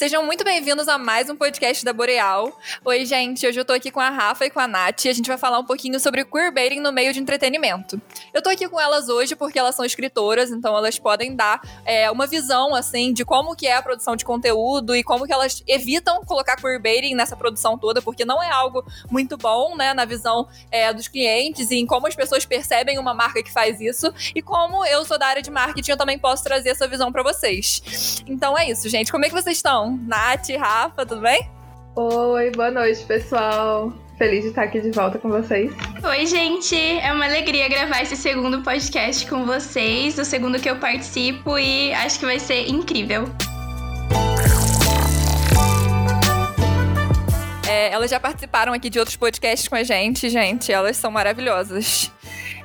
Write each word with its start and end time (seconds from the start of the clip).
Sejam 0.00 0.24
muito 0.24 0.42
bem-vindos 0.42 0.88
a 0.88 0.96
mais 0.96 1.28
um 1.28 1.36
podcast 1.36 1.84
da 1.84 1.92
Boreal. 1.92 2.58
Oi, 2.86 3.04
gente, 3.04 3.46
hoje 3.46 3.60
eu 3.60 3.66
tô 3.66 3.74
aqui 3.74 3.90
com 3.90 4.00
a 4.00 4.08
Rafa 4.08 4.46
e 4.46 4.50
com 4.50 4.58
a 4.58 4.66
Nath 4.66 5.04
e 5.04 5.10
a 5.10 5.12
gente 5.12 5.26
vai 5.26 5.36
falar 5.36 5.58
um 5.58 5.64
pouquinho 5.66 6.00
sobre 6.00 6.24
queerbaiting 6.24 6.80
no 6.80 6.90
meio 6.90 7.12
de 7.12 7.20
entretenimento. 7.20 8.00
Eu 8.32 8.40
tô 8.40 8.48
aqui 8.48 8.66
com 8.66 8.80
elas 8.80 9.10
hoje 9.10 9.36
porque 9.36 9.58
elas 9.58 9.74
são 9.74 9.84
escritoras, 9.84 10.50
então 10.50 10.74
elas 10.74 10.98
podem 10.98 11.36
dar 11.36 11.60
é, 11.84 12.10
uma 12.10 12.26
visão, 12.26 12.74
assim, 12.74 13.12
de 13.12 13.26
como 13.26 13.54
que 13.54 13.66
é 13.66 13.76
a 13.76 13.82
produção 13.82 14.16
de 14.16 14.24
conteúdo 14.24 14.96
e 14.96 15.04
como 15.04 15.26
que 15.26 15.34
elas 15.34 15.62
evitam 15.68 16.24
colocar 16.24 16.56
queerbaiting 16.56 17.14
nessa 17.14 17.36
produção 17.36 17.76
toda, 17.76 18.00
porque 18.00 18.24
não 18.24 18.42
é 18.42 18.50
algo 18.50 18.82
muito 19.10 19.36
bom, 19.36 19.76
né, 19.76 19.92
na 19.92 20.06
visão 20.06 20.48
é, 20.70 20.94
dos 20.94 21.08
clientes 21.08 21.70
e 21.70 21.76
em 21.76 21.84
como 21.84 22.06
as 22.06 22.16
pessoas 22.16 22.46
percebem 22.46 22.98
uma 22.98 23.12
marca 23.12 23.42
que 23.42 23.52
faz 23.52 23.78
isso 23.82 24.10
e 24.34 24.40
como 24.40 24.82
eu 24.86 25.04
sou 25.04 25.18
da 25.18 25.26
área 25.26 25.42
de 25.42 25.50
marketing, 25.50 25.90
eu 25.90 25.98
também 25.98 26.18
posso 26.18 26.42
trazer 26.42 26.70
essa 26.70 26.88
visão 26.88 27.12
para 27.12 27.22
vocês. 27.22 28.24
Então 28.26 28.56
é 28.56 28.70
isso, 28.70 28.88
gente. 28.88 29.12
Como 29.12 29.26
é 29.26 29.28
que 29.28 29.34
vocês 29.34 29.58
estão? 29.58 29.89
Nath, 29.90 30.48
Rafa, 30.58 31.04
tudo 31.06 31.20
bem? 31.20 31.48
Oi, 31.96 32.50
boa 32.52 32.70
noite, 32.70 33.04
pessoal. 33.04 33.92
Feliz 34.16 34.42
de 34.42 34.50
estar 34.50 34.64
aqui 34.64 34.80
de 34.80 34.90
volta 34.90 35.18
com 35.18 35.28
vocês. 35.28 35.72
Oi, 36.04 36.26
gente! 36.26 36.76
É 36.76 37.12
uma 37.12 37.24
alegria 37.24 37.68
gravar 37.68 38.02
esse 38.02 38.16
segundo 38.16 38.62
podcast 38.62 39.26
com 39.28 39.46
vocês, 39.46 40.18
o 40.18 40.24
segundo 40.24 40.60
que 40.60 40.68
eu 40.68 40.76
participo, 40.76 41.58
e 41.58 41.92
acho 41.94 42.18
que 42.18 42.26
vai 42.26 42.38
ser 42.38 42.68
incrível. 42.68 43.24
É, 47.66 47.92
elas 47.92 48.10
já 48.10 48.20
participaram 48.20 48.72
aqui 48.72 48.90
de 48.90 48.98
outros 48.98 49.16
podcasts 49.16 49.68
com 49.68 49.74
a 49.74 49.82
gente, 49.82 50.28
gente. 50.28 50.70
Elas 50.70 50.96
são 50.96 51.10
maravilhosas. 51.10 52.12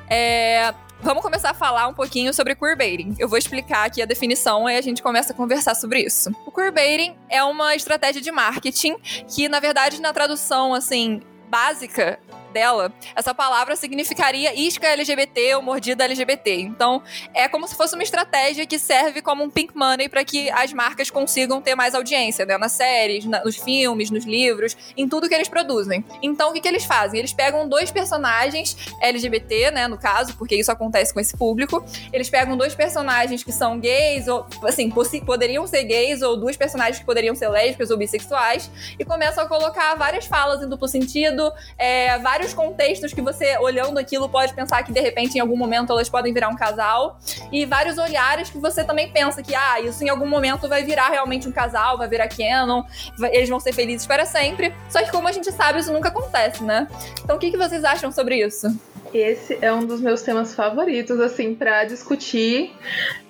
É, 0.10 0.74
Vamos 1.02 1.22
começar 1.22 1.52
a 1.52 1.54
falar 1.54 1.88
um 1.88 1.94
pouquinho 1.94 2.34
sobre 2.34 2.56
queerbaiting. 2.56 3.16
Eu 3.20 3.30
vou 3.30 3.38
explicar 3.38 3.86
aqui 3.86 4.02
a 4.02 4.06
definição 4.06 4.68
e 4.70 4.76
a 4.76 4.82
gente 4.82 5.04
começa 5.04 5.34
a 5.34 5.36
conversar 5.36 5.76
sobre 5.76 6.02
isso. 6.02 6.32
O 6.46 6.52
queerbaiting 6.52 7.16
é 7.30 7.44
uma 7.44 7.76
estratégia 7.76 8.22
de 8.22 8.32
marketing 8.32 8.96
que, 9.28 9.48
na 9.48 9.60
verdade, 9.60 10.02
na 10.02 10.12
tradução 10.12 10.74
assim 10.74 11.22
básica, 11.50 12.20
dela, 12.56 12.94
essa 13.14 13.36
palavra 13.36 13.76
significaria 13.76 14.54
isca 14.56 14.88
LGBT 14.88 15.56
ou 15.56 15.62
mordida 15.62 16.06
LGBT. 16.06 16.62
Então, 16.62 17.04
é 17.34 17.50
como 17.50 17.68
se 17.68 17.76
fosse 17.76 17.96
uma 17.96 18.04
estratégia 18.04 18.66
que 18.66 18.80
serve 18.80 19.22
como 19.22 19.44
um 19.44 19.50
pink 19.50 19.76
money 19.76 20.08
para 20.08 20.24
que 20.24 20.50
as 20.52 20.72
marcas 20.72 21.10
consigam 21.10 21.62
ter 21.62 21.76
mais 21.76 21.94
audiência, 21.94 22.46
né? 22.46 22.58
Nas 22.58 22.72
séries, 22.72 23.26
na, 23.26 23.44
nos 23.44 23.58
filmes, 23.58 24.10
nos 24.10 24.24
livros, 24.24 24.78
em 24.96 25.10
tudo 25.10 25.28
que 25.28 25.36
eles 25.36 25.50
produzem. 25.50 26.06
Então, 26.22 26.52
o 26.52 26.54
que, 26.54 26.62
que 26.62 26.68
eles 26.68 26.86
fazem? 26.86 27.20
Eles 27.20 27.34
pegam 27.34 27.68
dois 27.68 27.92
personagens 27.92 28.78
LGBT, 29.02 29.72
né? 29.72 29.88
No 29.90 29.98
caso, 29.98 30.38
porque 30.38 30.56
isso 30.56 30.72
acontece 30.72 31.14
com 31.14 31.20
esse 31.20 31.36
público. 31.36 31.84
Eles 32.14 32.30
pegam 32.30 32.56
dois 32.56 32.74
personagens 32.74 33.44
que 33.44 33.52
são 33.52 33.78
gays, 33.78 34.30
ou 34.30 34.48
assim, 34.64 34.90
poderiam 35.26 35.68
ser 35.68 35.84
gays, 35.84 36.22
ou 36.22 36.38
duas 36.38 36.56
personagens 36.56 37.00
que 37.00 37.06
poderiam 37.06 37.36
ser 37.36 37.50
lésbicas 37.50 37.92
ou 37.92 37.98
bissexuais, 37.98 38.72
e 38.98 39.04
começam 39.04 39.44
a 39.44 39.48
colocar 39.48 39.94
várias 39.96 40.26
falas 40.26 40.64
em 40.64 40.70
duplo 40.70 40.88
sentido, 40.88 41.52
é, 41.78 42.18
vários 42.20 42.45
vários 42.46 42.54
contextos 42.54 43.14
que 43.14 43.22
você, 43.22 43.58
olhando 43.58 43.98
aquilo, 43.98 44.30
pode 44.30 44.54
pensar 44.54 44.84
que 44.84 44.92
de 44.92 45.00
repente 45.00 45.36
em 45.36 45.40
algum 45.40 45.58
momento 45.58 45.92
elas 45.92 46.10
podem 46.10 46.34
virar 46.34 46.50
um 46.50 46.56
casal. 46.56 47.20
E 47.52 47.66
vários 47.66 47.98
olhares 47.98 48.50
que 48.50 48.58
você 48.58 48.84
também 48.84 49.12
pensa 49.12 49.42
que, 49.42 49.56
ah, 49.56 49.82
isso 49.82 50.04
em 50.04 50.10
algum 50.10 50.28
momento 50.28 50.68
vai 50.68 50.84
virar 50.84 51.10
realmente 51.10 51.48
um 51.48 51.52
casal, 51.52 51.98
vai 51.98 52.08
virar 52.08 52.28
canon, 52.28 52.84
eles 53.32 53.50
vão 53.50 53.60
ser 53.60 53.74
felizes 53.74 54.06
para 54.06 54.26
sempre. 54.26 54.74
Só 54.90 55.02
que, 55.02 55.12
como 55.12 55.28
a 55.28 55.32
gente 55.32 55.52
sabe, 55.52 55.80
isso 55.80 55.92
nunca 55.92 56.10
acontece, 56.10 56.64
né? 56.64 56.88
Então, 57.24 57.36
o 57.36 57.40
que, 57.40 57.50
que 57.50 57.58
vocês 57.58 57.84
acham 57.84 58.12
sobre 58.12 58.46
isso? 58.46 58.68
Esse 59.14 59.58
é 59.62 59.74
um 59.74 59.86
dos 59.86 60.02
meus 60.02 60.22
temas 60.22 60.54
favoritos, 60.54 61.20
assim, 61.20 61.56
para 61.56 61.86
discutir. 61.86 62.74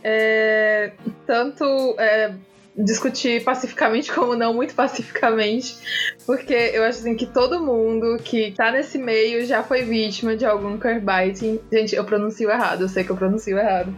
É, 0.03 0.91
tanto. 1.25 1.95
É, 1.99 2.33
discutir 2.77 3.43
pacificamente 3.43 4.11
como 4.11 4.35
não 4.35 4.53
muito 4.53 4.75
pacificamente, 4.75 5.77
porque 6.25 6.53
eu 6.53 6.83
acho 6.83 6.99
assim 6.99 7.15
que 7.15 7.25
todo 7.25 7.61
mundo 7.61 8.17
que 8.23 8.51
tá 8.51 8.71
nesse 8.71 8.97
meio 8.97 9.45
já 9.45 9.63
foi 9.63 9.83
vítima 9.83 10.35
de 10.35 10.45
algum 10.45 10.77
queerbiting. 10.77 11.59
Gente, 11.71 11.95
eu 11.95 12.03
pronuncio 12.03 12.49
errado, 12.49 12.81
eu 12.81 12.89
sei 12.89 13.03
que 13.03 13.11
eu 13.11 13.15
pronuncio 13.15 13.57
errado. 13.57 13.95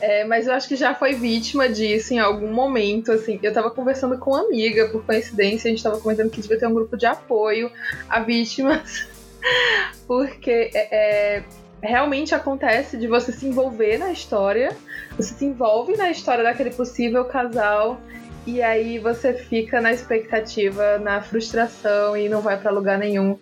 É, 0.00 0.24
mas 0.24 0.46
eu 0.46 0.54
acho 0.54 0.68
que 0.68 0.76
já 0.76 0.94
foi 0.94 1.14
vítima 1.14 1.68
disso 1.68 2.14
em 2.14 2.18
algum 2.18 2.52
momento, 2.52 3.12
assim. 3.12 3.38
Eu 3.42 3.52
tava 3.52 3.70
conversando 3.70 4.18
com 4.18 4.30
uma 4.30 4.40
amiga, 4.40 4.88
por 4.88 5.04
coincidência, 5.04 5.68
a 5.68 5.70
gente 5.70 5.82
tava 5.82 6.00
comentando 6.00 6.30
que 6.30 6.40
devia 6.40 6.58
ter 6.58 6.66
um 6.66 6.74
grupo 6.74 6.96
de 6.96 7.06
apoio 7.06 7.70
a 8.08 8.20
vítimas, 8.20 9.06
porque 10.06 10.70
é, 10.74 11.36
é 11.36 11.44
realmente 11.82 12.34
acontece 12.34 12.96
de 12.96 13.06
você 13.06 13.32
se 13.32 13.46
envolver 13.46 13.98
na 13.98 14.10
história, 14.10 14.76
você 15.16 15.34
se 15.34 15.44
envolve 15.44 15.96
na 15.96 16.10
história 16.10 16.42
daquele 16.42 16.70
possível 16.70 17.24
casal 17.24 18.00
e 18.46 18.62
aí 18.62 18.98
você 18.98 19.34
fica 19.34 19.80
na 19.80 19.92
expectativa, 19.92 20.98
na 20.98 21.20
frustração 21.20 22.16
e 22.16 22.28
não 22.28 22.40
vai 22.40 22.58
para 22.58 22.70
lugar 22.70 22.98
nenhum. 22.98 23.38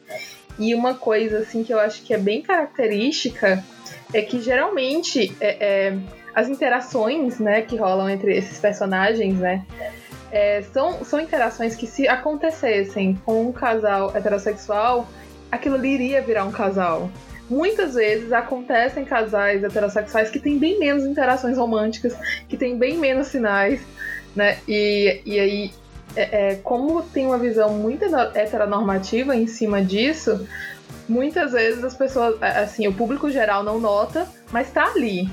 E 0.58 0.74
uma 0.74 0.94
coisa 0.94 1.38
assim 1.38 1.62
que 1.62 1.72
eu 1.72 1.78
acho 1.78 2.02
que 2.02 2.14
é 2.14 2.18
bem 2.18 2.42
característica 2.42 3.62
é 4.12 4.22
que 4.22 4.40
geralmente 4.40 5.36
é, 5.40 5.88
é, 5.88 5.98
as 6.34 6.48
interações, 6.48 7.38
né, 7.38 7.62
que 7.62 7.76
rolam 7.76 8.08
entre 8.08 8.36
esses 8.36 8.58
personagens, 8.58 9.38
né, 9.38 9.64
é, 10.30 10.62
são, 10.72 11.04
são 11.04 11.20
interações 11.20 11.74
que 11.74 11.86
se 11.86 12.08
acontecessem 12.08 13.14
com 13.24 13.46
um 13.46 13.52
casal 13.52 14.14
heterossexual, 14.14 15.08
aquilo 15.50 15.84
iria 15.84 16.20
virar 16.20 16.44
um 16.44 16.50
casal 16.52 17.10
muitas 17.48 17.94
vezes 17.94 18.32
acontecem 18.32 19.04
casais 19.04 19.62
heterossexuais 19.62 20.30
que 20.30 20.38
têm 20.38 20.58
bem 20.58 20.78
menos 20.78 21.04
interações 21.04 21.56
românticas, 21.56 22.14
que 22.48 22.56
têm 22.56 22.76
bem 22.76 22.98
menos 22.98 23.28
sinais, 23.28 23.80
né? 24.34 24.58
E, 24.68 25.20
e 25.24 25.38
aí, 25.38 25.70
é, 26.14 26.52
é, 26.52 26.54
como 26.56 27.02
tem 27.02 27.26
uma 27.26 27.38
visão 27.38 27.70
muito 27.74 28.04
heteronormativa 28.04 29.34
em 29.34 29.46
cima 29.46 29.82
disso, 29.82 30.46
muitas 31.08 31.52
vezes 31.52 31.82
as 31.84 31.94
pessoas, 31.94 32.40
assim, 32.42 32.86
o 32.88 32.92
público 32.92 33.30
geral 33.30 33.62
não 33.62 33.80
nota, 33.80 34.26
mas 34.50 34.70
tá 34.70 34.86
ali. 34.86 35.28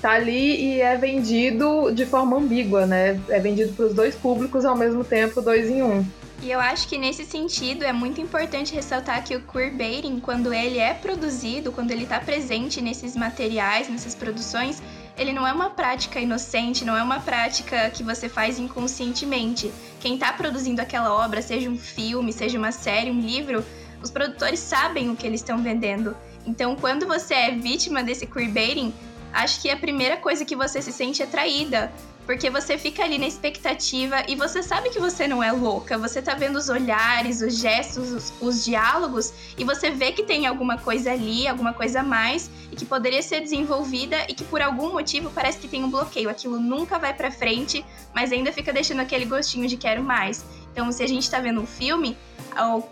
Tá 0.00 0.12
ali 0.12 0.74
e 0.74 0.80
é 0.82 0.96
vendido 0.96 1.90
de 1.90 2.04
forma 2.04 2.36
ambígua, 2.36 2.84
né? 2.84 3.18
É 3.28 3.40
vendido 3.40 3.72
para 3.72 3.86
os 3.86 3.94
dois 3.94 4.14
públicos 4.14 4.64
ao 4.64 4.76
mesmo 4.76 5.02
tempo, 5.02 5.40
dois 5.40 5.70
em 5.70 5.82
um. 5.82 6.04
E 6.44 6.50
eu 6.50 6.60
acho 6.60 6.86
que 6.88 6.98
nesse 6.98 7.24
sentido 7.24 7.84
é 7.84 7.92
muito 7.92 8.20
importante 8.20 8.74
ressaltar 8.74 9.24
que 9.24 9.34
o 9.34 9.40
queerbaiting, 9.40 10.20
quando 10.20 10.52
ele 10.52 10.76
é 10.78 10.92
produzido, 10.92 11.72
quando 11.72 11.90
ele 11.90 12.02
está 12.02 12.20
presente 12.20 12.82
nesses 12.82 13.16
materiais, 13.16 13.88
nessas 13.88 14.14
produções, 14.14 14.82
ele 15.16 15.32
não 15.32 15.46
é 15.46 15.52
uma 15.54 15.70
prática 15.70 16.20
inocente, 16.20 16.84
não 16.84 16.94
é 16.94 17.02
uma 17.02 17.18
prática 17.18 17.88
que 17.88 18.02
você 18.02 18.28
faz 18.28 18.58
inconscientemente. 18.58 19.72
Quem 20.00 20.16
está 20.16 20.34
produzindo 20.34 20.82
aquela 20.82 21.14
obra, 21.14 21.40
seja 21.40 21.70
um 21.70 21.78
filme, 21.78 22.30
seja 22.30 22.58
uma 22.58 22.72
série, 22.72 23.10
um 23.10 23.20
livro, 23.20 23.64
os 24.02 24.10
produtores 24.10 24.60
sabem 24.60 25.08
o 25.08 25.16
que 25.16 25.26
eles 25.26 25.40
estão 25.40 25.62
vendendo. 25.62 26.14
Então, 26.46 26.76
quando 26.76 27.06
você 27.06 27.32
é 27.32 27.52
vítima 27.52 28.02
desse 28.02 28.26
queerbaiting, 28.26 28.92
acho 29.32 29.62
que 29.62 29.70
a 29.70 29.78
primeira 29.78 30.18
coisa 30.18 30.44
que 30.44 30.54
você 30.54 30.82
se 30.82 30.92
sente 30.92 31.22
é 31.22 31.26
traída, 31.26 31.90
porque 32.26 32.48
você 32.48 32.78
fica 32.78 33.04
ali 33.04 33.18
na 33.18 33.26
expectativa 33.26 34.22
e 34.28 34.34
você 34.34 34.62
sabe 34.62 34.90
que 34.90 34.98
você 34.98 35.28
não 35.28 35.42
é 35.42 35.52
louca. 35.52 35.98
Você 35.98 36.22
tá 36.22 36.34
vendo 36.34 36.56
os 36.56 36.68
olhares, 36.68 37.40
os 37.40 37.58
gestos, 37.58 38.10
os, 38.10 38.32
os, 38.40 38.64
diálogos 38.64 39.32
e 39.58 39.64
você 39.64 39.90
vê 39.90 40.12
que 40.12 40.22
tem 40.22 40.46
alguma 40.46 40.78
coisa 40.78 41.12
ali, 41.12 41.46
alguma 41.46 41.72
coisa 41.72 42.00
a 42.00 42.02
mais 42.02 42.50
e 42.72 42.76
que 42.76 42.84
poderia 42.84 43.22
ser 43.22 43.40
desenvolvida 43.40 44.16
e 44.28 44.34
que 44.34 44.44
por 44.44 44.62
algum 44.62 44.92
motivo 44.92 45.30
parece 45.30 45.58
que 45.58 45.68
tem 45.68 45.84
um 45.84 45.90
bloqueio. 45.90 46.30
Aquilo 46.30 46.58
nunca 46.58 46.98
vai 46.98 47.12
para 47.12 47.30
frente, 47.30 47.84
mas 48.14 48.32
ainda 48.32 48.52
fica 48.52 48.72
deixando 48.72 49.00
aquele 49.00 49.26
gostinho 49.26 49.68
de 49.68 49.76
quero 49.76 50.02
mais. 50.02 50.44
Então, 50.74 50.90
se 50.90 51.04
a 51.04 51.06
gente 51.06 51.30
tá 51.30 51.38
vendo 51.38 51.60
um 51.60 51.66
filme, 51.66 52.16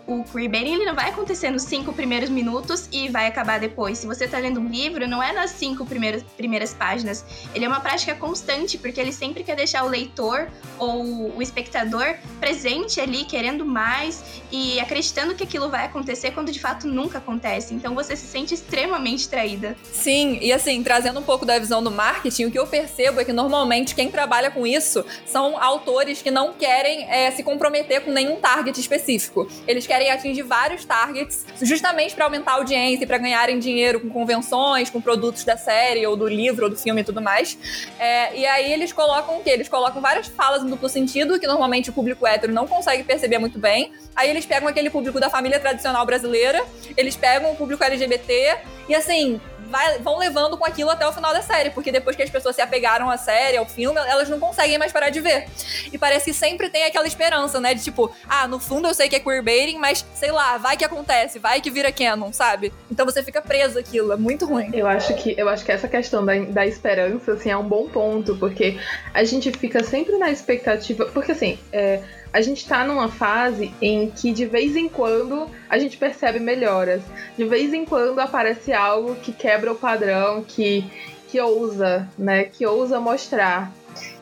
o, 0.07 0.19
o 0.19 0.23
queerbaiting 0.23 0.73
ele 0.73 0.85
não 0.85 0.95
vai 0.95 1.09
acontecer 1.09 1.49
nos 1.49 1.63
cinco 1.63 1.91
primeiros 1.91 2.29
minutos 2.29 2.87
e 2.93 3.09
vai 3.09 3.27
acabar 3.27 3.59
depois. 3.59 3.97
Se 3.97 4.07
você 4.07 4.23
está 4.23 4.37
lendo 4.37 4.61
um 4.61 4.69
livro, 4.69 5.05
não 5.05 5.21
é 5.21 5.33
nas 5.33 5.51
cinco 5.51 5.85
primeiras, 5.85 6.23
primeiras 6.37 6.73
páginas. 6.73 7.25
Ele 7.53 7.65
é 7.65 7.67
uma 7.67 7.81
prática 7.81 8.15
constante, 8.15 8.77
porque 8.77 9.01
ele 9.01 9.11
sempre 9.11 9.43
quer 9.43 9.57
deixar 9.57 9.83
o 9.83 9.89
leitor 9.89 10.47
ou 10.79 11.35
o 11.35 11.41
espectador 11.41 12.15
presente 12.39 13.01
ali, 13.01 13.25
querendo 13.25 13.65
mais 13.65 14.41
e 14.49 14.79
acreditando 14.79 15.35
que 15.35 15.43
aquilo 15.43 15.69
vai 15.69 15.85
acontecer 15.85 16.31
quando 16.31 16.51
de 16.51 16.59
fato 16.59 16.87
nunca 16.87 17.17
acontece. 17.17 17.73
Então 17.73 17.93
você 17.93 18.15
se 18.15 18.25
sente 18.25 18.53
extremamente 18.53 19.27
traída. 19.27 19.75
Sim, 19.83 20.37
e 20.41 20.53
assim, 20.53 20.81
trazendo 20.83 21.19
um 21.19 21.23
pouco 21.23 21.45
da 21.45 21.59
visão 21.59 21.83
do 21.83 21.91
marketing, 21.91 22.45
o 22.45 22.51
que 22.51 22.59
eu 22.59 22.65
percebo 22.65 23.19
é 23.19 23.25
que 23.25 23.33
normalmente 23.33 23.93
quem 23.93 24.09
trabalha 24.09 24.49
com 24.49 24.65
isso 24.65 25.05
são 25.25 25.61
autores 25.61 26.21
que 26.21 26.31
não 26.31 26.53
querem 26.53 27.09
é, 27.09 27.29
se 27.31 27.43
comprometer 27.43 27.72
com 28.03 28.11
nenhum 28.11 28.35
target 28.35 28.79
específico. 28.79 29.47
Eles 29.67 29.87
querem 29.87 30.11
atingir 30.11 30.43
vários 30.43 30.85
targets, 30.85 31.45
justamente 31.61 32.13
para 32.13 32.25
aumentar 32.25 32.51
a 32.51 32.55
audiência 32.55 33.03
e 33.03 33.07
para 33.07 33.17
ganharem 33.17 33.57
dinheiro 33.57 33.99
com 33.99 34.09
convenções, 34.09 34.89
com 34.89 35.01
produtos 35.01 35.43
da 35.43 35.57
série 35.57 36.05
ou 36.05 36.15
do 36.15 36.27
livro 36.27 36.65
ou 36.65 36.69
do 36.69 36.77
filme 36.77 37.01
e 37.01 37.03
tudo 37.03 37.21
mais. 37.21 37.57
É, 37.97 38.37
e 38.37 38.45
aí 38.45 38.71
eles 38.71 38.93
colocam 38.93 39.37
o 39.37 39.43
quê? 39.43 39.51
Eles 39.51 39.69
colocam 39.69 40.01
várias 40.01 40.27
falas 40.27 40.63
em 40.63 40.67
duplo 40.67 40.87
sentido, 40.89 41.39
que 41.39 41.47
normalmente 41.47 41.89
o 41.89 41.93
público 41.93 42.27
hétero 42.27 42.53
não 42.53 42.67
consegue 42.67 43.03
perceber 43.03 43.39
muito 43.39 43.57
bem. 43.57 43.91
Aí 44.15 44.29
eles 44.29 44.45
pegam 44.45 44.67
aquele 44.67 44.89
público 44.89 45.19
da 45.19 45.29
família 45.29 45.59
tradicional 45.59 46.05
brasileira, 46.05 46.63
eles 46.95 47.15
pegam 47.15 47.51
o 47.51 47.55
público 47.55 47.83
LGBT 47.83 48.57
e 48.87 48.93
assim, 48.93 49.39
vai, 49.69 49.99
vão 49.99 50.17
levando 50.17 50.57
com 50.57 50.65
aquilo 50.65 50.89
até 50.89 51.07
o 51.07 51.11
final 51.11 51.33
da 51.33 51.41
série, 51.41 51.69
porque 51.69 51.91
depois 51.91 52.15
que 52.15 52.23
as 52.23 52.29
pessoas 52.29 52.55
se 52.55 52.61
apegaram 52.61 53.09
à 53.09 53.17
série, 53.17 53.57
ao 53.57 53.65
filme, 53.65 53.99
elas 53.99 54.29
não 54.29 54.39
conseguem 54.39 54.77
mais 54.77 54.91
parar 54.91 55.09
de 55.09 55.19
ver. 55.19 55.47
E 55.91 55.97
parece 55.97 56.25
que 56.25 56.33
sempre 56.33 56.69
tem 56.69 56.85
aquela 56.85 57.07
esperança, 57.07 57.59
né? 57.59 57.73
De 57.73 57.83
tipo, 57.83 58.13
ah, 58.27 58.47
no 58.47 58.59
fundo 58.59 58.87
eu 58.87 58.93
sei 58.93 59.09
que 59.09 59.15
é 59.15 59.19
queerbaiting, 59.19 59.77
mas 59.77 60.05
sei 60.13 60.31
lá, 60.31 60.57
vai 60.57 60.77
que 60.77 60.85
acontece, 60.85 61.39
vai 61.39 61.61
que 61.61 61.71
vira 61.71 61.91
canon, 61.91 62.31
sabe? 62.31 62.73
Então 62.91 63.05
você 63.05 63.23
fica 63.23 63.41
preso 63.41 63.79
aquilo, 63.79 64.11
é 64.11 64.17
muito 64.17 64.45
ruim. 64.45 64.69
Eu 64.73 64.87
acho 64.87 65.13
que, 65.15 65.35
eu 65.37 65.49
acho 65.49 65.63
que 65.63 65.71
essa 65.71 65.87
questão 65.87 66.25
da, 66.25 66.33
da 66.39 66.65
esperança, 66.65 67.33
assim, 67.33 67.49
é 67.49 67.57
um 67.57 67.67
bom 67.67 67.87
ponto, 67.87 68.35
porque 68.37 68.79
a 69.13 69.23
gente 69.23 69.51
fica 69.51 69.83
sempre 69.83 70.17
na 70.17 70.29
expectativa. 70.29 71.05
Porque 71.05 71.31
assim, 71.31 71.59
é 71.71 72.01
a 72.33 72.41
gente 72.41 72.67
tá 72.67 72.83
numa 72.83 73.07
fase 73.07 73.71
em 73.79 74.09
que 74.09 74.31
de 74.31 74.47
vez 74.47 74.75
em 74.75 74.89
quando 74.89 75.47
a 75.69 75.77
gente 75.77 75.95
percebe 75.97 76.39
melhoras. 76.39 77.03
De 77.37 77.45
vez 77.45 77.71
em 77.71 77.85
quando 77.85 78.19
aparece 78.19 78.73
algo 78.73 79.15
que 79.15 79.31
quebra 79.31 79.71
o 79.71 79.75
padrão, 79.75 80.43
que, 80.43 80.83
que 81.29 81.39
ousa, 81.39 82.09
né? 82.17 82.45
Que 82.45 82.65
ousa 82.65 82.99
mostrar. 82.99 83.71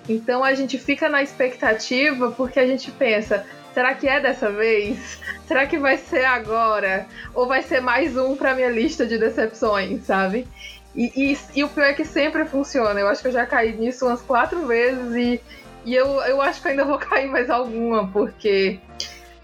Então 0.09 0.43
a 0.43 0.53
gente 0.53 0.77
fica 0.77 1.07
na 1.07 1.23
expectativa 1.23 2.31
porque 2.31 2.59
a 2.59 2.67
gente 2.67 2.91
pensa, 2.91 3.45
será 3.73 3.95
que 3.95 4.09
é 4.09 4.19
dessa 4.19 4.51
vez? 4.51 5.19
Será 5.47 5.65
que 5.65 5.77
vai 5.77 5.97
ser 5.97 6.25
agora? 6.25 7.05
Ou 7.33 7.47
vai 7.47 7.61
ser 7.61 7.81
mais 7.81 8.17
um 8.17 8.35
pra 8.35 8.53
minha 8.53 8.69
lista 8.69 9.05
de 9.05 9.17
decepções, 9.17 10.03
sabe? 10.05 10.45
E, 10.93 11.11
e, 11.15 11.37
e, 11.55 11.63
o 11.63 11.69
pior 11.69 11.85
é 11.85 11.93
que 11.93 12.03
sempre 12.03 12.43
funciona. 12.45 12.99
Eu 12.99 13.07
acho 13.07 13.21
que 13.21 13.29
eu 13.29 13.31
já 13.31 13.45
caí 13.45 13.71
nisso 13.73 14.05
umas 14.05 14.21
quatro 14.21 14.65
vezes 14.67 15.15
e, 15.15 15.41
e 15.85 15.95
eu, 15.95 16.07
eu 16.21 16.41
acho 16.41 16.61
que 16.61 16.67
ainda 16.67 16.85
vou 16.85 16.97
cair 16.97 17.29
mais 17.29 17.49
alguma, 17.49 18.07
porque 18.07 18.79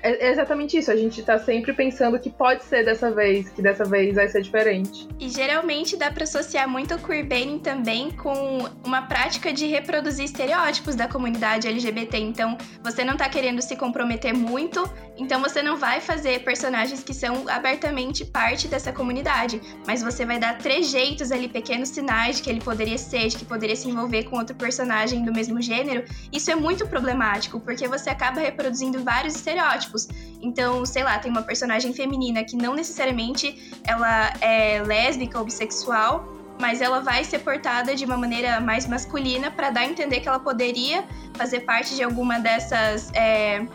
é, 0.07 0.27
é 0.27 0.31
exatamente 0.31 0.77
isso. 0.77 0.89
A 0.89 0.95
gente 0.95 1.21
tá 1.21 1.37
sempre 1.37 1.73
pensando 1.73 2.17
que 2.19 2.29
pode 2.29 2.63
ser 2.63 2.85
dessa 2.85 3.11
vez, 3.11 3.49
que 3.49 3.61
dessa 3.61 3.83
vez 3.83 4.15
vai 4.15 4.27
ser 4.29 4.41
diferente. 4.41 5.07
E 5.19 5.29
geralmente 5.29 5.97
dá 5.97 6.09
para 6.09 6.23
associar 6.23 6.67
muito 6.69 6.95
o 6.95 6.99
queerbaiting 6.99 7.59
também 7.59 8.11
com 8.11 8.59
uma 8.85 9.01
prática 9.01 9.51
de 9.51 9.67
reproduzir 9.67 10.25
estereótipos 10.25 10.95
da 10.95 11.07
comunidade 11.07 11.67
LGBT. 11.67 12.17
Então, 12.17 12.57
você 12.81 13.03
não 13.03 13.17
tá 13.17 13.27
querendo 13.27 13.61
se 13.61 13.75
comprometer 13.75 14.33
muito, 14.33 14.89
então 15.17 15.41
você 15.41 15.61
não 15.61 15.75
vai 15.77 15.99
fazer 15.99 16.43
personagens 16.43 17.03
que 17.03 17.13
são 17.13 17.49
abertamente 17.49 18.23
parte 18.23 18.67
dessa 18.67 18.93
comunidade, 18.93 19.61
mas 19.85 20.01
você 20.01 20.25
vai 20.25 20.39
dar 20.39 20.57
trejeitos 20.57 21.31
ali, 21.31 21.49
pequenos 21.49 21.89
sinais 21.89 22.37
de 22.37 22.43
que 22.43 22.49
ele 22.49 22.61
poderia 22.61 22.97
ser, 22.97 23.27
de 23.27 23.37
que 23.37 23.45
poderia 23.45 23.75
se 23.75 23.89
envolver 23.89 24.23
com 24.23 24.37
outro 24.37 24.55
personagem 24.55 25.23
do 25.25 25.33
mesmo 25.33 25.61
gênero. 25.61 26.05
Isso 26.31 26.49
é 26.49 26.55
muito 26.55 26.87
problemático, 26.87 27.59
porque 27.59 27.87
você 27.87 28.09
acaba 28.09 28.39
reproduzindo 28.39 29.03
vários 29.03 29.35
estereótipos 29.35 29.96
estereótipos. 29.97 30.37
Então, 30.41 30.85
sei 30.85 31.03
lá, 31.03 31.17
tem 31.19 31.31
uma 31.31 31.41
personagem 31.41 31.93
feminina 31.93 32.43
que 32.43 32.55
não 32.55 32.73
necessariamente 32.75 33.71
ela 33.85 34.33
é 34.41 34.81
lésbica 34.83 35.37
ou 35.39 35.45
bissexual, 35.45 36.27
mas 36.59 36.81
ela 36.81 36.99
vai 37.01 37.23
ser 37.23 37.39
portada 37.39 37.95
de 37.95 38.05
uma 38.05 38.17
maneira 38.17 38.59
mais 38.59 38.87
masculina 38.87 39.51
para 39.51 39.69
dar 39.69 39.81
a 39.81 39.85
entender 39.85 40.19
que 40.19 40.27
ela 40.27 40.39
poderia 40.39 41.03
fazer 41.33 41.61
parte 41.61 41.95
de 41.95 42.03
alguma 42.03 42.39
dessas 42.39 43.11
é, 43.13 43.65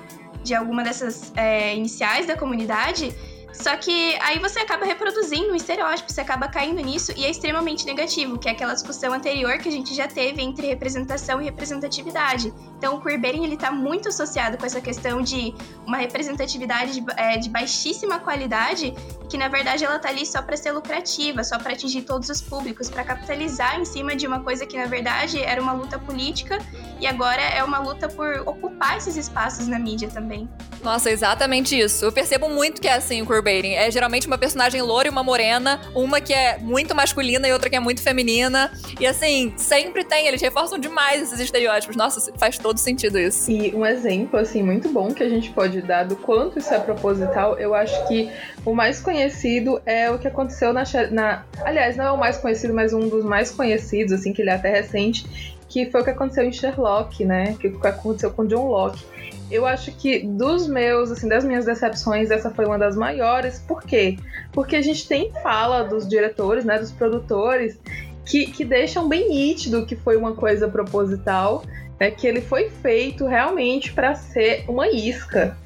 de 0.42 0.54
alguma 0.54 0.82
dessas 0.82 1.32
é, 1.36 1.76
iniciais 1.76 2.26
da 2.26 2.36
comunidade 2.36 3.14
só 3.52 3.76
que 3.76 4.16
aí 4.20 4.38
você 4.38 4.60
acaba 4.60 4.84
reproduzindo 4.84 5.52
um 5.52 5.56
estereótipo, 5.56 6.10
você 6.10 6.20
acaba 6.20 6.48
caindo 6.48 6.80
nisso 6.80 7.12
e 7.16 7.24
é 7.24 7.30
extremamente 7.30 7.84
negativo, 7.84 8.38
que 8.38 8.48
é 8.48 8.52
aquela 8.52 8.72
discussão 8.72 9.12
anterior 9.12 9.58
que 9.58 9.68
a 9.68 9.72
gente 9.72 9.94
já 9.94 10.08
teve 10.08 10.42
entre 10.42 10.66
representação 10.66 11.40
e 11.40 11.44
representatividade. 11.44 12.52
Então 12.78 12.96
o 12.96 13.00
queerbaiting 13.00 13.44
ele 13.44 13.56
tá 13.56 13.70
muito 13.70 14.08
associado 14.08 14.56
com 14.56 14.66
essa 14.66 14.80
questão 14.80 15.22
de 15.22 15.54
uma 15.86 15.98
representatividade 15.98 17.00
de, 17.00 17.04
é, 17.16 17.38
de 17.38 17.48
baixíssima 17.48 18.18
qualidade, 18.18 18.94
que 19.28 19.38
na 19.38 19.48
verdade 19.48 19.84
ela 19.84 19.98
tá 19.98 20.08
ali 20.08 20.26
só 20.26 20.42
para 20.42 20.56
ser 20.56 20.72
lucrativa, 20.72 21.44
só 21.44 21.58
para 21.58 21.74
atingir 21.74 22.02
todos 22.02 22.28
os 22.28 22.40
públicos, 22.40 22.90
para 22.90 23.04
capitalizar 23.04 23.78
em 23.78 23.84
cima 23.84 24.16
de 24.16 24.26
uma 24.26 24.40
coisa 24.40 24.66
que 24.66 24.76
na 24.76 24.86
verdade 24.86 25.40
era 25.40 25.60
uma 25.60 25.72
luta 25.72 25.98
política 25.98 26.58
e 26.98 27.06
agora 27.06 27.40
é 27.40 27.62
uma 27.62 27.78
luta 27.78 28.08
por 28.08 28.42
ocupar 28.46 28.96
esses 28.96 29.16
espaços 29.16 29.68
na 29.68 29.78
mídia 29.78 30.08
também. 30.08 30.48
Nossa, 30.82 31.10
exatamente 31.10 31.78
isso. 31.78 32.04
Eu 32.04 32.12
percebo 32.12 32.48
muito 32.48 32.80
que 32.80 32.88
é 32.88 32.94
assim 32.94 33.22
o 33.22 33.26
queerbaiting. 33.42 33.74
É 33.74 33.90
geralmente 33.90 34.26
uma 34.26 34.38
personagem 34.38 34.80
loura 34.80 35.08
e 35.08 35.10
uma 35.10 35.22
morena, 35.22 35.80
uma 35.94 36.20
que 36.20 36.32
é 36.32 36.58
muito 36.58 36.94
masculina 36.94 37.46
e 37.48 37.52
outra 37.52 37.68
que 37.68 37.76
é 37.76 37.80
muito 37.80 38.00
feminina. 38.00 38.70
E 38.98 39.06
assim, 39.06 39.52
sempre 39.56 40.04
tem, 40.04 40.28
eles 40.28 40.40
reforçam 40.40 40.78
demais 40.78 41.22
esses 41.22 41.40
estereótipos. 41.40 41.96
Nossa, 41.96 42.32
faz 42.38 42.56
todo 42.56 42.78
sentido 42.78 43.18
isso. 43.18 43.50
E 43.50 43.74
um 43.74 43.84
exemplo, 43.84 44.38
assim, 44.38 44.62
muito 44.62 44.88
bom 44.88 45.12
que 45.12 45.22
a 45.22 45.28
gente 45.28 45.50
pode 45.50 45.82
dar 45.82 46.04
do 46.04 46.16
quanto 46.16 46.58
isso 46.58 46.72
é 46.72 46.78
proposital, 46.78 47.58
eu 47.58 47.74
acho 47.74 48.06
que 48.06 48.30
o 48.64 48.72
mais 48.72 49.00
conhecido 49.00 49.80
é 49.84 50.10
o 50.10 50.18
que 50.18 50.28
aconteceu 50.28 50.72
na, 50.72 50.84
na. 51.10 51.44
Aliás, 51.64 51.96
não 51.96 52.04
é 52.04 52.12
o 52.12 52.18
mais 52.18 52.38
conhecido, 52.38 52.72
mas 52.72 52.92
um 52.92 53.00
dos 53.00 53.24
mais 53.24 53.50
conhecidos, 53.50 54.12
assim, 54.12 54.32
que 54.32 54.40
ele 54.40 54.50
é 54.50 54.54
até 54.54 54.70
recente, 54.70 55.58
que 55.68 55.90
foi 55.90 56.02
o 56.02 56.04
que 56.04 56.10
aconteceu 56.10 56.44
em 56.44 56.52
Sherlock, 56.52 57.24
né? 57.24 57.56
Que 57.58 57.68
aconteceu 57.82 58.30
com 58.30 58.46
John 58.46 58.68
Locke 58.68 59.11
eu 59.52 59.66
acho 59.66 59.92
que 59.92 60.20
dos 60.20 60.66
meus, 60.66 61.10
assim, 61.10 61.28
das 61.28 61.44
minhas 61.44 61.64
decepções, 61.64 62.30
essa 62.30 62.50
foi 62.50 62.64
uma 62.64 62.78
das 62.78 62.96
maiores. 62.96 63.58
Por 63.58 63.82
quê? 63.82 64.16
Porque 64.52 64.76
a 64.76 64.82
gente 64.82 65.06
tem 65.06 65.30
fala 65.42 65.82
dos 65.82 66.08
diretores, 66.08 66.64
né, 66.64 66.78
dos 66.78 66.90
produtores, 66.90 67.78
que, 68.24 68.46
que 68.46 68.64
deixam 68.64 69.08
bem 69.08 69.28
nítido 69.28 69.84
que 69.84 69.94
foi 69.96 70.16
uma 70.16 70.34
coisa 70.34 70.68
proposital, 70.68 71.64
né, 72.00 72.10
que 72.10 72.26
ele 72.26 72.40
foi 72.40 72.70
feito 72.70 73.26
realmente 73.26 73.92
para 73.92 74.14
ser 74.14 74.64
uma 74.68 74.88
isca. 74.88 75.56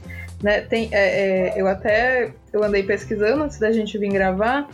Né? 0.43 0.61
Tem, 0.63 0.89
é, 0.93 1.55
é, 1.55 1.61
eu 1.61 1.67
até 1.67 2.33
eu 2.53 2.63
andei 2.63 2.83
pesquisando 2.83 3.45
antes 3.45 3.59
da 3.59 3.71
gente 3.71 3.97
vir 3.99 4.11
gravar. 4.11 4.69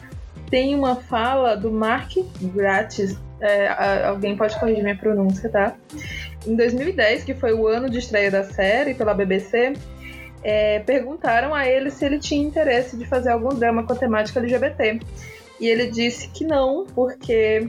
Tem 0.50 0.74
uma 0.74 0.96
fala 0.96 1.54
do 1.54 1.70
Mark 1.70 2.12
Gratis, 2.40 3.16
é, 3.40 4.04
alguém 4.04 4.36
pode 4.36 4.58
corrigir 4.58 4.82
minha 4.82 4.96
pronúncia, 4.96 5.48
tá? 5.48 5.74
Em 6.46 6.56
2010, 6.56 7.24
que 7.24 7.34
foi 7.34 7.52
o 7.52 7.66
ano 7.66 7.88
de 7.88 7.98
estreia 7.98 8.30
da 8.30 8.44
série 8.44 8.94
pela 8.94 9.14
BBC, 9.14 9.74
é, 10.42 10.80
perguntaram 10.80 11.54
a 11.54 11.66
ele 11.68 11.90
se 11.90 12.04
ele 12.04 12.18
tinha 12.18 12.44
interesse 12.44 12.96
de 12.96 13.06
fazer 13.06 13.30
algum 13.30 13.50
drama 13.50 13.84
com 13.84 13.92
a 13.92 13.96
temática 13.96 14.40
LGBT. 14.40 15.00
E 15.60 15.68
ele 15.68 15.86
disse 15.86 16.28
que 16.28 16.44
não, 16.44 16.84
porque 16.86 17.68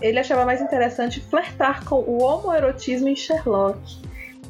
ele 0.00 0.18
achava 0.18 0.44
mais 0.44 0.60
interessante 0.60 1.20
flertar 1.20 1.84
com 1.84 1.96
o 1.96 2.22
homoerotismo 2.22 3.08
em 3.08 3.16
Sherlock. 3.16 3.80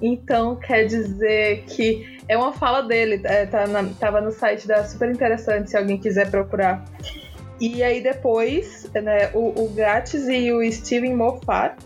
Então 0.02 0.56
quer 0.56 0.84
dizer 0.84 1.64
que 1.66 2.18
é 2.28 2.36
uma 2.36 2.52
fala 2.52 2.82
dele, 2.82 3.20
é, 3.24 3.46
tá 3.46 3.66
na, 3.66 3.84
tava 3.98 4.20
no 4.20 4.30
site 4.30 4.68
da 4.68 4.84
Super 4.84 5.10
Interessante, 5.10 5.70
se 5.70 5.76
alguém 5.76 5.96
quiser 5.96 6.30
procurar. 6.30 6.84
E 7.58 7.82
aí 7.82 8.02
depois, 8.02 8.90
né, 8.92 9.30
o, 9.32 9.62
o 9.62 9.74
e 10.30 10.52
o 10.52 10.72
Steven 10.72 11.14
Moffat 11.14 11.76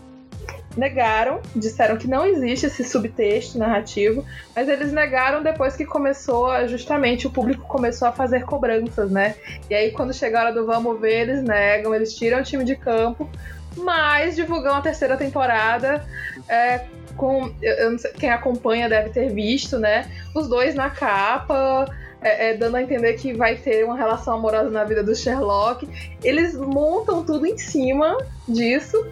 negaram, 0.75 1.41
disseram 1.55 1.97
que 1.97 2.07
não 2.07 2.25
existe 2.25 2.65
esse 2.65 2.83
subtexto 2.83 3.57
narrativo, 3.57 4.25
mas 4.55 4.69
eles 4.69 4.91
negaram 4.91 5.43
depois 5.43 5.75
que 5.75 5.85
começou, 5.85 6.49
justamente, 6.67 7.27
o 7.27 7.29
público 7.29 7.65
começou 7.67 8.07
a 8.07 8.11
fazer 8.11 8.45
cobranças, 8.45 9.11
né? 9.11 9.35
E 9.69 9.75
aí, 9.75 9.91
quando 9.91 10.13
chega 10.13 10.39
a 10.39 10.43
hora 10.45 10.53
do 10.53 10.65
vamos 10.65 10.99
ver, 10.99 11.29
eles 11.29 11.43
negam, 11.43 11.93
eles 11.93 12.15
tiram 12.15 12.39
o 12.39 12.43
time 12.43 12.63
de 12.63 12.75
campo, 12.75 13.29
mas 13.75 14.35
divulgam 14.35 14.75
a 14.75 14.81
terceira 14.81 15.17
temporada. 15.17 16.05
É, 16.47 16.85
com, 17.15 17.51
sei, 17.97 18.11
quem 18.13 18.29
acompanha 18.29 18.89
deve 18.89 19.09
ter 19.09 19.29
visto, 19.29 19.77
né? 19.77 20.09
Os 20.33 20.47
dois 20.47 20.73
na 20.75 20.89
capa, 20.89 21.85
é, 22.21 22.49
é, 22.49 22.53
dando 22.57 22.77
a 22.77 22.81
entender 22.81 23.13
que 23.13 23.33
vai 23.33 23.55
ter 23.55 23.83
uma 23.83 23.97
relação 23.97 24.35
amorosa 24.35 24.69
na 24.69 24.83
vida 24.83 25.03
do 25.03 25.15
Sherlock. 25.15 25.87
Eles 26.23 26.55
montam 26.55 27.23
tudo 27.23 27.45
em 27.45 27.57
cima 27.57 28.17
disso, 28.47 29.05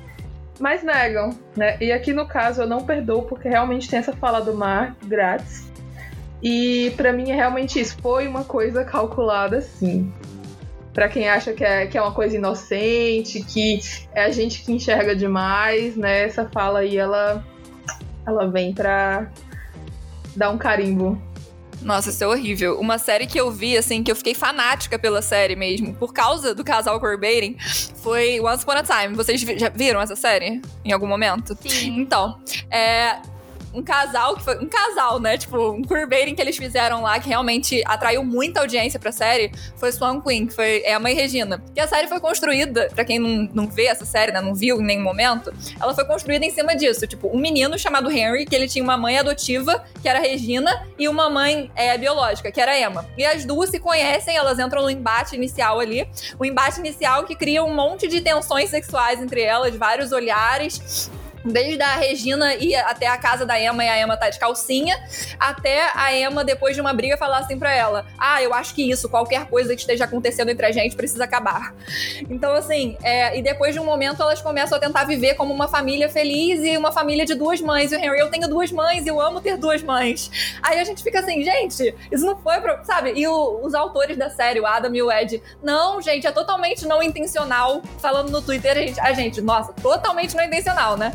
mas 0.59 0.83
negam, 0.83 1.29
né? 1.55 1.77
E 1.79 1.91
aqui 1.91 2.13
no 2.13 2.27
caso 2.27 2.61
eu 2.61 2.67
não 2.67 2.85
perdoo 2.85 3.23
porque 3.23 3.47
realmente 3.47 3.89
tem 3.89 3.99
essa 3.99 4.13
fala 4.13 4.39
do 4.41 4.53
mar 4.53 4.95
grátis. 5.05 5.69
E 6.41 6.93
para 6.95 7.11
mim 7.11 7.31
é 7.31 7.35
realmente 7.35 7.79
isso, 7.79 7.97
foi 8.01 8.27
uma 8.27 8.43
coisa 8.43 8.83
calculada 8.83 9.61
sim. 9.61 10.11
Para 10.93 11.07
quem 11.07 11.29
acha 11.29 11.53
que 11.53 11.63
é, 11.63 11.87
que 11.87 11.97
é 11.97 12.01
uma 12.01 12.13
coisa 12.13 12.35
inocente, 12.35 13.43
que 13.43 13.79
é 14.13 14.23
a 14.23 14.31
gente 14.31 14.63
que 14.63 14.71
enxerga 14.71 15.15
demais, 15.15 15.95
né? 15.95 16.23
Essa 16.23 16.45
fala 16.45 16.79
aí 16.79 16.97
ela 16.97 17.43
ela 18.25 18.47
vem 18.47 18.73
pra 18.73 19.27
dar 20.35 20.49
um 20.49 20.57
carimbo 20.57 21.19
nossa, 21.81 22.09
isso 22.09 22.23
é 22.23 22.27
horrível. 22.27 22.79
Uma 22.79 22.97
série 22.97 23.25
que 23.25 23.39
eu 23.39 23.51
vi, 23.51 23.77
assim, 23.77 24.03
que 24.03 24.11
eu 24.11 24.15
fiquei 24.15 24.33
fanática 24.33 24.97
pela 24.99 25.21
série 25.21 25.55
mesmo, 25.55 25.93
por 25.93 26.13
causa 26.13 26.53
do 26.53 26.63
casal 26.63 26.99
Corbating, 26.99 27.55
foi 28.01 28.39
Once 28.39 28.63
Upon 28.63 28.73
a 28.73 28.83
Time. 28.83 29.15
Vocês 29.15 29.41
já 29.41 29.69
viram 29.69 30.01
essa 30.01 30.15
série 30.15 30.61
em 30.83 30.91
algum 30.91 31.07
momento? 31.07 31.57
Sim. 31.67 31.99
Então, 31.99 32.39
é, 32.69 33.17
um 33.73 33.83
casal 33.83 34.35
que 34.35 34.43
foi. 34.43 34.57
Um 34.59 34.67
casal, 34.67 35.19
né? 35.19 35.37
Tipo, 35.37 35.71
um 35.71 35.81
queerbaiting 35.81 36.35
que 36.35 36.41
eles 36.41 36.57
fizeram 36.57 37.01
lá 37.01 37.19
que 37.19 37.29
realmente 37.29 37.81
atraiu 37.85 38.23
muita 38.23 38.61
audiência 38.61 38.99
pra 38.99 39.11
série 39.11 39.51
foi 39.77 39.91
Swan 39.91 40.21
Queen, 40.21 40.47
que 40.47 40.53
foi 40.53 40.81
é 40.83 40.93
a 40.93 40.99
mãe 40.99 41.13
Regina. 41.13 41.63
Que 41.73 41.79
a 41.79 41.87
série 41.87 42.07
foi 42.07 42.19
construída, 42.19 42.89
pra 42.93 43.05
quem 43.05 43.19
não, 43.19 43.49
não 43.53 43.67
vê 43.67 43.85
essa 43.85 44.05
série, 44.05 44.31
né? 44.31 44.41
Não 44.41 44.55
viu 44.55 44.79
em 44.81 44.85
nenhum 44.85 45.03
momento, 45.03 45.53
ela 45.79 45.93
foi 45.93 46.05
construída 46.05 46.45
em 46.45 46.51
cima 46.51 46.75
disso. 46.75 47.05
Tipo, 47.07 47.27
um 47.35 47.39
menino 47.39 47.77
chamado 47.77 48.11
Henry, 48.11 48.45
que 48.45 48.55
ele 48.55 48.67
tinha 48.67 48.83
uma 48.83 48.97
mãe 48.97 49.17
adotiva, 49.17 49.83
que 50.01 50.07
era 50.07 50.19
Regina, 50.19 50.85
e 50.97 51.07
uma 51.07 51.29
mãe 51.29 51.71
é, 51.75 51.97
biológica, 51.97 52.51
que 52.51 52.59
era 52.59 52.77
Emma. 52.79 53.05
E 53.17 53.25
as 53.25 53.45
duas 53.45 53.69
se 53.69 53.79
conhecem, 53.79 54.35
elas 54.35 54.59
entram 54.59 54.81
no 54.81 54.89
embate 54.89 55.35
inicial 55.35 55.79
ali. 55.79 56.07
O 56.37 56.45
embate 56.45 56.79
inicial 56.79 57.23
que 57.23 57.35
cria 57.35 57.63
um 57.63 57.73
monte 57.73 58.07
de 58.07 58.21
tensões 58.21 58.69
sexuais 58.69 59.21
entre 59.21 59.41
elas, 59.41 59.75
vários 59.75 60.11
olhares 60.11 61.09
Desde 61.43 61.81
a 61.81 61.95
Regina 61.95 62.55
ir 62.55 62.75
até 62.75 63.07
a 63.07 63.17
casa 63.17 63.45
da 63.45 63.59
Emma 63.59 63.83
e 63.83 63.89
a 63.89 63.99
Emma 64.01 64.17
tá 64.17 64.29
de 64.29 64.37
calcinha, 64.37 65.01
até 65.39 65.89
a 65.95 66.13
Emma, 66.15 66.43
depois 66.43 66.75
de 66.75 66.81
uma 66.81 66.93
briga, 66.93 67.17
falar 67.17 67.39
assim 67.39 67.57
pra 67.57 67.73
ela: 67.73 68.05
Ah, 68.17 68.41
eu 68.41 68.53
acho 68.53 68.73
que 68.73 68.89
isso, 68.89 69.09
qualquer 69.09 69.45
coisa 69.45 69.73
que 69.73 69.81
esteja 69.81 70.05
acontecendo 70.05 70.49
entre 70.49 70.65
a 70.65 70.71
gente 70.71 70.95
precisa 70.95 71.23
acabar. 71.23 71.73
Então, 72.29 72.53
assim, 72.53 72.97
é, 73.03 73.37
e 73.37 73.41
depois 73.41 73.73
de 73.73 73.79
um 73.79 73.85
momento 73.85 74.21
elas 74.21 74.41
começam 74.41 74.77
a 74.77 74.81
tentar 74.81 75.05
viver 75.05 75.35
como 75.35 75.53
uma 75.53 75.67
família 75.67 76.09
feliz 76.09 76.61
e 76.61 76.77
uma 76.77 76.91
família 76.91 77.25
de 77.25 77.35
duas 77.35 77.61
mães. 77.61 77.91
E 77.91 77.95
o 77.95 77.99
Henry, 77.99 78.19
eu 78.19 78.29
tenho 78.29 78.47
duas 78.47 78.71
mães 78.71 79.05
e 79.05 79.09
eu 79.09 79.19
amo 79.19 79.41
ter 79.41 79.57
duas 79.57 79.81
mães. 79.81 80.29
Aí 80.61 80.79
a 80.79 80.83
gente 80.83 81.01
fica 81.03 81.19
assim, 81.19 81.43
gente, 81.43 81.95
isso 82.11 82.25
não 82.25 82.37
foi 82.37 82.59
pra. 82.59 82.83
Sabe? 82.83 83.13
E 83.15 83.27
o, 83.27 83.59
os 83.63 83.73
autores 83.73 84.17
da 84.17 84.29
série, 84.29 84.59
o 84.59 84.65
Adam 84.65 84.93
e 84.93 85.01
o 85.01 85.11
Ed, 85.11 85.41
não, 85.63 86.01
gente, 86.01 86.27
é 86.27 86.31
totalmente 86.31 86.85
não 86.85 87.01
intencional. 87.01 87.81
Falando 87.99 88.29
no 88.29 88.41
Twitter, 88.41 88.71
a 88.71 88.81
gente, 88.81 88.99
a 88.99 89.13
gente 89.13 89.41
nossa, 89.41 89.73
totalmente 89.73 90.35
não 90.35 90.43
intencional, 90.43 90.97
né? 90.97 91.13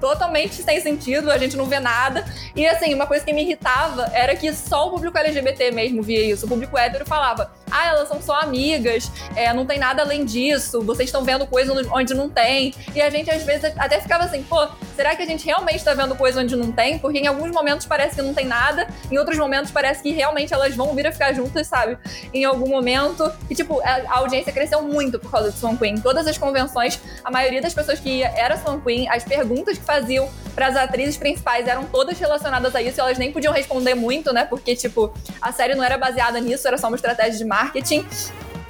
Totalmente 0.00 0.62
sem 0.62 0.80
sentido, 0.80 1.30
a 1.30 1.38
gente 1.38 1.56
não 1.56 1.66
vê 1.66 1.80
nada. 1.80 2.24
E 2.54 2.66
assim, 2.66 2.94
uma 2.94 3.06
coisa 3.06 3.24
que 3.24 3.32
me 3.32 3.42
irritava 3.42 4.10
era 4.12 4.34
que 4.36 4.52
só 4.52 4.88
o 4.88 4.90
público 4.90 5.16
LGBT 5.16 5.70
mesmo 5.70 6.02
via 6.02 6.22
isso. 6.24 6.46
O 6.46 6.48
público 6.48 6.76
hétero 6.76 7.04
falava: 7.06 7.50
ah, 7.70 7.88
elas 7.88 8.08
são 8.08 8.20
só 8.22 8.40
amigas, 8.40 9.10
é, 9.34 9.52
não 9.52 9.66
tem 9.66 9.78
nada 9.78 10.02
além 10.02 10.24
disso, 10.24 10.82
vocês 10.82 11.08
estão 11.08 11.24
vendo 11.24 11.46
coisa 11.46 11.72
onde 11.92 12.14
não 12.14 12.28
tem. 12.28 12.74
E 12.94 13.00
a 13.00 13.10
gente 13.10 13.30
às 13.30 13.42
vezes 13.42 13.72
até 13.76 14.00
ficava 14.00 14.24
assim: 14.24 14.42
pô, 14.42 14.68
será 14.94 15.14
que 15.16 15.22
a 15.22 15.26
gente 15.26 15.44
realmente 15.44 15.82
tá 15.82 15.94
vendo 15.94 16.14
coisa 16.14 16.40
onde 16.40 16.54
não 16.54 16.70
tem? 16.70 16.98
Porque 16.98 17.18
em 17.18 17.26
alguns 17.26 17.50
momentos 17.50 17.86
parece 17.86 18.16
que 18.16 18.22
não 18.22 18.34
tem 18.34 18.46
nada, 18.46 18.86
em 19.10 19.18
outros 19.18 19.38
momentos 19.38 19.70
parece 19.70 20.02
que 20.02 20.12
realmente 20.12 20.52
elas 20.52 20.74
vão 20.74 20.94
vir 20.94 21.06
a 21.06 21.12
ficar 21.12 21.32
juntas, 21.32 21.66
sabe? 21.66 21.98
Em 22.32 22.44
algum 22.44 22.68
momento. 22.68 23.30
E 23.48 23.54
tipo, 23.54 23.80
a 23.80 24.18
audiência 24.18 24.52
cresceu 24.52 24.82
muito 24.82 25.18
por 25.18 25.30
causa 25.30 25.50
de 25.50 25.58
Swan 25.58 25.76
Queen. 25.76 25.96
Todas 26.00 26.26
as 26.26 26.38
convenções, 26.38 27.00
a 27.24 27.30
maioria 27.30 27.60
das 27.60 27.74
pessoas 27.74 27.98
que 27.98 28.08
ia 28.08 28.28
era 28.36 28.56
Swan 28.56 28.80
Queen, 28.80 29.08
as 29.08 29.24
perguntas 29.24 29.45
que 29.48 29.84
faziam 29.84 30.28
para 30.54 30.68
as 30.68 30.76
atrizes 30.76 31.16
principais 31.16 31.68
eram 31.68 31.84
todas 31.84 32.18
relacionadas 32.18 32.74
a 32.74 32.82
isso 32.82 32.98
e 32.98 33.00
elas 33.00 33.18
nem 33.18 33.30
podiam 33.30 33.52
responder 33.52 33.94
muito, 33.94 34.32
né? 34.32 34.44
Porque, 34.44 34.74
tipo, 34.74 35.12
a 35.40 35.52
série 35.52 35.74
não 35.74 35.84
era 35.84 35.98
baseada 35.98 36.40
nisso, 36.40 36.66
era 36.66 36.78
só 36.78 36.88
uma 36.88 36.96
estratégia 36.96 37.38
de 37.38 37.44
marketing. 37.44 38.06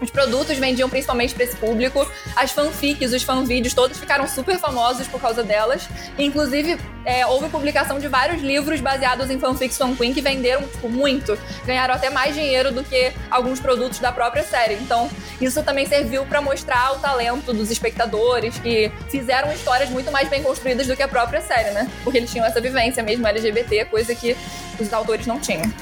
Os 0.00 0.10
produtos 0.10 0.58
vendiam 0.58 0.88
principalmente 0.88 1.34
para 1.34 1.44
esse 1.44 1.56
público. 1.56 2.06
As 2.34 2.52
fanfics, 2.52 3.12
os 3.12 3.22
fanvídeos, 3.22 3.74
todos 3.74 3.98
ficaram 3.98 4.26
super 4.28 4.58
famosos 4.58 5.06
por 5.08 5.20
causa 5.20 5.42
delas. 5.42 5.88
inclusive, 6.18 6.78
é, 7.04 7.24
houve 7.24 7.48
publicação 7.48 7.98
de 7.98 8.08
vários 8.08 8.42
livros 8.42 8.80
baseados 8.80 9.30
em 9.30 9.38
fanfics 9.38 9.78
Fan 9.78 9.94
Queen 9.94 10.12
que 10.12 10.20
venderam 10.20 10.62
tipo, 10.62 10.88
muito. 10.88 11.38
Ganharam 11.64 11.94
até 11.94 12.10
mais 12.10 12.34
dinheiro 12.34 12.72
do 12.72 12.82
que 12.82 13.12
alguns 13.30 13.60
produtos 13.60 14.00
da 14.00 14.12
própria 14.12 14.42
série. 14.42 14.74
Então, 14.74 15.08
isso 15.40 15.62
também 15.62 15.86
serviu 15.86 16.26
para 16.26 16.40
mostrar 16.40 16.92
o 16.92 16.98
talento 16.98 17.52
dos 17.52 17.70
espectadores 17.70 18.58
que 18.58 18.90
fizeram 19.08 19.52
histórias 19.52 19.88
muito 19.88 20.10
mais 20.10 20.28
bem 20.28 20.42
construídas 20.42 20.86
do 20.86 20.96
que 20.96 21.02
a 21.02 21.08
própria 21.08 21.40
série, 21.40 21.70
né? 21.70 21.88
Porque 22.02 22.18
eles 22.18 22.30
tinham 22.30 22.44
essa 22.44 22.60
vivência 22.60 23.02
mesmo 23.02 23.26
LGBT, 23.26 23.86
coisa 23.86 24.14
que 24.14 24.36
os 24.78 24.92
autores 24.92 25.26
não 25.26 25.38
tinham. 25.40 25.72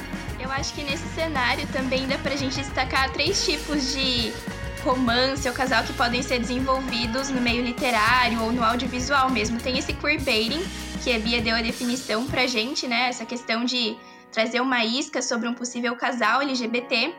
Eu 0.45 0.51
acho 0.51 0.75
que 0.75 0.83
nesse 0.83 1.07
cenário 1.15 1.65
também 1.69 2.07
dá 2.07 2.19
pra 2.19 2.35
gente 2.35 2.57
destacar 2.57 3.11
três 3.11 3.43
tipos 3.43 3.91
de 3.91 4.31
romance 4.83 5.49
ou 5.49 5.55
casal 5.55 5.83
que 5.83 5.91
podem 5.93 6.21
ser 6.21 6.37
desenvolvidos 6.37 7.31
no 7.31 7.41
meio 7.41 7.63
literário 7.63 8.39
ou 8.43 8.51
no 8.51 8.63
audiovisual 8.63 9.31
mesmo. 9.31 9.59
Tem 9.59 9.79
esse 9.79 9.91
queerbaiting, 9.93 10.63
que 11.03 11.11
a 11.11 11.17
Bia 11.17 11.41
deu 11.41 11.55
a 11.55 11.63
definição 11.63 12.27
pra 12.27 12.45
gente, 12.45 12.87
né? 12.87 13.09
Essa 13.09 13.25
questão 13.25 13.65
de 13.65 13.97
trazer 14.31 14.61
uma 14.61 14.85
isca 14.85 15.19
sobre 15.19 15.49
um 15.49 15.53
possível 15.55 15.95
casal 15.95 16.43
LGBT. 16.43 17.15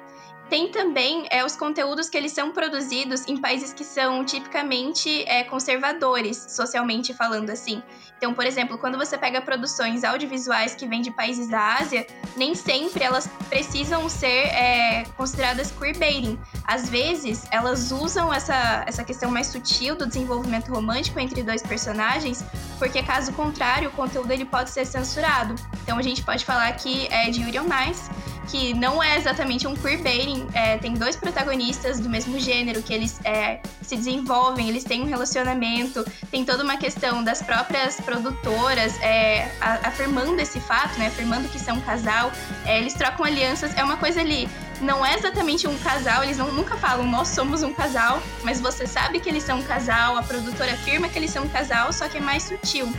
Tem 0.48 0.70
também 0.70 1.26
é, 1.30 1.44
os 1.44 1.56
conteúdos 1.56 2.08
que 2.08 2.16
eles 2.16 2.30
são 2.32 2.52
produzidos 2.52 3.26
em 3.26 3.36
países 3.36 3.72
que 3.72 3.82
são 3.82 4.24
tipicamente 4.24 5.24
é, 5.24 5.42
conservadores, 5.42 6.46
socialmente 6.50 7.12
falando 7.12 7.50
assim. 7.50 7.82
Então, 8.16 8.32
por 8.32 8.46
exemplo, 8.46 8.78
quando 8.78 8.96
você 8.96 9.18
pega 9.18 9.42
produções 9.42 10.04
audiovisuais 10.04 10.74
que 10.74 10.86
vêm 10.86 11.02
de 11.02 11.10
países 11.10 11.48
da 11.48 11.76
Ásia, 11.76 12.06
nem 12.36 12.54
sempre 12.54 13.02
elas 13.02 13.28
precisam 13.48 14.08
ser 14.08 14.26
é, 14.26 15.04
consideradas 15.16 15.70
queerbaiting. 15.72 16.38
Às 16.64 16.88
vezes, 16.88 17.44
elas 17.50 17.90
usam 17.90 18.32
essa, 18.32 18.84
essa 18.86 19.04
questão 19.04 19.30
mais 19.30 19.48
sutil 19.48 19.96
do 19.96 20.06
desenvolvimento 20.06 20.72
romântico 20.72 21.18
entre 21.20 21.42
dois 21.42 21.62
personagens, 21.62 22.42
porque 22.78 23.02
caso 23.02 23.32
contrário, 23.32 23.90
o 23.90 23.92
conteúdo 23.92 24.30
ele 24.30 24.44
pode 24.44 24.70
ser 24.70 24.86
censurado. 24.86 25.54
Então, 25.82 25.98
a 25.98 26.02
gente 26.02 26.22
pode 26.22 26.44
falar 26.44 26.68
aqui 26.68 27.08
é, 27.10 27.30
de 27.30 27.42
Yuri 27.42 27.58
on 27.58 27.68
Ice, 27.90 28.08
que 28.48 28.74
não 28.74 29.02
é 29.02 29.16
exatamente 29.16 29.66
um 29.66 29.74
queerbaiting, 29.74 30.46
é, 30.54 30.78
tem 30.78 30.94
dois 30.94 31.16
protagonistas 31.16 32.00
do 32.00 32.08
mesmo 32.08 32.38
gênero 32.38 32.82
que 32.82 32.92
eles 32.92 33.20
é, 33.24 33.60
se 33.82 33.96
desenvolvem, 33.96 34.68
eles 34.68 34.84
têm 34.84 35.02
um 35.02 35.06
relacionamento, 35.06 36.04
tem 36.30 36.44
toda 36.44 36.62
uma 36.62 36.76
questão 36.76 37.22
das 37.22 37.42
próprias 37.42 38.00
produtoras 38.00 39.00
é, 39.00 39.50
a, 39.60 39.88
afirmando 39.88 40.40
esse 40.40 40.60
fato, 40.60 40.98
né, 40.98 41.08
afirmando 41.08 41.48
que 41.48 41.58
são 41.58 41.76
um 41.76 41.80
casal, 41.80 42.32
é, 42.64 42.78
eles 42.78 42.94
trocam 42.94 43.24
alianças, 43.24 43.76
é 43.76 43.82
uma 43.82 43.96
coisa 43.96 44.20
ali, 44.20 44.48
não 44.80 45.04
é 45.04 45.14
exatamente 45.14 45.66
um 45.66 45.78
casal, 45.78 46.22
eles 46.22 46.38
não, 46.38 46.52
nunca 46.52 46.76
falam 46.76 47.06
nós 47.06 47.28
somos 47.28 47.62
um 47.62 47.72
casal, 47.72 48.22
mas 48.42 48.60
você 48.60 48.86
sabe 48.86 49.20
que 49.20 49.28
eles 49.28 49.42
são 49.42 49.58
um 49.58 49.62
casal, 49.62 50.16
a 50.16 50.22
produtora 50.22 50.72
afirma 50.72 51.08
que 51.08 51.18
eles 51.18 51.30
são 51.30 51.44
um 51.44 51.48
casal, 51.48 51.92
só 51.92 52.08
que 52.08 52.18
é 52.18 52.20
mais 52.20 52.44
sutil. 52.44 52.92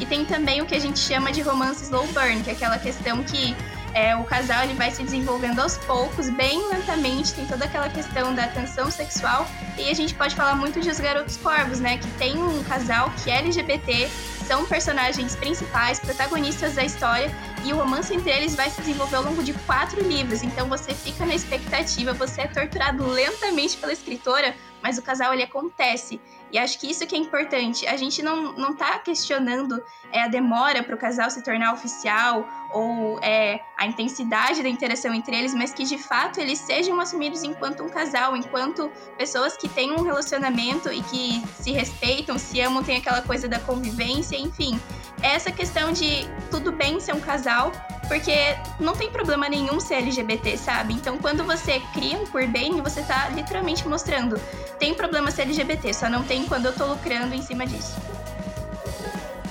E 0.00 0.06
tem 0.06 0.24
também 0.24 0.60
o 0.60 0.66
que 0.66 0.74
a 0.74 0.78
gente 0.78 0.98
chama 0.98 1.30
de 1.30 1.40
romance 1.40 1.84
slow 1.84 2.06
burn, 2.08 2.42
que 2.42 2.50
é 2.50 2.52
aquela 2.52 2.78
questão 2.78 3.22
que 3.22 3.54
é, 3.94 4.14
o 4.16 4.24
casal 4.24 4.64
ele 4.64 4.74
vai 4.74 4.90
se 4.90 5.02
desenvolvendo 5.02 5.60
aos 5.60 5.78
poucos, 5.78 6.28
bem 6.28 6.68
lentamente, 6.68 7.32
tem 7.32 7.46
toda 7.46 7.64
aquela 7.64 7.88
questão 7.88 8.34
da 8.34 8.48
tensão 8.48 8.90
sexual. 8.90 9.46
E 9.78 9.88
a 9.88 9.94
gente 9.94 10.14
pode 10.14 10.34
falar 10.34 10.56
muito 10.56 10.80
de 10.80 10.90
Os 10.90 10.98
Garotos 10.98 11.36
Corvos, 11.36 11.78
né? 11.78 11.98
Que 11.98 12.10
tem 12.12 12.36
um 12.36 12.62
casal 12.64 13.10
que 13.22 13.30
é 13.30 13.38
LGBT, 13.38 14.08
são 14.46 14.66
personagens 14.66 15.36
principais, 15.36 16.00
protagonistas 16.00 16.74
da 16.74 16.84
história, 16.84 17.30
e 17.64 17.72
o 17.72 17.76
romance 17.76 18.12
entre 18.12 18.30
eles 18.30 18.54
vai 18.54 18.68
se 18.68 18.80
desenvolver 18.80 19.16
ao 19.16 19.22
longo 19.22 19.42
de 19.42 19.52
quatro 19.52 20.02
livros. 20.02 20.42
Então 20.42 20.68
você 20.68 20.92
fica 20.92 21.24
na 21.24 21.34
expectativa, 21.34 22.12
você 22.12 22.42
é 22.42 22.46
torturado 22.48 23.06
lentamente 23.06 23.76
pela 23.76 23.92
escritora, 23.92 24.54
mas 24.82 24.98
o 24.98 25.02
casal 25.02 25.32
ele 25.32 25.42
acontece. 25.44 26.20
E 26.54 26.58
acho 26.58 26.78
que 26.78 26.88
isso 26.88 27.04
que 27.04 27.16
é 27.16 27.18
importante. 27.18 27.84
A 27.84 27.96
gente 27.96 28.22
não, 28.22 28.52
não 28.52 28.76
tá 28.76 29.00
questionando 29.00 29.82
é, 30.12 30.22
a 30.22 30.28
demora 30.28 30.84
para 30.84 30.94
o 30.94 30.96
casal 30.96 31.28
se 31.28 31.42
tornar 31.42 31.74
oficial 31.74 32.46
ou 32.72 33.18
é, 33.22 33.60
a 33.76 33.84
intensidade 33.88 34.62
da 34.62 34.68
interação 34.68 35.12
entre 35.12 35.36
eles, 35.36 35.52
mas 35.52 35.74
que 35.74 35.82
de 35.82 35.98
fato 35.98 36.38
eles 36.38 36.60
sejam 36.60 37.00
assumidos 37.00 37.42
enquanto 37.42 37.82
um 37.82 37.88
casal, 37.88 38.36
enquanto 38.36 38.88
pessoas 39.18 39.56
que 39.56 39.68
têm 39.68 39.90
um 39.90 40.02
relacionamento 40.02 40.92
e 40.92 41.02
que 41.02 41.42
se 41.60 41.72
respeitam, 41.72 42.38
se 42.38 42.60
amam, 42.60 42.84
tem 42.84 42.98
aquela 42.98 43.22
coisa 43.22 43.48
da 43.48 43.58
convivência, 43.58 44.36
enfim. 44.36 44.78
Essa 45.20 45.50
questão 45.50 45.90
de 45.90 46.24
tudo 46.52 46.70
bem 46.70 47.00
ser 47.00 47.14
um 47.14 47.20
casal, 47.20 47.72
porque 48.04 48.56
não 48.78 48.94
tem 48.94 49.10
problema 49.10 49.48
nenhum 49.48 49.80
ser 49.80 49.94
LGBT, 49.94 50.56
sabe? 50.56 50.94
Então, 50.94 51.18
quando 51.18 51.44
você 51.44 51.80
cria 51.92 52.18
um 52.18 52.26
queerbaiting, 52.26 52.80
você 52.80 53.02
tá 53.02 53.28
literalmente 53.30 53.86
mostrando 53.86 54.40
tem 54.78 54.94
problema 54.94 55.30
ser 55.30 55.42
LGBT, 55.42 55.94
só 55.94 56.08
não 56.08 56.22
tem 56.22 56.44
quando 56.46 56.66
eu 56.66 56.72
tô 56.72 56.86
lucrando 56.86 57.34
em 57.34 57.42
cima 57.42 57.66
disso. 57.66 57.96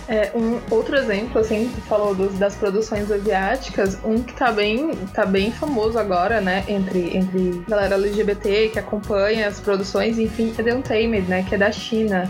É, 0.07 0.31
um 0.35 0.59
outro 0.69 0.97
exemplo, 0.97 1.39
assim, 1.39 1.73
falou 1.87 2.13
dos, 2.13 2.37
das 2.37 2.55
produções 2.55 3.09
asiáticas, 3.09 3.97
um 4.03 4.21
que 4.21 4.33
tá 4.33 4.51
bem, 4.51 4.91
tá 5.13 5.25
bem 5.25 5.51
famoso 5.51 5.97
agora, 5.97 6.41
né, 6.41 6.65
entre, 6.67 7.17
entre 7.17 7.63
galera 7.67 7.95
LGBT 7.95 8.69
que 8.69 8.79
acompanha 8.79 9.47
as 9.47 9.61
produções, 9.61 10.19
enfim, 10.19 10.53
é 10.57 10.61
The 10.61 10.75
Untamed, 10.75 11.21
né, 11.27 11.45
que 11.47 11.55
é 11.55 11.57
da 11.57 11.71
China. 11.71 12.29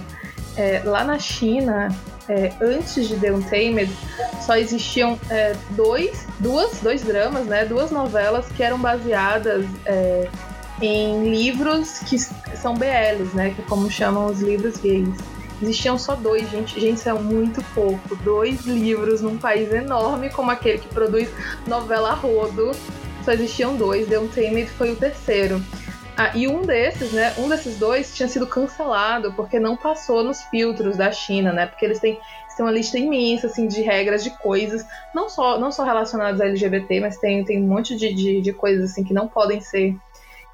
É, 0.56 0.82
lá 0.86 1.04
na 1.04 1.18
China, 1.18 1.90
é, 2.30 2.54
antes 2.62 3.08
de 3.08 3.16
The 3.18 3.32
Untamed, 3.32 3.92
só 4.46 4.56
existiam 4.56 5.20
é, 5.30 5.56
dois, 5.72 6.28
duas, 6.40 6.80
dois 6.80 7.02
dramas, 7.02 7.46
né, 7.46 7.66
duas 7.66 7.92
novelas 7.92 8.46
que 8.56 8.62
eram 8.62 8.80
baseadas 8.80 9.66
é, 9.86 10.28
em 10.82 11.30
livros 11.30 12.00
que 12.00 12.18
são 12.20 12.76
BLs, 12.76 13.36
né? 13.36 13.52
Que 13.52 13.62
é 13.62 13.66
como 13.66 13.90
chamam 13.90 14.26
os 14.28 14.42
livros 14.42 14.78
gays. 14.78 15.16
Existiam 15.62 15.98
só 15.98 16.16
dois, 16.16 16.50
gente. 16.50 16.80
Gente, 16.80 16.98
isso 16.98 17.10
é 17.10 17.14
muito 17.14 17.64
pouco. 17.74 18.16
Dois 18.18 18.66
livros 18.66 19.22
num 19.22 19.38
país 19.38 19.72
enorme 19.72 20.30
como 20.30 20.52
aquele 20.52 20.80
que 20.80 20.88
produz 20.90 21.30
novela 21.68 22.14
rodo. 22.14 22.72
Só 23.24 23.32
existiam 23.32 23.76
dois. 23.76 24.08
The 24.08 24.20
Untamed 24.20 24.70
foi 24.72 24.92
o 24.92 24.96
terceiro. 24.96 25.64
Ah, 26.16 26.32
e 26.36 26.48
um 26.48 26.62
desses, 26.62 27.12
né? 27.12 27.34
Um 27.38 27.50
desses 27.50 27.78
dois 27.78 28.16
tinha 28.16 28.28
sido 28.28 28.46
cancelado 28.46 29.34
porque 29.34 29.60
não 29.60 29.76
passou 29.76 30.24
nos 30.24 30.44
filtros 30.44 30.96
da 30.96 31.12
China, 31.12 31.52
né? 31.52 31.66
Porque 31.66 31.86
eles 31.86 32.00
têm 32.00 32.20
tem 32.56 32.64
uma 32.64 32.72
lista 32.72 33.00
imensa 33.00 33.48
assim 33.48 33.68
de 33.68 33.82
regras 33.82 34.24
de 34.24 34.30
coisas, 34.30 34.86
não 35.12 35.28
só 35.28 35.60
não 35.60 35.72
só 35.72 35.84
relacionadas 35.84 36.40
a 36.40 36.46
LGBT, 36.46 37.00
mas 37.00 37.18
tem, 37.18 37.44
tem 37.44 37.60
um 37.64 37.68
monte 37.68 37.96
de, 37.96 38.14
de, 38.14 38.42
de 38.42 38.54
coisas 38.54 38.92
assim 38.92 39.04
que 39.04 39.12
não 39.12 39.28
podem 39.28 39.60
ser 39.60 39.96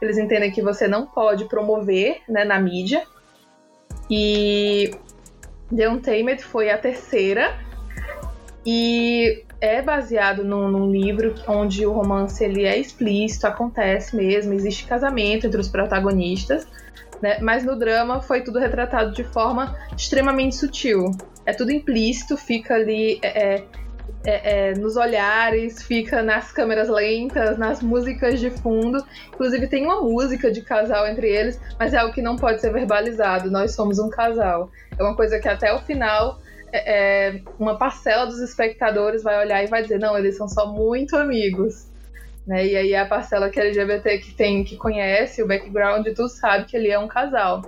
eles 0.01 0.18
entendem 0.18 0.51
que 0.51 0.62
você 0.62 0.88
não 0.88 1.06
pode 1.06 1.46
promover 1.46 2.22
né, 2.28 2.46
na 2.46 2.60
mídia. 2.60 3.04
E 4.10 4.92
The 5.75 5.89
Untamed 5.89 6.44
foi 6.44 6.70
a 6.70 6.78
terceira. 6.78 7.58
E 8.66 9.44
é 9.62 9.82
baseado 9.82 10.44
num, 10.44 10.70
num, 10.70 10.92
livro 10.92 11.36
onde 11.48 11.86
o 11.86 11.92
romance 11.92 12.44
ele 12.44 12.63
é 12.63 12.78
explícito, 12.78 13.48
acontece 13.48 14.16
mesmo, 14.16 14.54
existe 14.54 14.86
casamento 14.86 15.48
entre 15.48 15.60
os 15.60 15.68
protagonistas, 15.68 16.68
né? 17.22 17.39
mas 17.42 17.66
no 17.66 17.78
drama 17.78 18.22
foi 18.22 18.42
tudo 18.42 18.60
retratado 18.60 19.13
de 19.13 19.24
forma 19.24 19.75
extremamente 19.96 20.56
sutil. 20.56 21.12
É 21.46 21.54
tudo 21.54 21.72
implícito, 21.72 22.38
fica 22.38 22.75
ali 22.75 23.20
é, 23.22 23.56
é 23.56 23.66
é, 24.25 24.70
é, 24.70 24.74
nos 24.74 24.98
olhares, 24.98 25.82
fica 25.82 26.22
nas 26.22 26.51
câmeras 26.51 26.89
lentas, 26.89 27.58
nas 27.58 27.82
músicas 27.82 28.39
de 28.39 28.50
fundo. 28.50 29.04
Inclusive 29.34 29.68
tem 29.68 29.86
uma 29.86 30.01
música 30.01 30.51
de 30.51 30.62
casal 30.62 31.08
entre 31.08 31.30
eles, 31.30 31.60
mas 31.80 31.94
é 31.94 31.98
algo 31.98 32.13
que 32.13 32.22
não 32.22 32.36
pode 32.36 32.60
ser 32.60 32.72
verbalizado. 32.72 33.50
Nós 33.50 33.74
somos 33.74 33.98
um 34.00 34.10
casal. 34.10 34.70
É 34.98 35.01
uma 35.01 35.16
coisa 35.16 35.39
que 35.39 35.48
até 35.48 35.74
o 35.74 35.80
final 35.80 36.39
é, 36.72 37.30
é 37.38 37.42
uma 37.60 37.78
parcela 37.78 38.26
dos 38.26 38.40
espectadores 38.40 39.24
vai 39.24 39.40
olhar 39.40 39.64
e 39.64 39.68
vai 39.68 39.82
dizer 39.82 40.00
não, 40.00 40.18
eles 40.18 40.38
são 40.38 40.48
só 40.48 40.68
muito 40.68 41.16
amigos. 41.16 41.90
Né? 42.46 42.66
E 42.66 42.76
aí 42.76 42.96
a 42.96 43.06
parcela 43.06 43.50
que 43.50 43.60
é 43.60 43.68
LGBT 43.68 44.18
que 44.18 44.34
tem, 44.34 44.64
que 44.64 44.76
conhece 44.76 45.44
o 45.44 45.48
background, 45.48 46.08
tu 46.16 46.28
sabe 46.28 46.66
que 46.66 46.76
ele 46.76 46.90
é 46.90 46.98
um 46.98 47.08
casal. 47.08 47.62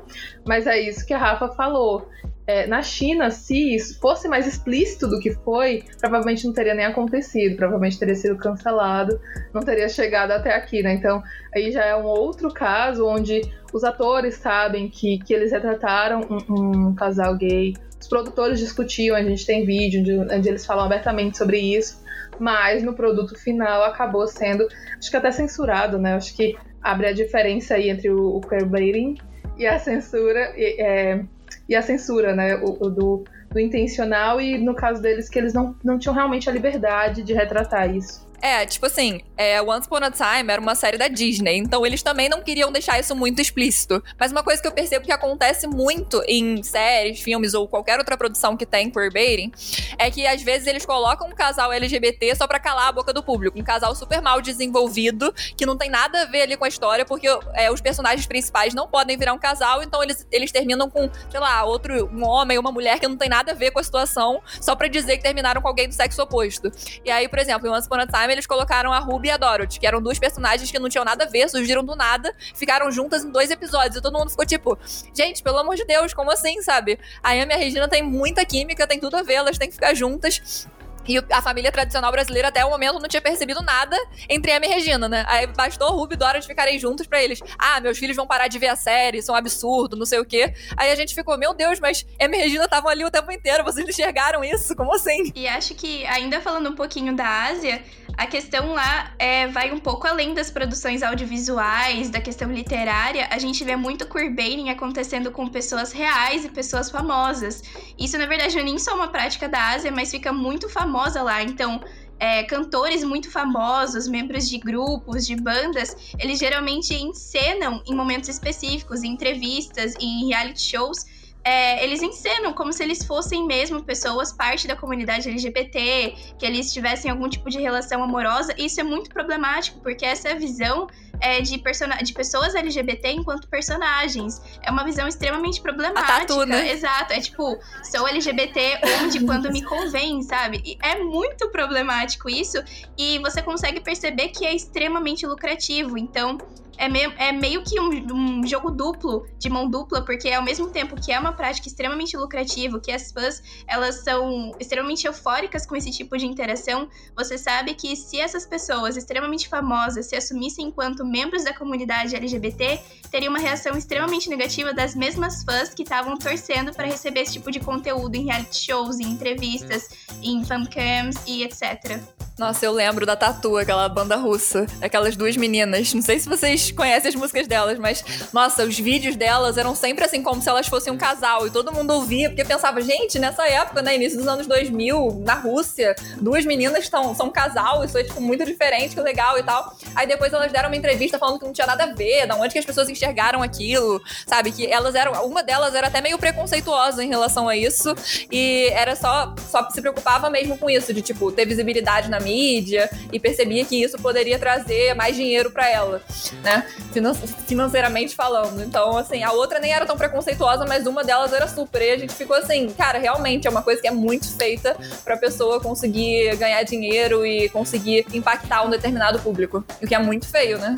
Mas 0.46 0.66
é 0.66 0.80
isso 0.80 1.06
que 1.06 1.14
a 1.14 1.20
Rafa 1.20 1.50
falou. 1.50 2.10
É, 2.48 2.66
na 2.66 2.82
China, 2.82 3.30
se 3.30 3.76
isso 3.76 4.00
fosse 4.00 4.28
mais 4.28 4.48
explícito 4.48 5.08
do 5.08 5.20
que 5.20 5.32
foi, 5.32 5.84
provavelmente 6.00 6.46
não 6.46 6.54
teria 6.54 6.74
nem 6.74 6.86
acontecido, 6.86 7.56
provavelmente 7.56 8.00
teria 8.00 8.16
sido 8.16 8.36
cancelado, 8.36 9.20
não 9.54 9.62
teria 9.62 9.88
chegado 9.88 10.32
até 10.32 10.56
aqui, 10.56 10.82
né? 10.82 10.94
Então, 10.94 11.22
aí 11.54 11.72
já 11.72 11.86
é 11.86 11.96
um 11.96 12.06
outro 12.06 12.52
caso 12.52 13.06
onde 13.06 13.42
os 13.72 13.84
atores 13.84 14.36
sabem 14.36 14.90
que, 14.90 15.20
que 15.20 15.34
eles 15.34 15.52
retrataram 15.52 16.22
um, 16.50 16.90
um 16.90 16.96
casal 16.96 17.36
gay, 17.38 17.74
os 18.00 18.08
produtores 18.08 18.60
discutiam, 18.60 19.16
a 19.16 19.22
gente 19.22 19.46
tem 19.46 19.64
vídeo 19.64 20.02
onde, 20.02 20.36
onde 20.36 20.50
eles 20.50 20.66
falam 20.66 20.86
abertamente 20.86 21.38
sobre 21.38 21.60
isso, 21.60 22.02
mas 22.40 22.82
no 22.82 22.94
produto 22.94 23.38
final 23.38 23.84
acabou 23.84 24.26
sendo, 24.28 24.68
acho 24.98 25.12
que 25.12 25.16
até 25.16 25.32
censurado, 25.32 26.00
né? 26.00 26.16
Acho 26.16 26.36
que 26.36 26.58
abre 26.82 27.08
a 27.08 27.14
diferença 27.14 27.76
aí 27.76 27.90
entre 27.90 28.10
o, 28.10 28.38
o 28.38 28.42
queerbaiting 28.42 29.18
e 29.58 29.68
a 29.68 29.78
censura. 29.78 30.52
E, 30.58 30.82
é, 30.82 31.24
e 31.72 31.76
a 31.76 31.82
censura, 31.82 32.36
né? 32.36 32.58
O, 32.58 32.86
o 32.86 32.90
do, 32.90 33.24
do 33.50 33.60
intencional 33.60 34.42
e 34.42 34.58
no 34.58 34.76
caso 34.76 35.02
deles 35.02 35.30
que 35.30 35.40
eles 35.40 35.54
não, 35.54 35.74
não 35.82 35.98
tinham 35.98 36.14
realmente 36.14 36.50
a 36.50 36.54
liberdade 36.54 37.24
de 37.24 37.34
retratar 37.34 37.96
isso. 37.96 38.30
É, 38.42 38.66
tipo 38.66 38.88
assim, 38.88 39.22
é, 39.38 39.62
Once 39.62 39.86
Upon 39.86 39.98
a 39.98 40.10
Time 40.10 40.52
era 40.52 40.60
uma 40.60 40.74
série 40.74 40.98
da 40.98 41.08
Disney, 41.08 41.58
então 41.58 41.86
eles 41.86 42.02
também 42.02 42.28
não 42.28 42.42
queriam 42.42 42.72
deixar 42.72 43.00
isso 43.00 43.16
muito 43.16 43.40
explícito. 43.40 44.04
Mas 44.20 44.32
uma 44.32 44.44
coisa 44.44 44.60
que 44.60 44.68
eu 44.68 44.72
percebo 44.72 45.06
que 45.06 45.12
acontece 45.12 45.68
muito 45.68 46.24
em 46.28 46.64
séries, 46.64 47.22
filmes 47.22 47.54
ou 47.54 47.68
qualquer 47.68 48.00
outra 48.00 48.18
produção 48.18 48.58
que 48.58 48.66
tem 48.66 48.90
queerbaiting 48.90 49.52
é 49.98 50.10
que 50.10 50.26
às 50.26 50.42
vezes 50.42 50.68
eles 50.68 50.86
colocam 50.86 51.28
um 51.28 51.36
casal 51.36 51.72
LGBT 51.72 52.36
só 52.36 52.48
pra 52.48 52.60
calar 52.60 52.88
a 52.88 52.92
boca 52.92 53.14
do 53.14 53.22
público. 53.22 53.60
Um 53.60 53.64
casal 53.64 53.94
super 53.94 54.22
mal 54.22 54.42
desenvolvido, 54.42 55.32
que 55.56 55.66
não 55.66 55.78
tem 55.78 55.90
nada 55.90 56.24
a 56.24 56.26
ver 56.26 56.42
ali 56.42 56.58
com 56.58 56.66
a 56.66 56.68
história, 56.68 57.06
porque 57.06 57.28
é, 57.54 57.72
os 57.72 57.80
personagens 57.80 58.26
principais 58.26 58.74
não 58.74 58.88
podem 58.88 59.18
virar 59.18 59.34
um 59.34 59.40
casal, 59.40 59.84
então 59.84 60.02
eles, 60.02 60.26
eles 60.32 60.52
terminam 60.52 60.90
com, 60.90 61.10
sei 61.30 61.40
lá, 61.40 61.64
outro, 61.64 62.10
um 62.12 62.26
homem, 62.26 62.58
uma 62.58 62.72
mulher 62.72 63.00
que 63.00 63.08
não 63.08 63.18
tem 63.18 63.30
nada 63.30 63.52
a 63.52 63.56
ver 63.56 63.70
com 63.70 63.80
a 63.80 63.84
situação, 63.84 64.42
só 64.60 64.76
pra 64.76 64.88
dizer 64.88 65.18
que 65.18 65.24
terminaram 65.24 65.62
com 65.62 65.68
alguém 65.68 65.88
do 65.88 65.94
sexo 65.94 66.24
oposto. 66.24 66.72
E 67.06 67.12
aí, 67.12 67.30
por 67.30 67.38
exemplo, 67.38 67.68
em 67.68 67.72
Once 67.72 67.86
Upon 67.86 68.00
a 68.00 68.08
Time, 68.08 68.31
eles 68.32 68.48
colocaram 68.48 68.92
a 68.92 69.00
Ruby 69.00 69.30
e 69.30 69.32
a 69.32 69.38
Dorothy, 69.38 69.80
que 69.80 69.88
eram 69.88 70.02
duas 70.02 70.20
personagens 70.20 70.70
que 70.70 70.80
não 70.80 70.90
tinham 70.90 71.06
nada 71.06 71.26
a 71.26 71.28
ver, 71.28 71.50
surgiram 71.50 71.84
do 71.84 71.96
nada, 71.96 72.34
ficaram 72.56 72.92
juntas 72.92 73.24
em 73.24 73.32
dois 73.32 73.52
episódios. 73.52 73.96
E 73.96 74.02
todo 74.02 74.18
mundo 74.18 74.30
ficou 74.30 74.46
tipo, 74.46 74.78
gente, 75.16 75.42
pelo 75.44 75.58
amor 75.58 75.76
de 75.76 75.86
Deus, 75.86 76.14
como 76.14 76.32
assim, 76.32 76.62
sabe? 76.62 77.00
A 77.24 77.32
Amy 77.32 77.48
e 77.50 77.54
a 77.54 77.58
Regina 77.58 77.88
têm 77.88 78.04
muita 78.04 78.46
química, 78.46 78.88
tem 78.88 79.00
tudo 79.00 79.18
a 79.18 79.24
ver, 79.24 79.36
elas 79.36 79.58
têm 79.58 79.68
que 79.68 79.76
ficar 79.76 79.94
juntas. 79.94 80.68
E 81.08 81.18
a 81.32 81.42
família 81.42 81.72
tradicional 81.72 82.12
brasileira 82.12 82.50
até 82.50 82.64
o 82.64 82.70
momento 82.70 83.00
não 83.00 83.08
tinha 83.08 83.22
percebido 83.22 83.62
nada 83.62 83.98
entre 84.30 84.56
Emma 84.56 84.66
e 84.66 84.70
Regina, 84.70 85.10
né? 85.10 85.26
Aí 85.28 85.48
bastou 85.48 85.92
Ruby 85.92 86.16
e 86.16 86.40
de 86.40 86.48
ficarem 86.48 86.78
juntos 86.78 87.08
para 87.08 87.22
eles. 87.22 87.40
Ah, 87.58 87.80
meus 87.80 87.98
filhos 87.98 88.16
vão 88.16 88.28
parar 88.28 88.48
de 88.48 88.60
ver 88.60 88.68
a 88.68 88.76
série, 88.76 89.18
isso 89.18 89.32
é 89.32 89.34
um 89.34 89.38
absurdo, 89.38 89.96
não 89.96 90.06
sei 90.06 90.20
o 90.20 90.26
quê. 90.26 90.54
Aí 90.78 90.92
a 90.92 90.96
gente 90.96 91.16
ficou, 91.16 91.38
meu 91.38 91.54
Deus, 91.54 91.80
mas 91.80 92.06
Emma 92.20 92.36
e 92.36 92.40
Regina 92.40 92.66
estavam 92.66 92.90
ali 92.90 93.04
o 93.04 93.12
tempo 93.12 93.32
inteiro, 93.32 93.64
vocês 93.64 93.88
enxergaram 93.88 94.44
isso? 94.44 94.76
Como 94.76 94.94
assim? 94.94 95.32
E 95.36 95.48
acho 95.48 95.74
que, 95.74 96.06
ainda 96.06 96.40
falando 96.40 96.70
um 96.70 96.76
pouquinho 96.76 97.16
da 97.16 97.46
Ásia, 97.46 97.82
a 98.22 98.28
questão 98.28 98.74
lá 98.74 99.12
é, 99.18 99.48
vai 99.48 99.72
um 99.72 99.80
pouco 99.80 100.06
além 100.06 100.36
das 100.36 100.52
produções 100.52 101.02
audiovisuais, 101.02 102.12
da 102.12 102.22
questão 102.22 102.52
literária. 102.52 103.28
A 103.32 103.40
gente 103.40 103.64
vê 103.64 103.76
muito 103.76 104.08
queerbaiting 104.08 104.70
acontecendo 104.70 105.32
com 105.32 105.48
pessoas 105.48 105.92
reais 105.92 106.46
e 106.46 106.50
pessoas 106.50 106.92
famosas. 106.92 107.64
Isso, 107.98 108.20
na 108.20 108.28
verdade, 108.28 108.54
não 108.54 108.62
é 108.62 108.66
nem 108.66 108.78
só 108.78 108.94
uma 108.94 109.08
prática 109.08 109.50
da 109.50 109.72
Ásia, 109.72 109.92
mas 109.92 110.12
fica 110.12 110.32
muito 110.32 110.70
famosa 110.70 111.24
lá. 111.24 111.42
Então, 111.42 111.82
é, 112.20 112.44
cantores 112.44 113.04
muito 113.04 113.32
famosos, 113.32 114.08
membros 114.08 114.48
de 114.48 114.60
grupos, 114.60 115.26
de 115.26 115.36
bandas, 115.36 116.14
eles 116.20 116.38
geralmente 116.38 116.94
encenam 116.94 117.82
em 117.88 117.96
momentos 117.96 118.30
específicos, 118.30 119.02
em 119.02 119.14
entrevistas, 119.14 119.96
em 120.00 120.28
reality 120.28 120.62
shows, 120.62 121.08
é, 121.44 121.84
eles 121.84 122.02
encenam 122.02 122.54
como 122.54 122.72
se 122.72 122.84
eles 122.84 123.04
fossem 123.04 123.46
mesmo 123.48 123.84
pessoas, 123.84 124.32
parte 124.32 124.68
da 124.68 124.76
comunidade 124.76 125.28
LGBT, 125.28 126.16
que 126.38 126.46
eles 126.46 126.72
tivessem 126.72 127.10
algum 127.10 127.28
tipo 127.28 127.50
de 127.50 127.60
relação 127.60 128.04
amorosa. 128.04 128.54
E 128.58 128.66
isso 128.66 128.80
é 128.80 128.84
muito 128.84 129.10
problemático, 129.10 129.80
porque 129.80 130.06
essa 130.06 130.30
é 130.30 130.34
a 130.34 130.36
visão 130.36 130.88
é, 131.20 131.42
de, 131.42 131.62
de 132.04 132.14
pessoas 132.14 132.54
LGBT 132.54 133.12
enquanto 133.12 133.48
personagens. 133.48 134.42
É 134.62 134.70
uma 134.70 134.84
visão 134.84 135.08
extremamente 135.08 135.62
problemática. 135.62 136.26
Tatu, 136.26 136.46
né? 136.46 136.72
Exato. 136.72 137.14
É 137.14 137.20
tipo, 137.20 137.58
sou 137.84 138.08
LGBT 138.08 138.80
onde 139.04 139.20
quando 139.26 139.52
me 139.52 139.64
convém, 139.64 140.22
sabe? 140.22 140.62
E 140.64 140.78
é 140.82 141.04
muito 141.04 141.50
problemático 141.50 142.30
isso. 142.30 142.58
E 142.98 143.18
você 143.20 143.42
consegue 143.42 143.80
perceber 143.80 144.30
que 144.30 144.46
é 144.46 144.54
extremamente 144.54 145.26
lucrativo. 145.26 145.98
Então, 145.98 146.38
é, 146.82 146.90
meio, 146.90 147.14
é 147.18 147.32
meio 147.32 147.64
que 147.64 147.80
um, 147.80 147.90
um, 148.12 148.48
jogo 148.48 148.72
duplo, 148.72 149.28
de 149.38 149.50
mão 149.50 149.70
dupla, 149.70 150.04
porque 150.04 150.32
ao 150.32 150.42
mesmo 150.42 150.70
tempo 150.70 151.00
que 151.00 151.12
é 151.12 151.20
uma 151.32 151.38
prática 151.38 151.68
extremamente 151.68 152.18
lucrativa, 152.18 152.80
que 152.80 152.92
as 152.92 153.12
fãs 153.12 153.42
elas 153.66 154.04
são 154.04 154.52
extremamente 154.60 155.08
eufóricas 155.08 155.66
com 155.66 155.76
esse 155.76 155.90
tipo 155.90 156.18
de 156.18 156.26
interação, 156.26 156.90
você 157.16 157.38
sabe 157.38 157.74
que 157.74 157.96
se 157.96 158.20
essas 158.20 158.46
pessoas 158.46 158.98
extremamente 158.98 159.48
famosas 159.48 160.08
se 160.08 160.16
assumissem 160.16 160.68
enquanto 160.68 161.06
membros 161.06 161.44
da 161.44 161.54
comunidade 161.54 162.16
LGBT, 162.16 162.80
teria 163.10 163.30
uma 163.30 163.40
reação 163.40 163.78
extremamente 163.78 164.30
negativa 164.30 164.74
das 164.74 164.94
mesmas 164.94 165.44
fãs 165.44 165.74
que 165.74 165.84
estavam 165.84 166.18
torcendo 166.18 166.74
para 166.74 166.86
receber 166.86 167.22
esse 167.22 167.34
tipo 167.34 167.50
de 167.50 167.60
conteúdo 167.60 168.16
em 168.16 168.26
reality 168.26 168.66
shows, 168.66 169.00
em 169.00 169.10
entrevistas, 169.10 169.90
em 170.22 170.44
fancams 170.44 171.16
e 171.26 171.44
etc. 171.44 172.21
Nossa, 172.42 172.66
eu 172.66 172.72
lembro 172.72 173.06
da 173.06 173.16
Tatu, 173.16 173.56
aquela 173.56 173.88
banda 173.88 174.16
russa, 174.16 174.66
aquelas 174.82 175.16
duas 175.16 175.38
meninas. 175.38 175.94
Não 175.94 176.02
sei 176.02 176.20
se 176.20 176.28
vocês 176.28 176.72
conhecem 176.72 177.10
as 177.10 177.14
músicas 177.14 177.48
delas, 177.48 177.78
mas 177.78 178.04
nossa, 178.34 178.66
os 178.66 178.80
vídeos 178.80 179.16
delas 179.16 179.60
eram 179.60 179.76
sempre 179.76 180.06
assim 180.06 180.24
como 180.24 180.42
se 180.42 180.50
elas 180.50 180.68
fossem 180.68 180.92
um 180.92 180.98
casal 180.98 181.46
e 181.46 181.52
todo 181.52 181.72
mundo 181.72 181.92
ouvia 181.94 182.30
porque 182.30 182.44
pensava, 182.44 182.82
gente, 182.82 183.20
nessa 183.20 183.48
época, 183.48 183.84
né, 183.84 183.96
início 183.96 184.18
dos 184.18 184.28
anos 184.28 184.48
2000, 184.48 185.22
na 185.24 185.36
Rússia, 185.36 185.96
duas 186.20 186.44
meninas 186.44 186.90
tão, 186.90 187.14
são 187.14 187.28
um 187.28 187.32
casal, 187.32 187.86
isso 187.86 187.96
é 187.96 188.04
tipo 188.06 188.20
muito 188.20 188.44
diferente, 188.44 188.96
que 188.96 189.02
legal 189.02 189.38
e 189.38 189.44
tal. 189.44 189.76
Aí 189.94 190.08
depois 190.08 190.34
elas 190.34 190.52
deram 190.52 190.70
uma 190.70 190.76
entrevista 190.76 191.20
falando 191.20 191.38
que 191.38 191.46
não 191.46 191.54
tinha 191.54 191.68
nada 191.68 191.84
a 191.84 191.94
ver, 191.94 192.26
da 192.26 192.36
onde 192.36 192.54
que 192.54 192.58
as 192.58 192.66
pessoas 192.66 192.90
enxergaram 192.90 193.44
aquilo, 193.44 194.02
sabe? 194.26 194.52
Que 194.52 194.66
elas 194.66 194.96
eram, 194.96 195.12
uma 195.28 195.44
delas 195.44 195.76
era 195.76 195.90
até 195.90 196.02
meio 196.02 196.18
preconceituosa 196.18 197.04
em 197.04 197.08
relação 197.08 197.48
a 197.48 197.56
isso 197.56 197.94
e 198.32 198.68
era 198.74 198.96
só 198.96 199.36
só 199.48 199.70
se 199.70 199.80
preocupava 199.80 200.28
mesmo 200.28 200.58
com 200.58 200.68
isso, 200.68 200.92
de 200.92 201.04
tipo 201.04 201.32
ter 201.32 201.46
visibilidade 201.46 202.10
na 202.10 202.20
mídia 202.20 202.31
e 202.32 203.20
percebia 203.20 203.64
que 203.66 203.82
isso 203.82 203.98
poderia 203.98 204.40
trazer 204.40 204.94
mais 204.96 205.16
dinheiro 205.16 205.52
para 205.52 205.70
ela, 205.70 206.02
né? 206.44 206.66
Finan 206.92 207.14
financeiramente 207.14 208.16
falando. 208.16 208.62
Então, 208.62 208.98
assim, 208.98 209.24
a 209.24 209.32
outra 209.32 209.60
nem 209.60 209.72
era 209.72 209.86
tão 209.86 209.98
preconceituosa, 209.98 210.66
mas 210.66 210.88
uma 210.88 211.04
delas 211.04 211.34
era 211.34 211.48
super. 211.48 211.82
E 211.82 211.92
a 211.92 211.98
gente 211.98 212.14
ficou 212.14 212.36
assim, 212.36 212.70
cara, 212.70 213.00
realmente 213.00 213.48
é 213.48 213.50
uma 213.50 213.62
coisa 213.62 213.82
que 213.82 213.88
é 213.88 213.92
muito 213.92 214.28
feita 214.36 214.76
pra 215.04 215.18
pessoa 215.18 215.60
conseguir 215.60 216.36
ganhar 216.38 216.64
dinheiro 216.64 217.26
e 217.26 217.50
conseguir 217.50 218.06
impactar 218.14 218.64
um 218.64 218.70
determinado 218.70 219.20
público. 219.20 219.64
O 219.82 219.88
que 219.88 219.96
é 219.96 220.00
muito 220.00 220.28
feio, 220.28 220.58
né? 220.58 220.76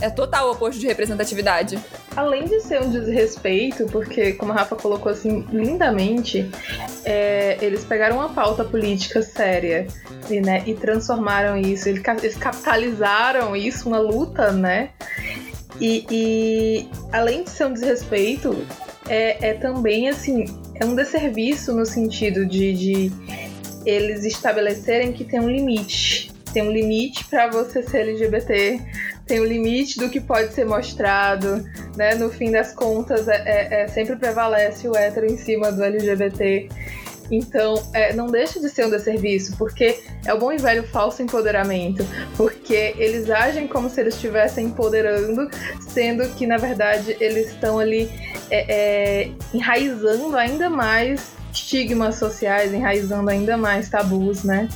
É 0.00 0.08
total 0.10 0.48
o 0.48 0.52
oposto 0.52 0.80
de 0.80 0.86
representatividade. 0.86 1.78
Além 2.16 2.44
de 2.44 2.60
ser 2.60 2.80
um 2.82 2.90
desrespeito, 2.90 3.86
porque, 3.86 4.32
como 4.32 4.52
a 4.52 4.56
Rafa 4.56 4.76
colocou 4.76 5.10
assim 5.10 5.44
lindamente, 5.52 6.50
é, 7.04 7.58
eles 7.60 7.84
pegaram 7.84 8.16
uma 8.16 8.28
pauta 8.28 8.64
política 8.64 9.22
séria 9.22 9.86
e, 10.30 10.40
né, 10.40 10.62
e 10.66 10.74
transformaram 10.74 11.56
isso, 11.56 11.88
eles 11.88 12.02
capitalizaram 12.36 13.54
isso, 13.54 13.88
uma 13.88 13.98
luta, 13.98 14.52
né? 14.52 14.90
E, 15.80 16.04
e 16.10 16.88
além 17.12 17.44
de 17.44 17.50
ser 17.50 17.66
um 17.66 17.72
desrespeito, 17.72 18.66
é, 19.08 19.50
é 19.50 19.54
também 19.54 20.08
assim 20.08 20.44
é 20.80 20.84
um 20.84 20.94
desserviço 20.94 21.74
no 21.74 21.84
sentido 21.84 22.46
de, 22.46 22.72
de 22.72 23.12
eles 23.84 24.24
estabelecerem 24.24 25.12
que 25.12 25.24
tem 25.24 25.40
um 25.40 25.48
limite. 25.48 26.32
Tem 26.52 26.62
um 26.62 26.70
limite 26.70 27.24
para 27.24 27.48
você 27.48 27.82
ser 27.82 28.08
LGBT, 28.08 28.80
tem 29.28 29.40
um 29.40 29.44
limite 29.44 29.98
do 29.98 30.08
que 30.08 30.20
pode 30.20 30.54
ser 30.54 30.64
mostrado, 30.64 31.62
né? 31.96 32.14
No 32.14 32.30
fim 32.30 32.50
das 32.50 32.72
contas, 32.72 33.28
é, 33.28 33.42
é, 33.44 33.82
é 33.82 33.88
sempre 33.88 34.16
prevalece 34.16 34.88
o 34.88 34.96
hétero 34.96 35.26
em 35.26 35.36
cima 35.36 35.70
do 35.70 35.84
LGBT. 35.84 36.68
Então, 37.30 37.74
é, 37.92 38.14
não 38.14 38.26
deixa 38.26 38.58
de 38.58 38.70
ser 38.70 38.86
um 38.86 38.90
desserviço, 38.90 39.54
porque 39.58 40.00
é 40.24 40.32
o 40.32 40.38
bom 40.38 40.50
e 40.50 40.56
velho 40.56 40.82
falso 40.82 41.22
empoderamento, 41.22 42.02
porque 42.38 42.94
eles 42.96 43.28
agem 43.28 43.68
como 43.68 43.90
se 43.90 44.00
eles 44.00 44.14
estivessem 44.14 44.66
empoderando, 44.66 45.50
sendo 45.78 46.26
que, 46.30 46.46
na 46.46 46.56
verdade, 46.56 47.14
eles 47.20 47.48
estão 47.48 47.78
ali 47.78 48.10
é, 48.50 49.24
é, 49.26 49.30
enraizando 49.52 50.34
ainda 50.38 50.70
mais 50.70 51.32
estigmas 51.52 52.14
sociais, 52.14 52.72
enraizando 52.72 53.28
ainda 53.28 53.58
mais 53.58 53.90
tabus, 53.90 54.42
né? 54.42 54.68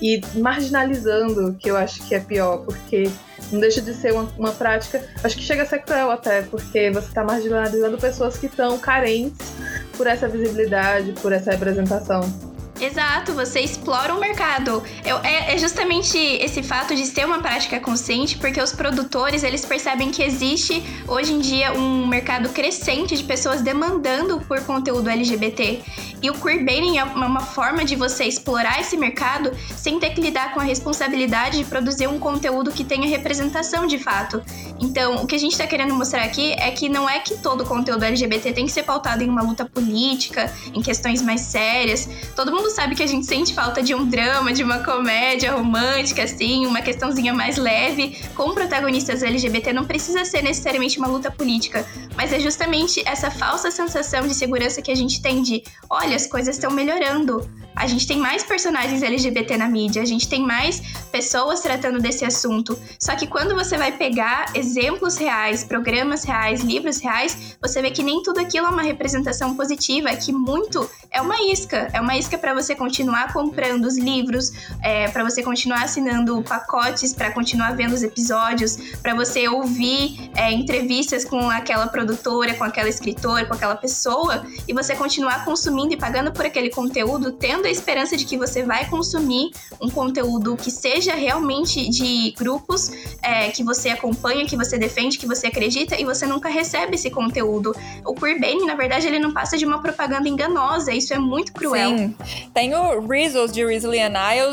E 0.00 0.20
marginalizando, 0.36 1.54
que 1.58 1.70
eu 1.70 1.76
acho 1.76 2.06
que 2.06 2.14
é 2.14 2.20
pior, 2.20 2.64
porque 2.64 3.10
não 3.52 3.60
deixa 3.60 3.80
de 3.80 3.92
ser 3.92 4.12
uma, 4.12 4.28
uma 4.38 4.52
prática, 4.52 5.04
acho 5.22 5.36
que 5.36 5.42
chega 5.42 5.62
a 5.62 5.66
ser 5.66 5.80
cruel 5.80 6.10
até, 6.10 6.42
porque 6.42 6.90
você 6.90 7.08
está 7.08 7.22
marginalizando 7.22 7.98
pessoas 7.98 8.38
que 8.38 8.46
estão 8.46 8.78
carentes 8.78 9.52
por 9.96 10.06
essa 10.06 10.28
visibilidade, 10.28 11.12
por 11.20 11.32
essa 11.32 11.50
representação. 11.50 12.49
Exato, 12.80 13.34
você 13.34 13.60
explora 13.60 14.14
o 14.14 14.18
mercado. 14.18 14.82
Eu, 15.04 15.18
é, 15.18 15.54
é, 15.54 15.58
justamente 15.58 16.16
esse 16.16 16.62
fato 16.62 16.94
de 16.94 17.04
ser 17.04 17.26
uma 17.26 17.40
prática 17.40 17.78
consciente, 17.78 18.38
porque 18.38 18.60
os 18.60 18.72
produtores 18.72 19.42
eles 19.42 19.64
percebem 19.66 20.10
que 20.10 20.22
existe 20.22 20.82
hoje 21.06 21.34
em 21.34 21.40
dia 21.40 21.74
um 21.74 22.06
mercado 22.06 22.48
crescente 22.48 23.14
de 23.14 23.22
pessoas 23.22 23.60
demandando 23.60 24.40
por 24.40 24.62
conteúdo 24.64 25.10
LGBT. 25.10 25.82
E 26.22 26.30
o 26.30 26.34
queerbaiting 26.34 26.98
é 26.98 27.04
uma 27.04 27.40
forma 27.40 27.84
de 27.84 27.96
você 27.96 28.24
explorar 28.24 28.80
esse 28.80 28.96
mercado 28.96 29.52
sem 29.76 29.98
ter 29.98 30.10
que 30.10 30.20
lidar 30.20 30.52
com 30.52 30.60
a 30.60 30.62
responsabilidade 30.62 31.58
de 31.58 31.64
produzir 31.64 32.08
um 32.08 32.18
conteúdo 32.18 32.70
que 32.70 32.84
tenha 32.84 33.08
representação 33.08 33.86
de 33.86 33.98
fato. 33.98 34.42
Então, 34.78 35.22
o 35.22 35.26
que 35.26 35.34
a 35.34 35.38
gente 35.38 35.52
está 35.52 35.66
querendo 35.66 35.94
mostrar 35.94 36.22
aqui 36.22 36.52
é 36.52 36.70
que 36.70 36.88
não 36.88 37.08
é 37.08 37.20
que 37.20 37.36
todo 37.38 37.64
conteúdo 37.64 38.04
LGBT 38.04 38.52
tem 38.52 38.66
que 38.66 38.72
ser 38.72 38.82
pautado 38.82 39.22
em 39.22 39.28
uma 39.28 39.42
luta 39.42 39.64
política, 39.64 40.52
em 40.74 40.82
questões 40.82 41.22
mais 41.22 41.40
sérias. 41.42 42.08
Todo 42.36 42.52
mundo 42.52 42.69
sabe 42.70 42.94
que 42.94 43.02
a 43.02 43.06
gente 43.06 43.26
sente 43.26 43.54
falta 43.54 43.82
de 43.82 43.94
um 43.94 44.06
drama, 44.06 44.52
de 44.52 44.62
uma 44.62 44.78
comédia 44.80 45.52
romântica, 45.52 46.22
assim, 46.22 46.66
uma 46.66 46.80
questãozinha 46.80 47.34
mais 47.34 47.56
leve, 47.56 48.16
com 48.34 48.54
protagonistas 48.54 49.22
LGBT. 49.22 49.72
Não 49.72 49.84
precisa 49.84 50.24
ser 50.24 50.42
necessariamente 50.42 50.98
uma 50.98 51.08
luta 51.08 51.30
política, 51.30 51.86
mas 52.16 52.32
é 52.32 52.40
justamente 52.40 53.02
essa 53.06 53.30
falsa 53.30 53.70
sensação 53.70 54.26
de 54.26 54.34
segurança 54.34 54.82
que 54.82 54.90
a 54.90 54.94
gente 54.94 55.20
tem 55.20 55.42
de, 55.42 55.62
olha, 55.88 56.16
as 56.16 56.26
coisas 56.26 56.56
estão 56.56 56.70
melhorando. 56.70 57.48
A 57.74 57.86
gente 57.86 58.06
tem 58.06 58.18
mais 58.18 58.42
personagens 58.42 59.02
LGBT 59.02 59.56
na 59.56 59.68
mídia, 59.68 60.02
a 60.02 60.04
gente 60.04 60.28
tem 60.28 60.44
mais 60.44 60.80
pessoas 61.10 61.60
tratando 61.60 62.00
desse 62.00 62.24
assunto. 62.24 62.78
Só 62.98 63.14
que 63.14 63.26
quando 63.26 63.54
você 63.54 63.78
vai 63.78 63.92
pegar 63.92 64.52
exemplos 64.54 65.16
reais, 65.16 65.64
programas 65.64 66.24
reais, 66.24 66.60
livros 66.60 67.00
reais, 67.00 67.56
você 67.60 67.80
vê 67.80 67.90
que 67.90 68.02
nem 68.02 68.22
tudo 68.22 68.40
aquilo 68.40 68.66
é 68.66 68.70
uma 68.70 68.82
representação 68.82 69.56
positiva, 69.56 70.14
que 70.16 70.32
muito 70.32 70.88
é 71.10 71.20
uma 71.20 71.40
isca. 71.50 71.88
É 71.92 72.00
uma 72.00 72.16
isca 72.16 72.36
para 72.36 72.54
você 72.60 72.74
continuar 72.74 73.32
comprando 73.32 73.84
os 73.84 73.96
livros, 73.96 74.52
é, 74.82 75.08
para 75.08 75.24
você 75.24 75.42
continuar 75.42 75.84
assinando 75.84 76.42
pacotes, 76.42 77.12
para 77.12 77.30
continuar 77.30 77.74
vendo 77.76 77.94
os 77.94 78.02
episódios, 78.02 78.76
para 79.02 79.14
você 79.14 79.48
ouvir 79.48 80.30
é, 80.36 80.52
entrevistas 80.52 81.24
com 81.24 81.48
aquela 81.50 81.86
produtora, 81.86 82.54
com 82.54 82.64
aquela 82.64 82.88
escritora, 82.88 83.46
com 83.46 83.54
aquela 83.54 83.76
pessoa, 83.76 84.44
e 84.66 84.72
você 84.72 84.94
continuar 84.94 85.44
consumindo 85.44 85.94
e 85.94 85.96
pagando 85.96 86.32
por 86.32 86.44
aquele 86.44 86.70
conteúdo, 86.70 87.32
tendo 87.32 87.66
a 87.66 87.70
esperança 87.70 88.16
de 88.16 88.24
que 88.24 88.36
você 88.36 88.62
vai 88.62 88.88
consumir 88.88 89.50
um 89.80 89.88
conteúdo 89.88 90.56
que 90.56 90.70
seja 90.70 91.14
realmente 91.14 91.88
de 91.88 92.32
grupos 92.36 92.90
é, 93.22 93.48
que 93.50 93.62
você 93.64 93.90
acompanha, 93.90 94.46
que 94.46 94.56
você 94.56 94.78
defende, 94.78 95.18
que 95.18 95.26
você 95.26 95.46
acredita, 95.46 96.00
e 96.00 96.04
você 96.04 96.26
nunca 96.26 96.48
recebe 96.48 96.94
esse 96.96 97.10
conteúdo. 97.10 97.74
O 98.04 98.14
queerbaiting, 98.14 98.66
na 98.66 98.74
verdade, 98.74 99.06
ele 99.06 99.18
não 99.18 99.32
passa 99.32 99.56
de 99.56 99.64
uma 99.64 99.80
propaganda 99.80 100.28
enganosa, 100.28 100.92
isso 100.92 101.14
é 101.14 101.18
muito 101.18 101.52
cruel. 101.52 101.96
Sim. 101.96 102.16
Tem 102.52 102.74
o 102.74 103.06
Rizzles 103.06 103.52
de 103.52 103.64
Rizzly 103.64 104.00
and 104.00 104.12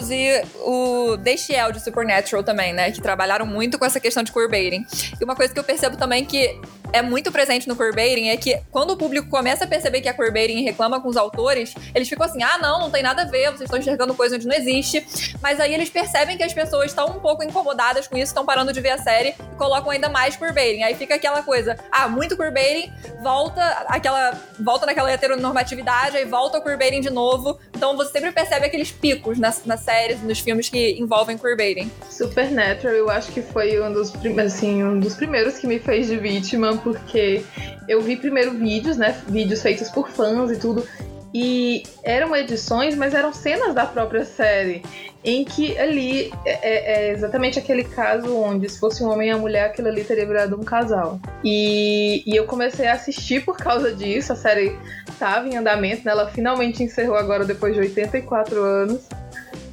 e 0.09 0.43
o 0.61 1.17
Deixiel 1.17 1.71
de 1.71 1.79
Supernatural 1.79 2.43
também, 2.43 2.73
né? 2.73 2.91
Que 2.91 3.01
trabalharam 3.01 3.45
muito 3.45 3.79
com 3.79 3.85
essa 3.85 3.99
questão 3.99 4.23
de 4.23 4.31
queerbaiting. 4.31 4.85
E 5.19 5.23
uma 5.23 5.35
coisa 5.35 5.53
que 5.53 5.59
eu 5.59 5.63
percebo 5.63 5.97
também 5.97 6.23
que 6.23 6.59
é 6.93 7.01
muito 7.01 7.31
presente 7.31 7.67
no 7.67 7.75
queerbaiting 7.75 8.29
é 8.29 8.37
que 8.37 8.59
quando 8.71 8.91
o 8.91 8.97
público 8.97 9.29
começa 9.29 9.65
a 9.65 9.67
perceber 9.67 10.01
que 10.01 10.09
é 10.09 10.13
queerbaiting 10.13 10.59
e 10.59 10.63
reclama 10.63 11.01
com 11.01 11.09
os 11.09 11.17
autores, 11.17 11.73
eles 11.93 12.07
ficam 12.07 12.25
assim, 12.25 12.41
ah, 12.43 12.57
não, 12.57 12.79
não 12.79 12.91
tem 12.91 13.03
nada 13.03 13.23
a 13.23 13.25
ver, 13.25 13.47
vocês 13.47 13.61
estão 13.61 13.79
enxergando 13.79 14.13
coisa 14.13 14.35
onde 14.35 14.47
não 14.47 14.55
existe. 14.55 15.05
Mas 15.41 15.59
aí 15.59 15.73
eles 15.73 15.89
percebem 15.89 16.37
que 16.37 16.43
as 16.43 16.53
pessoas 16.53 16.87
estão 16.87 17.07
um 17.07 17.19
pouco 17.19 17.43
incomodadas 17.43 18.07
com 18.07 18.15
isso, 18.15 18.25
estão 18.25 18.45
parando 18.45 18.71
de 18.71 18.79
ver 18.79 18.91
a 18.91 18.97
série 18.97 19.29
e 19.29 19.55
colocam 19.57 19.91
ainda 19.91 20.09
mais 20.09 20.35
queerbaiting. 20.35 20.83
Aí 20.83 20.95
fica 20.95 21.15
aquela 21.15 21.43
coisa, 21.43 21.77
ah, 21.91 22.07
muito 22.07 22.37
queerbaiting, 22.37 22.91
volta 23.21 23.61
aquela 23.87 24.31
volta 24.59 24.85
naquela 24.85 25.11
heteronormatividade, 25.11 26.17
aí 26.17 26.25
volta 26.25 26.57
o 26.57 26.63
queerbaiting 26.63 27.01
de 27.01 27.09
novo. 27.09 27.59
Então 27.77 27.95
você 27.95 28.11
sempre 28.13 28.31
percebe 28.31 28.65
aqueles 28.65 28.91
picos 28.91 29.37
nas, 29.37 29.63
nas 29.63 29.81
séries, 29.81 30.19
nos 30.23 30.39
filmes 30.39 30.67
que 30.67 30.99
envolvem 30.99 31.37
queerbaiting. 31.37 31.91
Supernatural, 32.09 32.95
eu 32.95 33.07
acho 33.07 33.31
que 33.31 33.39
foi 33.39 33.79
um 33.79 33.93
dos, 33.93 34.11
assim, 34.43 34.83
um 34.83 34.99
dos 34.99 35.13
primeiros 35.13 35.59
que 35.59 35.67
me 35.67 35.77
fez 35.77 36.07
de 36.07 36.17
vítima 36.17 36.75
porque 36.77 37.43
eu 37.87 38.01
vi 38.01 38.15
primeiro 38.17 38.51
vídeos, 38.51 38.97
né? 38.97 39.21
Vídeos 39.27 39.61
feitos 39.61 39.91
por 39.91 40.09
fãs 40.09 40.49
e 40.49 40.57
tudo. 40.57 40.83
E 41.31 41.83
eram 42.03 42.35
edições, 42.35 42.95
mas 42.95 43.13
eram 43.13 43.31
cenas 43.31 43.75
da 43.75 43.85
própria 43.85 44.25
série. 44.25 44.81
Em 45.23 45.45
que 45.45 45.77
ali 45.77 46.33
é, 46.45 46.51
é, 46.51 47.09
é 47.09 47.11
exatamente 47.11 47.59
aquele 47.59 47.83
caso 47.83 48.35
onde, 48.35 48.67
se 48.69 48.79
fosse 48.79 49.03
um 49.03 49.09
homem 49.09 49.29
e 49.29 49.33
uma 49.33 49.41
mulher, 49.41 49.65
aquilo 49.65 49.87
ali 49.87 50.03
teria 50.03 50.25
virado 50.25 50.59
um 50.59 50.63
casal. 50.63 51.19
E, 51.43 52.23
e 52.25 52.35
eu 52.35 52.45
comecei 52.45 52.87
a 52.87 52.93
assistir 52.93 53.45
por 53.45 53.55
causa 53.55 53.93
disso. 53.93 54.33
A 54.33 54.35
série 54.35 54.75
estava 55.17 55.47
em 55.47 55.57
andamento, 55.57 56.05
né? 56.05 56.11
ela 56.11 56.29
finalmente 56.29 56.83
encerrou 56.83 57.17
agora 57.17 57.43
depois 57.43 57.73
de 57.73 57.79
84 57.79 58.63
anos. 58.63 59.01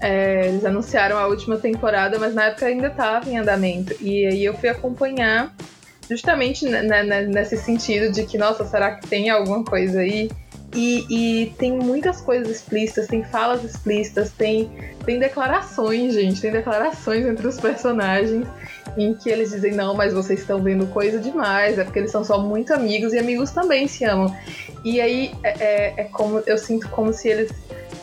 É, 0.01 0.49
eles 0.49 0.65
anunciaram 0.65 1.19
a 1.19 1.27
última 1.27 1.57
temporada, 1.57 2.19
mas 2.19 2.35
na 2.35 2.47
época 2.47 2.67
ainda 2.67 2.89
estava 2.89 3.29
em 3.29 3.39
andamento. 3.39 3.95
E 4.01 4.27
aí 4.27 4.45
eu 4.45 4.55
fui 4.55 4.69
acompanhar 4.69 5.55
justamente 6.09 6.67
nesse 7.29 7.57
sentido 7.57 8.13
de 8.13 8.25
que, 8.25 8.37
nossa, 8.37 8.65
será 8.65 8.97
que 8.97 9.07
tem 9.07 9.31
alguma 9.31 9.65
coisa 9.65 10.01
aí? 10.01 10.31
E, 10.75 11.07
e, 11.09 11.47
tem 11.57 11.73
muitas 11.73 12.21
coisas 12.21 12.49
explícitas, 12.49 13.07
tem 13.07 13.23
falas 13.23 13.63
explícitas, 13.63 14.33
tem, 14.33 14.71
tem 15.05 15.21
declarações, 15.21 16.15
gente, 16.15 16.41
tem 16.41 16.51
declarações 16.51 17.25
entre 17.25 17.47
os 17.47 17.61
personagens 17.61 18.45
em 18.97 19.15
que 19.15 19.29
eles 19.29 19.51
dizem, 19.51 19.73
não, 19.73 19.95
mas 19.95 20.13
vocês 20.13 20.41
estão 20.41 20.63
vendo 20.63 20.87
coisa 20.87 21.19
demais, 21.19 21.79
é 21.79 21.85
porque 21.85 21.99
eles 21.99 22.11
são 22.11 22.25
só 22.25 22.39
muito 22.41 22.73
amigos 22.73 23.13
e 23.13 23.19
amigos 23.19 23.51
também 23.51 23.87
se 23.87 24.05
amam. 24.05 24.35
E 24.85 25.01
aí 25.01 25.33
é, 25.43 25.49
é, 25.49 25.95
é 25.97 26.05
como 26.05 26.43
eu 26.47 26.59
sinto 26.59 26.89
como 26.91 27.13
se 27.13 27.29
eles 27.29 27.51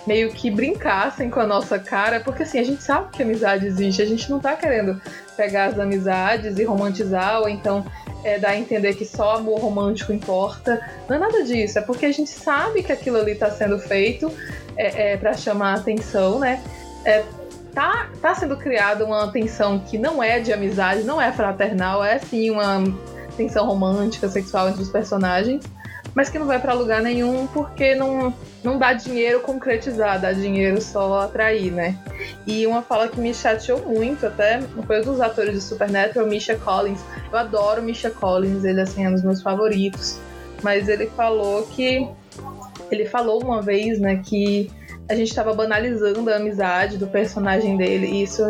meio 0.05 0.31
que 0.31 0.49
brincassem 0.49 1.29
com 1.29 1.39
a 1.39 1.45
nossa 1.45 1.77
cara, 1.77 2.19
porque 2.19 2.43
assim, 2.43 2.59
a 2.59 2.63
gente 2.63 2.81
sabe 2.81 3.09
que 3.11 3.21
amizade 3.21 3.65
existe, 3.65 4.01
a 4.01 4.05
gente 4.05 4.29
não 4.29 4.39
tá 4.39 4.55
querendo 4.55 4.99
pegar 5.37 5.65
as 5.65 5.79
amizades 5.79 6.57
e 6.57 6.63
romantizar, 6.63 7.39
ou 7.39 7.49
então 7.49 7.85
é, 8.23 8.39
dar 8.39 8.49
a 8.49 8.57
entender 8.57 8.95
que 8.95 9.05
só 9.05 9.37
amor 9.37 9.59
romântico 9.59 10.11
importa. 10.11 10.81
Não 11.07 11.15
é 11.15 11.19
nada 11.19 11.43
disso, 11.43 11.79
é 11.79 11.81
porque 11.81 12.05
a 12.05 12.11
gente 12.11 12.29
sabe 12.29 12.83
que 12.83 12.91
aquilo 12.91 13.17
ali 13.17 13.35
tá 13.35 13.49
sendo 13.51 13.77
feito 13.79 14.31
é, 14.75 15.13
é 15.13 15.17
para 15.17 15.33
chamar 15.33 15.73
a 15.73 15.75
atenção, 15.75 16.39
né? 16.39 16.63
É, 17.05 17.23
tá, 17.73 18.09
tá 18.21 18.35
sendo 18.35 18.57
criada 18.57 19.05
uma 19.05 19.31
tensão 19.31 19.79
que 19.79 19.97
não 19.97 20.21
é 20.21 20.39
de 20.39 20.51
amizade, 20.51 21.03
não 21.03 21.21
é 21.21 21.31
fraternal, 21.31 22.03
é 22.03 22.19
sim 22.19 22.49
uma 22.49 22.83
tensão 23.37 23.65
romântica, 23.65 24.27
sexual 24.27 24.69
entre 24.69 24.81
os 24.81 24.89
personagens 24.89 25.63
mas 26.13 26.29
que 26.29 26.37
não 26.37 26.45
vai 26.45 26.59
para 26.59 26.73
lugar 26.73 27.01
nenhum 27.01 27.47
porque 27.47 27.95
não, 27.95 28.33
não 28.63 28.77
dá 28.77 28.93
dinheiro 28.93 29.39
concretizar, 29.41 30.19
dá 30.19 30.31
dinheiro 30.31 30.81
só 30.81 31.21
atrair, 31.21 31.71
né? 31.71 31.97
E 32.45 32.65
uma 32.67 32.81
fala 32.81 33.07
que 33.07 33.19
me 33.19 33.33
chateou 33.33 33.79
muito, 33.87 34.25
até 34.25 34.61
foi 34.85 35.01
dos 35.01 35.21
atores 35.21 35.53
de 35.53 35.61
Supernatural, 35.61 36.27
Misha 36.27 36.55
Collins. 36.55 36.99
Eu 37.31 37.37
adoro 37.37 37.81
Misha 37.81 38.09
Collins, 38.09 38.63
ele 38.63 38.81
assim, 38.81 39.05
é 39.05 39.09
um 39.09 39.13
dos 39.13 39.23
meus 39.23 39.41
favoritos. 39.41 40.19
Mas 40.61 40.87
ele 40.87 41.07
falou 41.07 41.63
que. 41.67 42.07
Ele 42.89 43.05
falou 43.05 43.41
uma 43.41 43.61
vez, 43.61 43.99
né, 43.99 44.21
que 44.23 44.69
a 45.07 45.15
gente 45.15 45.29
estava 45.29 45.53
banalizando 45.53 46.29
a 46.29 46.35
amizade 46.35 46.97
do 46.97 47.07
personagem 47.07 47.77
dele, 47.77 48.07
e 48.07 48.23
isso 48.23 48.43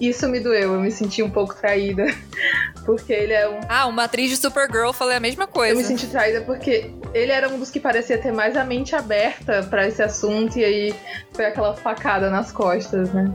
isso 0.00 0.28
me 0.28 0.40
doeu, 0.40 0.74
eu 0.74 0.80
me 0.80 0.90
senti 0.90 1.22
um 1.22 1.30
pouco 1.30 1.54
traída. 1.54 2.04
Porque 2.84 3.12
ele 3.12 3.32
é 3.32 3.48
um. 3.48 3.60
Ah, 3.68 3.86
uma 3.86 4.04
atriz 4.04 4.28
de 4.30 4.36
Supergirl 4.36 4.92
falei 4.92 5.16
a 5.16 5.20
mesma 5.20 5.46
coisa. 5.46 5.72
Eu 5.72 5.76
me 5.78 5.84
senti 5.84 6.06
traída 6.06 6.42
porque 6.42 6.90
ele 7.14 7.32
era 7.32 7.48
um 7.48 7.58
dos 7.58 7.70
que 7.70 7.80
parecia 7.80 8.18
ter 8.18 8.30
mais 8.30 8.58
a 8.58 8.64
mente 8.64 8.94
aberta 8.94 9.62
para 9.62 9.88
esse 9.88 10.02
assunto 10.02 10.58
e 10.58 10.64
aí 10.64 10.94
foi 11.32 11.46
aquela 11.46 11.74
facada 11.74 12.28
nas 12.28 12.52
costas, 12.52 13.10
né? 13.14 13.32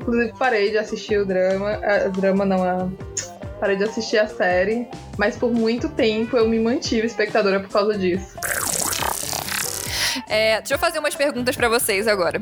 Inclusive 0.00 0.32
parei 0.38 0.70
de 0.70 0.78
assistir 0.78 1.18
o 1.18 1.26
drama. 1.26 1.72
A, 1.82 2.08
drama 2.08 2.44
não, 2.44 2.62
a. 2.62 2.88
Parei 3.58 3.76
de 3.76 3.82
assistir 3.82 4.18
a 4.18 4.28
série, 4.28 4.86
mas 5.18 5.36
por 5.36 5.50
muito 5.50 5.88
tempo 5.88 6.36
eu 6.36 6.48
me 6.48 6.60
mantive 6.60 7.06
espectadora 7.06 7.58
por 7.58 7.70
causa 7.70 7.98
disso. 7.98 8.36
É, 10.28 10.58
deixa 10.60 10.74
eu 10.74 10.78
fazer 10.78 10.98
umas 10.98 11.14
perguntas 11.14 11.56
para 11.56 11.68
vocês 11.68 12.06
agora. 12.06 12.40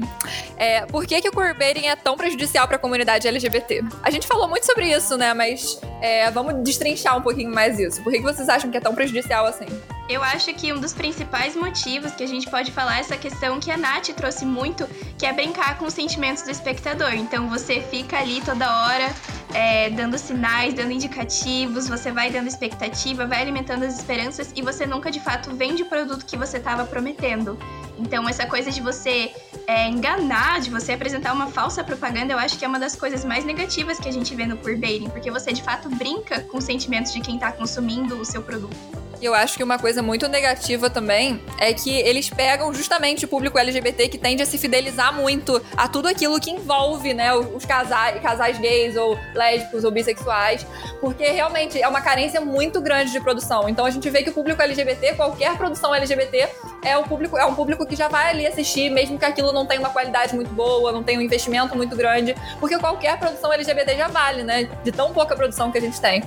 É, 0.56 0.86
por 0.86 1.06
que, 1.06 1.20
que 1.20 1.28
o 1.28 1.32
queerbaiting 1.32 1.86
é 1.86 1.96
tão 1.96 2.16
prejudicial 2.16 2.66
para 2.66 2.76
a 2.76 2.78
comunidade 2.78 3.26
LGBT? 3.26 3.82
A 4.02 4.10
gente 4.10 4.26
falou 4.26 4.48
muito 4.48 4.64
sobre 4.64 4.90
isso, 4.90 5.16
né? 5.16 5.34
Mas 5.34 5.80
é, 6.00 6.30
vamos 6.30 6.62
destrinchar 6.62 7.16
um 7.16 7.22
pouquinho 7.22 7.52
mais 7.52 7.78
isso. 7.78 8.02
Por 8.02 8.12
que, 8.12 8.18
que 8.18 8.24
vocês 8.24 8.48
acham 8.48 8.70
que 8.70 8.76
é 8.76 8.80
tão 8.80 8.94
prejudicial 8.94 9.46
assim? 9.46 9.66
Eu 10.08 10.22
acho 10.22 10.52
que 10.54 10.72
um 10.72 10.80
dos 10.80 10.92
principais 10.92 11.56
motivos 11.56 12.12
que 12.12 12.22
a 12.22 12.26
gente 12.26 12.50
pode 12.50 12.70
falar 12.72 12.98
é 12.98 13.00
essa 13.00 13.16
questão 13.16 13.58
que 13.60 13.70
a 13.70 13.76
Nath 13.76 14.08
trouxe 14.08 14.44
muito, 14.44 14.86
que 15.16 15.24
é 15.24 15.32
brincar 15.32 15.78
com 15.78 15.86
os 15.86 15.94
sentimentos 15.94 16.42
do 16.42 16.50
espectador. 16.50 17.14
Então 17.14 17.48
você 17.48 17.80
fica 17.80 18.18
ali 18.18 18.40
toda 18.42 18.84
hora 18.84 19.10
é, 19.54 19.90
dando 19.90 20.18
sinais, 20.18 20.74
dando 20.74 20.92
indicativos, 20.92 21.88
você 21.88 22.10
vai 22.10 22.30
dando 22.30 22.48
expectativa, 22.48 23.26
vai 23.26 23.40
alimentando 23.40 23.84
as 23.84 23.96
esperanças 23.96 24.52
e 24.54 24.62
você 24.62 24.86
nunca 24.86 25.10
de 25.10 25.20
fato 25.20 25.54
vende 25.54 25.82
o 25.82 25.86
produto 25.86 26.24
que 26.24 26.36
você 26.36 26.56
estava 26.56 26.84
prometendo. 26.84 27.58
Então, 27.98 28.28
essa 28.28 28.46
coisa 28.46 28.70
de 28.70 28.80
você 28.80 29.32
é, 29.66 29.88
enganar, 29.88 30.60
de 30.60 30.70
você 30.70 30.92
apresentar 30.92 31.32
uma 31.32 31.46
falsa 31.48 31.84
propaganda, 31.84 32.32
eu 32.32 32.38
acho 32.38 32.58
que 32.58 32.64
é 32.64 32.68
uma 32.68 32.78
das 32.78 32.96
coisas 32.96 33.24
mais 33.24 33.44
negativas 33.44 33.98
que 33.98 34.08
a 34.08 34.12
gente 34.12 34.34
vê 34.34 34.46
no 34.46 34.56
queerbaiting, 34.56 35.10
porque 35.10 35.30
você 35.30 35.52
de 35.52 35.62
fato 35.62 35.88
brinca 35.88 36.40
com 36.40 36.58
os 36.58 36.64
sentimentos 36.64 37.12
de 37.12 37.20
quem 37.20 37.34
está 37.36 37.52
consumindo 37.52 38.18
o 38.18 38.24
seu 38.24 38.42
produto. 38.42 38.76
Eu 39.22 39.34
acho 39.34 39.56
que 39.56 39.62
uma 39.62 39.78
coisa 39.78 40.02
muito 40.02 40.26
negativa 40.26 40.90
também 40.90 41.40
é 41.60 41.72
que 41.72 41.96
eles 42.00 42.28
pegam 42.28 42.74
justamente 42.74 43.24
o 43.24 43.28
público 43.28 43.56
LGBT 43.56 44.08
que 44.08 44.18
tende 44.18 44.42
a 44.42 44.46
se 44.46 44.58
fidelizar 44.58 45.14
muito 45.14 45.62
a 45.76 45.86
tudo 45.86 46.08
aquilo 46.08 46.40
que 46.40 46.50
envolve, 46.50 47.14
né, 47.14 47.32
os 47.32 47.64
casais, 47.64 48.20
casais 48.20 48.58
gays 48.58 48.96
ou 48.96 49.16
lésbicos 49.32 49.84
ou 49.84 49.92
bissexuais, 49.92 50.66
porque 51.00 51.24
realmente 51.30 51.80
é 51.80 51.86
uma 51.86 52.00
carência 52.00 52.40
muito 52.40 52.80
grande 52.80 53.12
de 53.12 53.20
produção. 53.20 53.68
Então 53.68 53.86
a 53.86 53.90
gente 53.90 54.10
vê 54.10 54.24
que 54.24 54.30
o 54.30 54.32
público 54.32 54.60
LGBT, 54.60 55.14
qualquer 55.14 55.56
produção 55.56 55.94
LGBT, 55.94 56.48
é 56.82 56.96
o 56.96 57.04
público 57.04 57.38
é 57.38 57.46
um 57.46 57.54
público 57.54 57.86
que 57.86 57.94
já 57.94 58.08
vai 58.08 58.28
ali 58.28 58.44
assistir, 58.44 58.90
mesmo 58.90 59.20
que 59.20 59.24
aquilo 59.24 59.52
não 59.52 59.64
tenha 59.64 59.78
uma 59.78 59.90
qualidade 59.90 60.34
muito 60.34 60.50
boa, 60.52 60.90
não 60.90 61.04
tenha 61.04 61.20
um 61.20 61.22
investimento 61.22 61.76
muito 61.76 61.94
grande, 61.94 62.34
porque 62.58 62.76
qualquer 62.76 63.16
produção 63.20 63.52
LGBT 63.52 63.96
já 63.96 64.08
vale, 64.08 64.42
né, 64.42 64.68
de 64.82 64.90
tão 64.90 65.12
pouca 65.12 65.36
produção 65.36 65.70
que 65.70 65.78
a 65.78 65.80
gente 65.80 66.00
tem. 66.00 66.24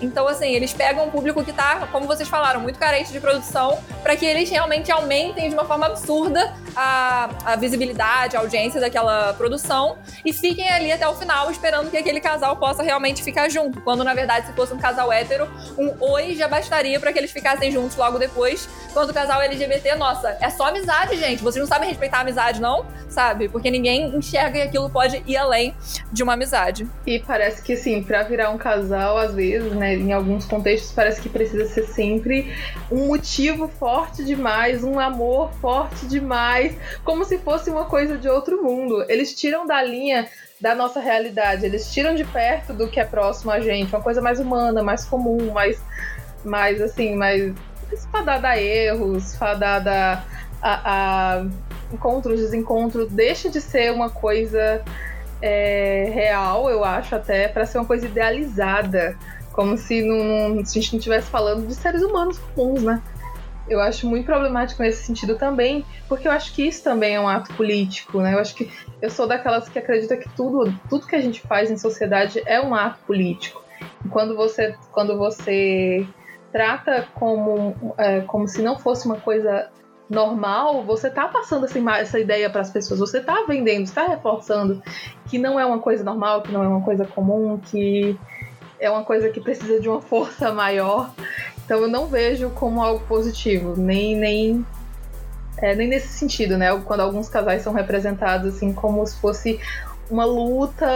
Então 0.00 0.28
assim, 0.28 0.54
eles 0.54 0.72
pegam 0.72 1.06
um 1.06 1.10
público 1.10 1.42
que 1.42 1.52
tá, 1.52 1.88
como 1.90 2.06
vocês 2.06 2.28
falaram, 2.36 2.60
muito 2.60 2.78
carente 2.78 3.10
de 3.10 3.18
produção, 3.18 3.78
para 4.02 4.14
que 4.14 4.26
eles 4.26 4.50
realmente 4.50 4.92
aumentem 4.92 5.48
de 5.48 5.54
uma 5.54 5.64
forma 5.64 5.86
absurda 5.86 6.54
a, 6.76 7.30
a 7.46 7.56
visibilidade, 7.56 8.36
a 8.36 8.40
audiência 8.40 8.78
daquela 8.78 9.32
produção 9.32 9.96
e 10.22 10.32
fiquem 10.34 10.68
ali 10.68 10.92
até 10.92 11.08
o 11.08 11.14
final 11.14 11.50
esperando 11.50 11.90
que 11.90 11.96
aquele 11.96 12.20
casal 12.20 12.56
possa 12.56 12.82
realmente 12.82 13.22
ficar 13.22 13.48
junto. 13.48 13.80
Quando 13.80 14.04
na 14.04 14.12
verdade, 14.12 14.48
se 14.48 14.52
fosse 14.52 14.74
um 14.74 14.78
casal 14.78 15.10
hétero, 15.10 15.48
um 15.78 15.94
oi 15.98 16.34
já 16.34 16.46
bastaria 16.46 17.00
para 17.00 17.10
que 17.10 17.18
eles 17.18 17.30
ficassem 17.30 17.72
juntos 17.72 17.96
logo 17.96 18.18
depois. 18.18 18.68
Quando 18.92 19.10
o 19.10 19.14
casal 19.14 19.40
LGBT, 19.40 19.94
nossa, 19.94 20.36
é 20.40 20.50
só 20.50 20.66
amizade, 20.66 21.16
gente. 21.16 21.42
Vocês 21.42 21.60
não 21.60 21.68
sabem 21.68 21.88
respeitar 21.88 22.18
a 22.18 22.20
amizade, 22.20 22.60
não? 22.60 22.84
Sabe? 23.08 23.48
Porque 23.48 23.70
ninguém 23.70 24.14
enxerga 24.14 24.60
que 24.60 24.68
aquilo 24.68 24.90
pode 24.90 25.22
ir 25.26 25.36
além 25.36 25.74
de 26.12 26.22
uma 26.22 26.34
amizade. 26.34 26.86
E 27.06 27.18
parece 27.18 27.62
que, 27.62 27.72
assim, 27.72 28.02
pra 28.02 28.22
virar 28.22 28.50
um 28.50 28.58
casal, 28.58 29.16
às 29.16 29.34
vezes, 29.34 29.72
né, 29.72 29.94
em 29.94 30.12
alguns 30.12 30.44
contextos, 30.44 30.92
parece 30.92 31.20
que 31.20 31.28
precisa 31.28 31.66
ser 31.66 31.84
sempre 31.84 32.25
um 32.90 33.06
motivo 33.06 33.68
forte 33.68 34.24
demais, 34.24 34.84
um 34.84 34.98
amor 34.98 35.52
forte 35.54 36.06
demais, 36.06 36.76
como 37.04 37.24
se 37.24 37.38
fosse 37.38 37.70
uma 37.70 37.84
coisa 37.84 38.16
de 38.16 38.28
outro 38.28 38.62
mundo. 38.62 39.04
Eles 39.08 39.34
tiram 39.34 39.66
da 39.66 39.82
linha 39.82 40.28
da 40.60 40.74
nossa 40.74 41.00
realidade, 41.00 41.66
eles 41.66 41.92
tiram 41.92 42.14
de 42.14 42.24
perto 42.24 42.72
do 42.72 42.88
que 42.88 42.98
é 42.98 43.04
próximo 43.04 43.50
a 43.50 43.60
gente, 43.60 43.94
uma 43.94 44.02
coisa 44.02 44.22
mais 44.22 44.40
humana, 44.40 44.82
mais 44.82 45.04
comum, 45.04 45.52
mais, 45.52 45.78
mais 46.44 46.80
assim, 46.80 47.14
mais 47.14 47.52
fadada 48.10 48.48
a 48.48 48.60
erros, 48.60 49.36
fadada 49.36 50.24
a, 50.62 51.40
a 51.42 51.46
encontros, 51.92 52.40
desencontros, 52.40 53.10
deixa 53.10 53.50
de 53.50 53.60
ser 53.60 53.92
uma 53.92 54.10
coisa 54.10 54.82
é, 55.40 56.10
real, 56.12 56.70
eu 56.70 56.84
acho, 56.84 57.14
até, 57.14 57.48
para 57.48 57.66
ser 57.66 57.78
uma 57.78 57.86
coisa 57.86 58.06
idealizada. 58.06 59.16
Como 59.56 59.78
se, 59.78 60.02
não, 60.02 60.62
se 60.64 60.78
a 60.78 60.82
gente 60.82 60.92
não 60.92 60.98
estivesse 60.98 61.30
falando 61.30 61.66
de 61.66 61.74
seres 61.74 62.02
humanos 62.02 62.38
comuns, 62.54 62.82
né? 62.82 63.02
Eu 63.66 63.80
acho 63.80 64.06
muito 64.06 64.26
problemático 64.26 64.82
nesse 64.82 65.02
sentido 65.02 65.36
também, 65.36 65.84
porque 66.08 66.28
eu 66.28 66.32
acho 66.32 66.54
que 66.54 66.62
isso 66.62 66.84
também 66.84 67.14
é 67.14 67.20
um 67.20 67.26
ato 67.26 67.52
político, 67.54 68.20
né? 68.20 68.34
Eu 68.34 68.38
acho 68.38 68.54
que 68.54 68.70
eu 69.00 69.10
sou 69.10 69.26
daquelas 69.26 69.66
que 69.66 69.78
acredita 69.78 70.14
que 70.16 70.28
tudo, 70.36 70.72
tudo 70.90 71.06
que 71.06 71.16
a 71.16 71.20
gente 71.20 71.40
faz 71.40 71.70
em 71.70 71.78
sociedade 71.78 72.42
é 72.44 72.60
um 72.60 72.74
ato 72.74 73.00
político. 73.06 73.64
Quando 74.10 74.36
você, 74.36 74.76
quando 74.92 75.16
você 75.16 76.06
trata 76.52 77.08
como, 77.14 77.94
é, 77.96 78.20
como 78.20 78.46
se 78.46 78.60
não 78.60 78.78
fosse 78.78 79.06
uma 79.06 79.16
coisa 79.16 79.70
normal, 80.08 80.84
você 80.84 81.10
tá 81.10 81.26
passando 81.26 81.64
assim, 81.64 81.84
essa 81.88 82.20
ideia 82.20 82.48
para 82.48 82.60
as 82.60 82.70
pessoas, 82.70 83.00
você 83.00 83.20
tá 83.20 83.44
vendendo, 83.48 83.84
está 83.84 84.06
reforçando 84.06 84.82
que 85.26 85.38
não 85.38 85.58
é 85.58 85.66
uma 85.66 85.80
coisa 85.80 86.04
normal, 86.04 86.42
que 86.42 86.52
não 86.52 86.62
é 86.62 86.68
uma 86.68 86.82
coisa 86.82 87.04
comum, 87.04 87.58
que 87.58 88.16
é 88.78 88.90
uma 88.90 89.04
coisa 89.04 89.28
que 89.30 89.40
precisa 89.40 89.80
de 89.80 89.88
uma 89.88 90.00
força 90.00 90.52
maior. 90.52 91.10
Então 91.64 91.80
eu 91.80 91.88
não 91.88 92.06
vejo 92.06 92.50
como 92.50 92.82
algo 92.82 93.04
positivo, 93.06 93.74
nem 93.76 94.16
nem 94.16 94.66
é, 95.58 95.74
nem 95.74 95.88
nesse 95.88 96.08
sentido, 96.08 96.56
né? 96.56 96.68
Quando 96.84 97.00
alguns 97.00 97.28
casais 97.28 97.62
são 97.62 97.72
representados 97.72 98.54
assim 98.54 98.72
como 98.72 99.06
se 99.06 99.18
fosse 99.20 99.58
uma 100.10 100.24
luta 100.24 100.86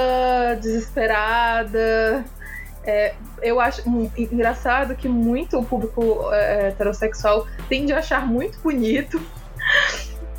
desesperada, 0.60 2.24
é, 2.84 3.14
eu 3.42 3.60
acho 3.60 3.82
engraçado 4.16 4.94
que 4.94 5.08
muito 5.08 5.58
o 5.58 5.64
público 5.64 6.28
é, 6.32 6.68
heterossexual 6.68 7.46
tende 7.68 7.92
a 7.92 7.98
achar 7.98 8.26
muito 8.26 8.58
bonito. 8.60 9.20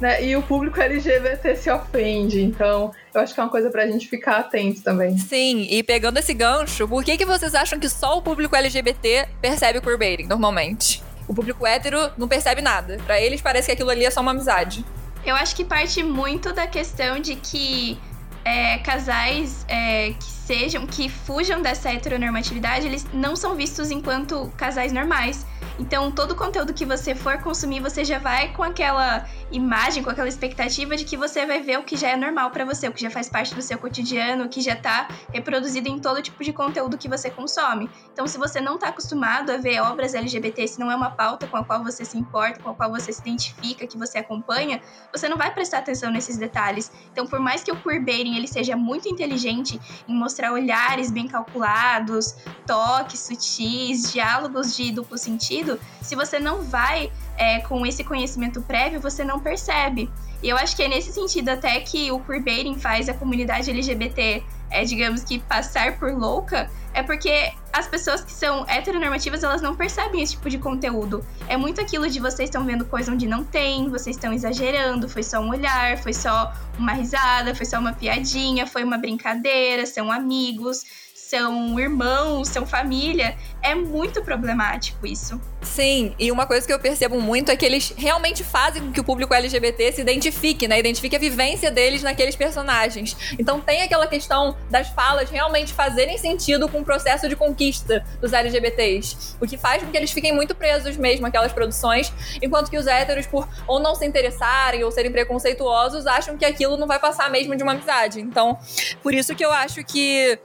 Né? 0.02 0.26
E 0.26 0.36
o 0.36 0.42
público 0.42 0.82
LGBT 0.82 1.56
se 1.56 1.70
ofende. 1.70 2.42
Então, 2.42 2.92
eu 3.14 3.22
acho 3.22 3.36
que 3.36 3.40
é 3.40 3.44
uma 3.44 3.52
coisa 3.52 3.70
pra 3.70 3.86
gente 3.86 4.10
ficar 4.10 4.38
atento 4.38 4.82
também. 4.82 5.16
Sim, 5.16 5.68
e 5.70 5.84
pegando 5.84 6.18
esse 6.18 6.34
gancho, 6.34 6.88
por 6.88 7.04
que, 7.04 7.16
que 7.18 7.26
vocês 7.26 7.54
acham 7.54 7.80
que 7.80 7.88
só 7.88 8.18
o 8.18 8.22
público 8.22 8.56
LGBT 8.56 9.30
percebe 9.40 9.78
o 9.78 9.82
queerbaiting, 9.82 10.26
normalmente? 10.26 11.04
O 11.28 11.36
público 11.36 11.68
hétero 11.68 12.12
não 12.18 12.28
percebe 12.28 12.62
nada. 12.62 12.98
Para 13.06 13.22
eles 13.22 13.42
parece 13.42 13.68
que 13.68 13.74
aquilo 13.74 13.92
ali 13.92 14.04
é 14.04 14.10
só 14.10 14.22
uma 14.22 14.32
amizade. 14.32 14.84
Eu 15.24 15.36
acho 15.36 15.56
que 15.56 15.64
parte 15.64 16.02
muito 16.02 16.52
da 16.52 16.66
questão 16.66 17.20
de 17.20 17.36
que 17.36 18.00
é, 18.44 18.80
casais 18.80 19.64
é, 19.68 20.14
que 20.14 20.24
sejam, 20.24 20.88
que 20.88 21.10
fujam 21.10 21.62
dessa 21.62 21.94
heteronormatividade, 21.94 22.88
eles 22.88 23.06
não 23.14 23.36
são 23.36 23.56
vistos 23.56 23.92
enquanto 23.92 24.52
casais 24.58 24.92
normais. 24.92 25.46
Então, 25.80 26.12
todo 26.12 26.32
o 26.32 26.36
conteúdo 26.36 26.74
que 26.74 26.86
você 26.86 27.16
for 27.16 27.38
consumir, 27.40 27.80
você 27.80 28.04
já 28.04 28.20
vai 28.20 28.50
com 28.50 28.64
aquela 28.64 29.26
imagem, 29.52 30.04
com 30.04 30.10
aquela 30.10 30.28
expectativa 30.28 30.96
de 30.96 31.04
que 31.04 31.18
você 31.18 31.46
vai 31.46 31.62
ver 31.62 31.78
o 31.78 31.84
que 31.84 31.98
já 31.98 32.10
é 32.10 32.16
normal 32.16 32.52
para 32.52 32.66
você, 32.66 32.88
o 32.88 32.92
que 32.92 33.02
já 33.02 33.10
faz 33.10 33.30
parte 33.30 33.54
do 33.54 33.62
seu 33.62 33.78
cotidiano, 33.78 34.46
o 34.46 34.50
que 34.50 34.62
já 34.62 34.76
tá 34.76 35.08
reproduzido 35.34 35.90
em 35.90 36.00
todo 36.00 36.22
tipo 36.22 36.44
de 36.44 36.54
conteúdo 36.54 36.98
que 36.98 37.08
você 37.08 37.30
consome. 37.30 37.90
Então, 38.14 38.26
se 38.28 38.38
você 38.38 38.62
não 38.62 38.78
tá 38.78 38.88
acostumado 38.88 39.52
a 39.52 39.58
ver 39.58 39.82
obras 39.82 40.14
LGBT, 40.14 40.68
se 40.68 40.80
não 40.80 40.92
é 40.92 40.96
uma 40.96 41.12
pauta 41.12 41.48
com 41.48 41.58
a 41.58 41.64
qual 41.64 41.84
você 41.84 42.06
se 42.06 42.18
importa, 42.18 42.62
com 42.62 42.70
a 42.70 42.74
qual 42.74 42.90
você 42.90 43.12
se 43.12 43.22
identifica, 43.22 43.86
que 43.86 43.98
você 43.98 44.18
acompanha, 44.18 44.82
você 45.12 45.28
não 45.28 45.38
vai 45.38 45.54
prestar 45.54 45.80
atenção 45.80 46.12
nesses 46.12 46.38
detalhes. 46.38 46.92
Então, 47.12 47.28
por 47.28 47.40
mais 47.40 47.64
que 47.64 47.72
o 47.72 47.76
queerbaiting 47.76 48.36
ele 48.36 48.48
seja 48.48 48.76
muito 48.76 49.10
inteligente 49.10 49.80
em 50.08 50.14
mostrar 50.14 50.54
olhares 50.54 51.12
bem 51.12 51.28
calculados, 51.28 52.36
toques 52.66 53.20
sutis, 53.20 54.12
diálogos 54.12 54.76
de 54.76 54.92
duplo 54.92 55.18
sentido, 55.18 55.80
se 56.02 56.16
você 56.16 56.40
não 56.40 56.62
vai 56.62 57.12
é, 57.42 57.60
com 57.62 57.84
esse 57.84 58.04
conhecimento 58.04 58.62
prévio, 58.62 59.02
você 59.02 59.24
não 59.24 59.40
percebe. 59.40 60.08
E 60.44 60.50
eu 60.50 60.56
acho 60.56 60.76
que 60.76 60.84
é 60.84 60.88
nesse 60.88 61.12
sentido 61.12 61.50
até 61.50 61.80
que 61.80 62.12
o 62.12 62.20
queerbaiting 62.20 62.78
faz 62.78 63.10
a 63.10 63.16
comunidade 63.16 63.72
LGBT, 63.72 64.44
é, 64.70 64.84
digamos 64.84 65.24
que, 65.24 65.40
passar 65.40 65.98
por 65.98 66.14
louca, 66.14 66.70
é 66.94 67.02
porque 67.02 67.52
as 67.74 67.88
pessoas 67.88 68.24
que 68.24 68.32
são 68.32 68.64
heteronormativas, 68.68 69.44
elas 69.44 69.60
não 69.60 69.76
percebem 69.76 70.22
esse 70.22 70.34
tipo 70.34 70.52
de 70.52 70.60
conteúdo. 70.60 71.26
É 71.48 71.58
muito 71.58 71.82
aquilo 71.82 72.08
de 72.08 72.20
vocês 72.20 72.48
estão 72.48 72.64
vendo 72.64 72.86
coisa 72.86 73.12
onde 73.12 73.26
não 73.26 73.44
tem, 73.44 73.90
vocês 73.90 74.16
estão 74.16 74.32
exagerando, 74.32 75.10
foi 75.10 75.24
só 75.24 75.40
um 75.40 75.50
olhar, 75.50 75.98
foi 75.98 76.14
só 76.14 76.54
uma 76.78 76.94
risada, 76.94 77.56
foi 77.56 77.66
só 77.66 77.80
uma 77.80 77.94
piadinha, 77.94 78.68
foi 78.68 78.84
uma 78.84 79.00
brincadeira, 79.00 79.88
são 79.88 80.12
amigos 80.12 80.84
são 81.32 81.80
irmãos, 81.80 82.50
são 82.50 82.66
família. 82.66 83.38
É 83.62 83.74
muito 83.74 84.22
problemático 84.22 85.08
isso. 85.08 85.40
Sim, 85.62 86.14
e 86.20 86.30
uma 86.30 86.46
coisa 86.46 86.68
que 86.68 86.74
eu 86.74 86.80
percebo 86.80 87.22
muito 87.22 87.52
é 87.52 87.56
que 87.56 87.66
eles 87.66 87.94
realmente 87.96 88.44
fazem 88.44 88.82
com 88.82 88.92
que 88.92 89.00
o 89.00 89.04
público 89.04 89.34
LGBT 89.34 89.94
se 89.94 90.02
identifique, 90.02 90.68
né? 90.68 90.78
Identifique 90.78 91.16
a 91.16 91.20
vivência 91.20 91.72
deles 91.72 92.04
naqueles 92.04 92.36
personagens. 92.36 93.16
Então 93.40 93.62
tem 93.62 93.82
aquela 93.82 94.08
questão 94.08 94.58
das 94.70 94.90
falas 94.90 95.30
realmente 95.30 95.72
fazerem 95.72 96.18
sentido 96.18 96.68
com 96.68 96.80
o 96.80 96.84
processo 96.84 97.30
de 97.30 97.36
conquista 97.38 98.04
dos 98.20 98.34
LGBTs. 98.34 99.38
O 99.40 99.48
que 99.48 99.58
faz 99.58 99.82
com 99.82 99.90
que 99.90 99.96
eles 99.96 100.12
fiquem 100.12 100.34
muito 100.34 100.54
presos 100.54 100.98
mesmo 100.98 101.28
àquelas 101.28 101.54
produções, 101.54 102.12
enquanto 102.42 102.70
que 102.70 102.78
os 102.78 102.88
héteros, 102.88 103.26
por 103.26 103.48
ou 103.68 103.80
não 103.80 103.96
se 103.96 104.06
interessarem 104.06 104.84
ou 104.84 104.92
serem 104.92 105.12
preconceituosos, 105.12 106.06
acham 106.08 106.36
que 106.36 106.44
aquilo 106.44 106.76
não 106.76 106.88
vai 106.88 107.00
passar 107.00 107.30
mesmo 107.30 107.56
de 107.56 107.64
uma 107.64 107.72
amizade. 107.72 108.20
Então, 108.20 108.58
por 109.02 109.14
isso 109.14 109.34
que 109.34 109.46
eu 109.46 109.52
acho 109.52 109.82
que 109.86 110.38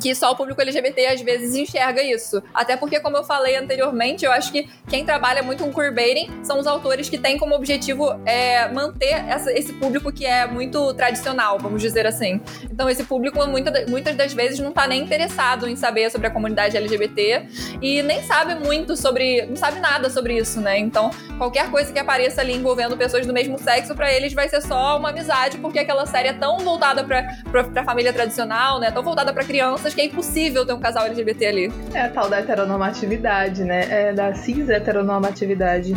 que 0.00 0.14
só 0.14 0.32
o 0.32 0.36
público 0.36 0.60
LGBT 0.60 1.06
às 1.06 1.20
vezes 1.20 1.54
enxerga 1.54 2.02
isso. 2.02 2.42
Até 2.52 2.76
porque, 2.76 3.00
como 3.00 3.16
eu 3.16 3.24
falei 3.24 3.56
anteriormente, 3.56 4.24
eu 4.24 4.32
acho 4.32 4.52
que 4.52 4.68
quem 4.88 5.04
trabalha 5.04 5.42
muito 5.42 5.64
com 5.64 5.72
queerbaiting 5.72 6.44
são 6.44 6.58
os 6.58 6.66
autores 6.66 7.08
que 7.08 7.18
têm 7.18 7.38
como 7.38 7.54
objetivo 7.54 8.20
é, 8.24 8.68
manter 8.68 9.24
essa, 9.28 9.52
esse 9.52 9.72
público 9.72 10.12
que 10.12 10.26
é 10.26 10.46
muito 10.46 10.92
tradicional, 10.94 11.58
vamos 11.58 11.80
dizer 11.80 12.06
assim. 12.06 12.40
Então, 12.64 12.88
esse 12.88 13.04
público 13.04 13.44
muita, 13.46 13.86
muitas 13.88 14.16
das 14.16 14.32
vezes 14.32 14.58
não 14.58 14.72
tá 14.72 14.86
nem 14.86 15.02
interessado 15.02 15.68
em 15.68 15.76
saber 15.76 16.10
sobre 16.10 16.26
a 16.26 16.30
comunidade 16.30 16.76
LGBT 16.76 17.46
e 17.80 18.02
nem 18.02 18.22
sabe 18.22 18.54
muito 18.54 18.96
sobre. 18.96 19.46
não 19.46 19.56
sabe 19.56 19.80
nada 19.80 20.10
sobre 20.10 20.36
isso, 20.36 20.60
né? 20.60 20.78
Então, 20.78 21.10
qualquer 21.38 21.70
coisa 21.70 21.92
que 21.92 21.98
apareça 21.98 22.40
ali 22.40 22.54
envolvendo 22.54 22.96
pessoas 22.96 23.26
do 23.26 23.32
mesmo 23.32 23.58
sexo, 23.58 23.94
para 23.94 24.12
eles 24.12 24.32
vai 24.32 24.48
ser 24.48 24.60
só 24.60 24.98
uma 24.98 25.10
amizade, 25.10 25.58
porque 25.58 25.78
aquela 25.78 26.06
série 26.06 26.28
é 26.28 26.32
tão 26.32 26.58
voltada 26.58 27.04
pra, 27.04 27.22
pra 27.50 27.84
família 27.84 28.12
tradicional, 28.12 28.80
né? 28.80 28.90
Tão 28.90 29.02
voltada 29.02 29.32
para 29.32 29.44
que 29.92 30.00
é 30.00 30.06
impossível 30.06 30.64
ter 30.64 30.72
um 30.72 30.80
casal 30.80 31.06
LGBT 31.06 31.46
ali. 31.46 31.72
É 31.92 32.02
a 32.02 32.08
tal 32.08 32.30
da 32.30 32.38
heteronormatividade, 32.38 33.64
né? 33.64 33.86
É 33.90 34.12
da 34.12 34.32
cis 34.34 34.68
heteronormatividade. 34.68 35.94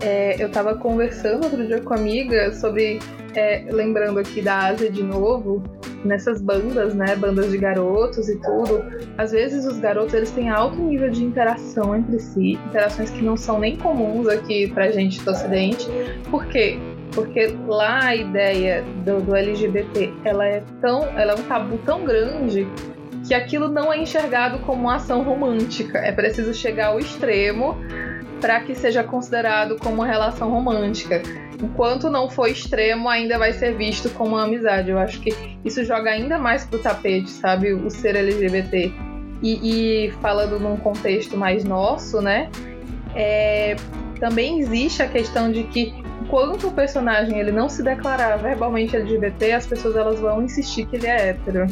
É, 0.00 0.42
eu 0.42 0.50
tava 0.50 0.74
conversando 0.76 1.44
outro 1.44 1.66
dia 1.66 1.80
com 1.80 1.94
uma 1.94 2.00
amiga 2.00 2.52
sobre. 2.52 2.98
É, 3.34 3.64
lembrando 3.70 4.18
aqui 4.18 4.40
da 4.40 4.58
Ásia 4.58 4.90
de 4.90 5.02
novo, 5.02 5.62
nessas 6.04 6.40
bandas, 6.40 6.94
né, 6.94 7.14
bandas 7.16 7.50
de 7.50 7.58
garotos 7.58 8.28
e 8.28 8.36
tudo, 8.40 8.84
às 9.16 9.32
vezes 9.32 9.66
os 9.66 9.78
garotos 9.78 10.14
eles 10.14 10.30
têm 10.30 10.48
alto 10.48 10.76
nível 10.76 11.10
de 11.10 11.24
interação 11.24 11.94
entre 11.94 12.18
si, 12.18 12.52
interações 12.66 13.10
que 13.10 13.22
não 13.22 13.36
são 13.36 13.58
nem 13.60 13.76
comuns 13.76 14.28
aqui 14.28 14.68
pra 14.68 14.90
gente 14.90 15.22
do 15.22 15.30
Ocidente. 15.30 15.86
Por 16.30 16.46
quê? 16.46 16.78
Porque 17.12 17.54
lá 17.66 18.04
a 18.04 18.16
ideia 18.16 18.84
do, 19.04 19.20
do 19.20 19.34
LGBT 19.34 20.12
ela 20.24 20.46
é 20.46 20.62
tão, 20.80 21.04
ela 21.18 21.32
é 21.32 21.34
um 21.34 21.42
tabu 21.42 21.78
tão 21.84 22.04
grande 22.04 22.66
que 23.28 23.34
aquilo 23.34 23.68
não 23.68 23.92
é 23.92 23.98
enxergado 23.98 24.58
como 24.60 24.84
uma 24.84 24.96
ação 24.96 25.22
romântica. 25.22 25.98
É 25.98 26.10
preciso 26.10 26.54
chegar 26.54 26.86
ao 26.88 26.98
extremo 26.98 27.76
para 28.40 28.58
que 28.60 28.74
seja 28.74 29.04
considerado 29.04 29.76
como 29.76 29.96
uma 29.96 30.06
relação 30.06 30.50
romântica. 30.50 31.20
Enquanto 31.62 32.08
não 32.08 32.30
for 32.30 32.48
extremo, 32.48 33.06
ainda 33.06 33.38
vai 33.38 33.52
ser 33.52 33.76
visto 33.76 34.08
como 34.10 34.36
uma 34.36 34.44
amizade. 34.44 34.90
Eu 34.90 34.98
acho 34.98 35.20
que 35.20 35.30
isso 35.62 35.84
joga 35.84 36.10
ainda 36.10 36.38
mais 36.38 36.64
pro 36.64 36.78
tapete, 36.78 37.28
sabe? 37.28 37.74
O 37.74 37.90
ser 37.90 38.16
LGBT. 38.16 38.90
E, 39.42 40.06
e 40.06 40.10
falando 40.22 40.58
num 40.58 40.76
contexto 40.76 41.36
mais 41.36 41.64
nosso, 41.64 42.22
né? 42.22 42.48
É, 43.14 43.76
também 44.18 44.60
existe 44.60 45.02
a 45.02 45.06
questão 45.06 45.52
de 45.52 45.64
que 45.64 45.92
enquanto 46.22 46.68
o 46.68 46.72
personagem 46.72 47.38
ele 47.38 47.52
não 47.52 47.68
se 47.68 47.82
declarar 47.82 48.36
verbalmente 48.36 48.96
LGBT, 48.96 49.52
as 49.52 49.66
pessoas 49.66 49.96
elas 49.96 50.18
vão 50.18 50.42
insistir 50.42 50.86
que 50.86 50.96
ele 50.96 51.06
é 51.06 51.28
hétero. 51.28 51.66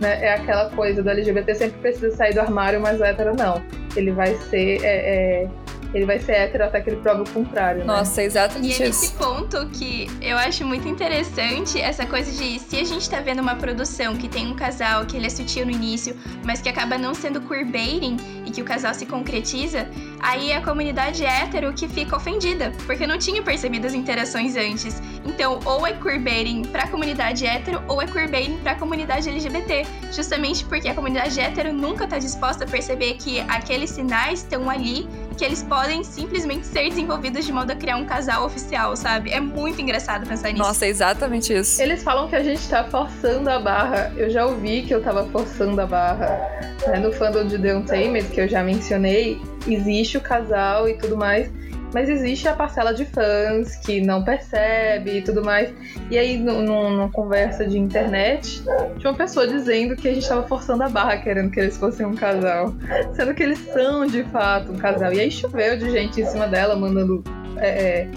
Né? 0.00 0.24
É 0.24 0.34
aquela 0.34 0.70
coisa 0.70 1.02
do 1.02 1.10
LGBT 1.10 1.54
sempre 1.54 1.80
precisa 1.80 2.14
sair 2.14 2.34
do 2.34 2.40
armário, 2.40 2.80
mas 2.80 3.00
o 3.00 3.04
hétero 3.04 3.34
não. 3.34 3.62
Ele 3.96 4.12
vai 4.12 4.34
ser 4.34 4.84
é, 4.84 5.42
é, 5.44 5.48
ele 5.96 6.04
vai 6.04 6.18
ser 6.18 6.32
hétero 6.32 6.64
até 6.64 6.80
que 6.80 6.90
ele 6.90 6.98
prove 6.98 7.22
o 7.22 7.30
contrário. 7.30 7.80
Né? 7.80 7.86
Nossa, 7.86 8.22
exatamente 8.22 8.78
E 8.78 8.82
é 8.82 8.86
nesse 8.86 9.12
ponto 9.14 9.66
que 9.70 10.06
eu 10.20 10.36
acho 10.36 10.64
muito 10.64 10.86
interessante 10.86 11.80
essa 11.80 12.04
coisa 12.04 12.30
de 12.30 12.58
se 12.58 12.76
a 12.76 12.84
gente 12.84 13.08
tá 13.08 13.20
vendo 13.20 13.40
uma 13.40 13.54
produção 13.54 14.14
que 14.14 14.28
tem 14.28 14.46
um 14.46 14.54
casal 14.54 15.06
que 15.06 15.16
ele 15.16 15.26
é 15.26 15.30
sutil 15.30 15.64
no 15.64 15.72
início, 15.72 16.14
mas 16.44 16.60
que 16.60 16.68
acaba 16.68 16.98
não 16.98 17.14
sendo 17.14 17.40
queerbaiting 17.40 18.18
e 18.44 18.50
que 18.50 18.60
o 18.60 18.64
casal 18.64 18.92
se 18.92 19.06
concretiza, 19.06 19.88
aí 20.20 20.50
é 20.50 20.56
a 20.56 20.62
comunidade 20.62 21.24
hétero 21.24 21.72
que 21.72 21.88
fica 21.88 22.16
ofendida, 22.16 22.72
porque 22.86 23.06
não 23.06 23.18
tinha 23.18 23.42
percebido 23.42 23.86
as 23.86 23.94
interações 23.94 24.54
antes. 24.54 25.00
Então, 25.24 25.60
ou 25.64 25.86
é 25.86 25.94
queerbaiting 25.94 26.62
pra 26.64 26.86
comunidade 26.88 27.46
hétero, 27.46 27.82
ou 27.88 28.02
é 28.02 28.06
queerbaiting 28.06 28.58
pra 28.58 28.74
comunidade 28.74 29.30
LGBT. 29.30 29.86
Justamente 30.12 30.64
porque 30.66 30.88
a 30.88 30.94
comunidade 30.94 31.40
hétero 31.40 31.72
nunca 31.72 32.06
tá 32.06 32.18
disposta 32.18 32.64
a 32.64 32.68
perceber 32.68 33.14
que 33.14 33.40
aqueles 33.40 33.90
sinais 33.90 34.40
estão 34.40 34.68
ali 34.68 35.08
que 35.36 35.44
eles 35.44 35.62
podem 35.62 36.02
simplesmente 36.02 36.66
ser 36.66 36.88
desenvolvidos 36.88 37.44
de 37.44 37.52
modo 37.52 37.70
a 37.70 37.76
criar 37.76 37.96
um 37.96 38.06
casal 38.06 38.44
oficial, 38.46 38.96
sabe? 38.96 39.30
É 39.30 39.40
muito 39.40 39.80
engraçado 39.80 40.26
pensar 40.26 40.48
nisso. 40.50 40.62
Nossa, 40.62 40.86
é 40.86 40.88
exatamente 40.88 41.52
isso. 41.52 41.80
Eles 41.80 42.02
falam 42.02 42.28
que 42.28 42.34
a 42.34 42.42
gente 42.42 42.66
tá 42.68 42.84
forçando 42.84 43.48
a 43.50 43.58
barra. 43.58 44.12
Eu 44.16 44.30
já 44.30 44.46
ouvi 44.46 44.82
que 44.82 44.94
eu 44.94 45.02
tava 45.02 45.26
forçando 45.26 45.80
a 45.80 45.86
barra. 45.86 46.40
Né? 46.86 46.98
No 46.98 47.12
fandom 47.12 47.44
de 47.46 47.58
The 47.58 47.76
Untamed, 47.76 48.28
que 48.28 48.40
eu 48.40 48.48
já 48.48 48.62
mencionei, 48.62 49.40
existe 49.66 50.16
o 50.16 50.20
casal 50.20 50.88
e 50.88 50.94
tudo 50.94 51.16
mais. 51.16 51.50
Mas 51.94 52.08
existe 52.08 52.48
a 52.48 52.54
parcela 52.54 52.92
de 52.92 53.04
fãs 53.04 53.76
que 53.76 54.00
não 54.00 54.22
percebe 54.24 55.18
e 55.18 55.22
tudo 55.22 55.42
mais. 55.42 55.72
E 56.10 56.18
aí, 56.18 56.36
numa 56.36 57.08
conversa 57.10 57.66
de 57.66 57.78
internet, 57.78 58.62
tinha 58.98 59.10
uma 59.10 59.16
pessoa 59.16 59.46
dizendo 59.46 59.96
que 59.96 60.08
a 60.08 60.14
gente 60.14 60.28
tava 60.28 60.46
forçando 60.46 60.82
a 60.82 60.88
barra 60.88 61.16
querendo 61.18 61.50
que 61.50 61.60
eles 61.60 61.76
fossem 61.76 62.04
um 62.04 62.14
casal. 62.14 62.74
Sendo 63.14 63.34
que 63.34 63.42
eles 63.42 63.58
são 63.72 64.06
de 64.06 64.24
fato 64.24 64.72
um 64.72 64.76
casal. 64.76 65.12
E 65.12 65.20
aí 65.20 65.30
choveu 65.30 65.78
de 65.78 65.90
gente 65.90 66.20
em 66.20 66.26
cima 66.26 66.46
dela, 66.46 66.76
mandando 66.76 67.22
é, 67.58 68.08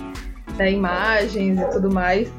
é, 0.58 0.72
imagens 0.72 1.60
e 1.60 1.66
tudo 1.72 1.92
mais. 1.92 2.30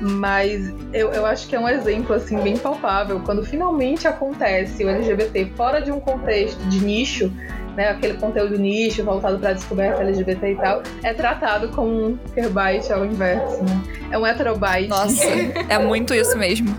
Mas 0.00 0.72
eu, 0.94 1.12
eu 1.12 1.26
acho 1.26 1.46
que 1.46 1.54
é 1.54 1.60
um 1.60 1.68
exemplo 1.68 2.14
assim 2.14 2.40
bem 2.40 2.56
palpável. 2.56 3.20
Quando 3.20 3.44
finalmente 3.44 4.08
acontece 4.08 4.82
o 4.82 4.88
LGBT 4.88 5.52
fora 5.56 5.80
de 5.80 5.92
um 5.92 6.00
contexto 6.00 6.58
de 6.68 6.82
nicho, 6.82 7.30
né, 7.76 7.90
aquele 7.90 8.14
conteúdo 8.14 8.58
nicho 8.58 9.04
voltado 9.04 9.38
para 9.38 9.50
a 9.50 9.52
descoberta 9.52 10.02
LGBT 10.02 10.52
e 10.52 10.56
tal, 10.56 10.82
é 11.02 11.12
tratado 11.12 11.68
como 11.70 12.08
um 12.08 12.16
queerbite 12.34 12.92
ao 12.92 13.04
inverso, 13.04 13.62
né? 13.62 13.82
É 14.10 14.18
um 14.18 14.26
heterobite. 14.26 14.88
Nossa, 14.88 15.24
é 15.68 15.78
muito 15.78 16.14
isso 16.14 16.36
mesmo. 16.36 16.74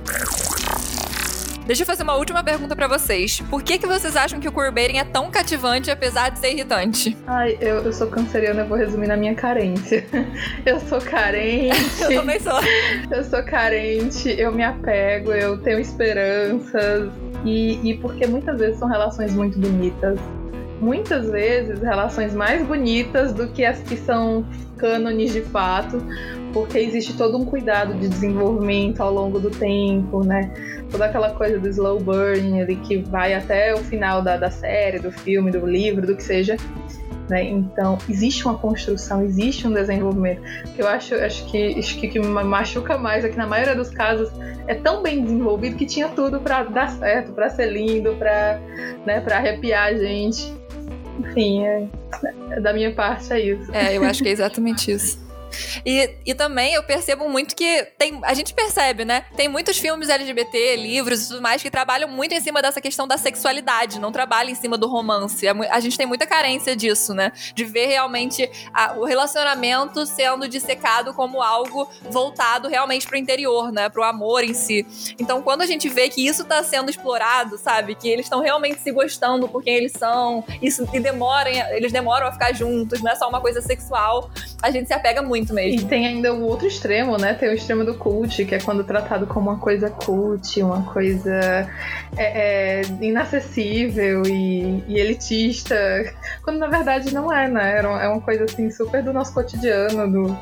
Deixa 1.65 1.83
eu 1.83 1.85
fazer 1.85 2.03
uma 2.03 2.15
última 2.15 2.43
pergunta 2.43 2.75
para 2.75 2.85
vocês. 2.85 3.39
Por 3.49 3.63
que, 3.63 3.77
que 3.77 3.87
vocês 3.87 4.15
acham 4.15 4.41
que 4.41 4.47
o 4.49 4.51
queerbaiting 4.51 4.97
é 4.97 5.05
tão 5.05 5.31
cativante, 5.31 5.89
apesar 5.89 6.29
de 6.29 6.39
ser 6.39 6.51
irritante? 6.51 7.15
Ai, 7.25 7.57
eu, 7.61 7.77
eu 7.77 7.93
sou 7.93 8.07
canceriana, 8.07 8.63
eu 8.63 8.67
vou 8.67 8.77
resumir 8.77 9.07
na 9.07 9.15
minha 9.15 9.35
carência. 9.35 10.05
Eu 10.65 10.79
sou 10.81 10.99
carente. 10.99 11.77
eu 12.03 12.19
também 12.19 12.39
sou. 12.39 12.59
Eu 13.09 13.23
sou 13.23 13.43
carente, 13.43 14.29
eu 14.37 14.51
me 14.51 14.63
apego, 14.63 15.31
eu 15.31 15.57
tenho 15.57 15.79
esperanças. 15.79 17.09
E, 17.45 17.79
e 17.89 17.97
porque 17.97 18.27
muitas 18.27 18.59
vezes 18.59 18.77
são 18.77 18.87
relações 18.87 19.33
muito 19.33 19.57
bonitas 19.57 20.19
muitas 20.81 21.29
vezes 21.29 21.79
relações 21.79 22.33
mais 22.33 22.65
bonitas 22.65 23.31
do 23.31 23.47
que 23.47 23.63
as 23.63 23.79
que 23.79 23.95
são 23.95 24.45
cânones 24.77 25.31
de 25.31 25.41
fato, 25.41 26.03
porque 26.51 26.79
existe 26.79 27.15
todo 27.15 27.37
um 27.37 27.45
cuidado 27.45 27.93
de 27.93 28.09
desenvolvimento 28.09 28.99
ao 29.01 29.13
longo 29.13 29.39
do 29.39 29.51
tempo, 29.51 30.25
né? 30.25 30.51
Toda 30.91 31.05
aquela 31.05 31.29
coisa 31.29 31.59
do 31.59 31.69
slow 31.69 31.99
burn 31.99 32.61
ali 32.61 32.75
que 32.75 32.97
vai 32.97 33.33
até 33.33 33.73
o 33.73 33.77
final 33.77 34.21
da, 34.21 34.35
da 34.35 34.49
série, 34.49 34.99
do 34.99 35.11
filme, 35.11 35.51
do 35.51 35.65
livro, 35.65 36.05
do 36.05 36.15
que 36.15 36.23
seja. 36.23 36.57
Né? 37.29 37.45
Então, 37.45 37.97
existe 38.09 38.43
uma 38.45 38.57
construção, 38.57 39.23
existe 39.23 39.65
um 39.65 39.71
desenvolvimento. 39.71 40.41
Que 40.75 40.81
eu 40.81 40.87
acho, 40.87 41.15
acho 41.15 41.45
que 41.49 41.79
acho 41.79 41.97
que, 41.97 42.09
que 42.09 42.19
me 42.19 42.27
machuca 42.27 42.97
mais 42.97 43.23
é 43.23 43.29
que 43.29 43.37
na 43.37 43.47
maioria 43.47 43.75
dos 43.75 43.89
casos 43.89 44.29
é 44.67 44.75
tão 44.75 45.01
bem 45.01 45.23
desenvolvido 45.23 45.77
que 45.77 45.85
tinha 45.85 46.09
tudo 46.09 46.41
para 46.41 46.63
dar 46.63 46.89
certo, 46.89 47.31
para 47.31 47.49
ser 47.49 47.71
lindo, 47.71 48.15
para 48.15 48.59
né, 49.05 49.23
arrepiar 49.31 49.87
a 49.87 49.93
gente. 49.93 50.53
Enfim, 51.29 51.65
é, 51.65 51.87
da 52.59 52.73
minha 52.73 52.91
parte 52.93 53.31
é 53.31 53.39
isso. 53.39 53.71
É, 53.73 53.97
eu 53.97 54.03
acho 54.03 54.23
que 54.23 54.29
é 54.29 54.31
exatamente 54.31 54.91
isso. 54.91 55.20
E, 55.85 56.09
e 56.25 56.33
também 56.33 56.73
eu 56.73 56.83
percebo 56.83 57.27
muito 57.29 57.55
que 57.55 57.83
tem. 57.97 58.19
A 58.23 58.33
gente 58.33 58.53
percebe, 58.53 59.05
né? 59.05 59.25
Tem 59.35 59.47
muitos 59.47 59.77
filmes 59.77 60.09
LGBT, 60.09 60.75
livros 60.75 61.25
e 61.25 61.27
tudo 61.29 61.41
mais 61.41 61.61
que 61.61 61.69
trabalham 61.69 62.09
muito 62.09 62.33
em 62.33 62.41
cima 62.41 62.61
dessa 62.61 62.81
questão 62.81 63.07
da 63.07 63.17
sexualidade, 63.17 63.99
não 63.99 64.11
trabalham 64.11 64.51
em 64.51 64.55
cima 64.55 64.77
do 64.77 64.87
romance. 64.87 65.47
É 65.47 65.51
a 65.69 65.79
gente 65.79 65.97
tem 65.97 66.05
muita 66.05 66.25
carência 66.25 66.75
disso, 66.75 67.13
né? 67.13 67.31
De 67.53 67.63
ver 67.63 67.87
realmente 67.87 68.49
a, 68.73 68.93
o 68.93 69.05
relacionamento 69.05 70.05
sendo 70.05 70.47
dissecado 70.47 71.13
como 71.13 71.41
algo 71.41 71.89
voltado 72.09 72.67
realmente 72.67 73.07
pro 73.07 73.17
interior, 73.17 73.71
né? 73.71 73.89
Pro 73.89 74.03
amor 74.03 74.43
em 74.43 74.53
si. 74.53 74.85
Então, 75.19 75.41
quando 75.41 75.61
a 75.61 75.65
gente 75.65 75.89
vê 75.89 76.09
que 76.09 76.25
isso 76.25 76.43
tá 76.45 76.63
sendo 76.63 76.89
explorado, 76.89 77.57
sabe? 77.57 77.95
Que 77.95 78.09
eles 78.09 78.25
estão 78.25 78.41
realmente 78.41 78.81
se 78.81 78.91
gostando 78.91 79.47
por 79.47 79.63
quem 79.63 79.75
eles 79.75 79.93
são, 79.93 80.43
isso 80.61 80.87
e 80.93 80.99
demoram, 80.99 81.51
eles 81.71 81.91
demoram 81.91 82.27
a 82.27 82.31
ficar 82.31 82.53
juntos, 82.53 83.01
não 83.01 83.11
é 83.11 83.15
só 83.15 83.27
uma 83.27 83.41
coisa 83.41 83.61
sexual, 83.61 84.29
a 84.61 84.71
gente 84.71 84.87
se 84.87 84.93
apega 84.93 85.21
muito 85.21 85.40
muito 85.41 85.53
mesmo. 85.53 85.81
E 85.81 85.85
tem 85.85 86.07
ainda 86.07 86.33
o 86.33 86.43
outro 86.43 86.67
extremo, 86.67 87.17
né? 87.17 87.33
Tem 87.33 87.49
o 87.49 87.53
extremo 87.53 87.83
do 87.83 87.95
cult, 87.95 88.45
que 88.45 88.55
é 88.55 88.59
quando 88.59 88.83
tratado 88.83 89.25
como 89.27 89.49
uma 89.49 89.59
coisa 89.59 89.89
cult, 89.89 90.61
uma 90.61 90.83
coisa 90.93 91.67
é, 92.15 92.79
é, 92.79 92.81
inacessível 93.01 94.23
e, 94.25 94.83
e, 94.87 94.99
elitista. 94.99 95.75
Quando 96.43 96.59
na 96.59 96.67
verdade 96.67 97.13
não 97.13 97.31
é, 97.31 97.47
né? 97.47 97.79
É 97.79 98.07
uma 98.07 98.21
coisa 98.21 98.45
assim 98.45 98.69
super 98.69 99.03
do 99.03 99.11
nosso 99.11 99.33
cotidiano, 99.33 100.09
do, 100.11 100.37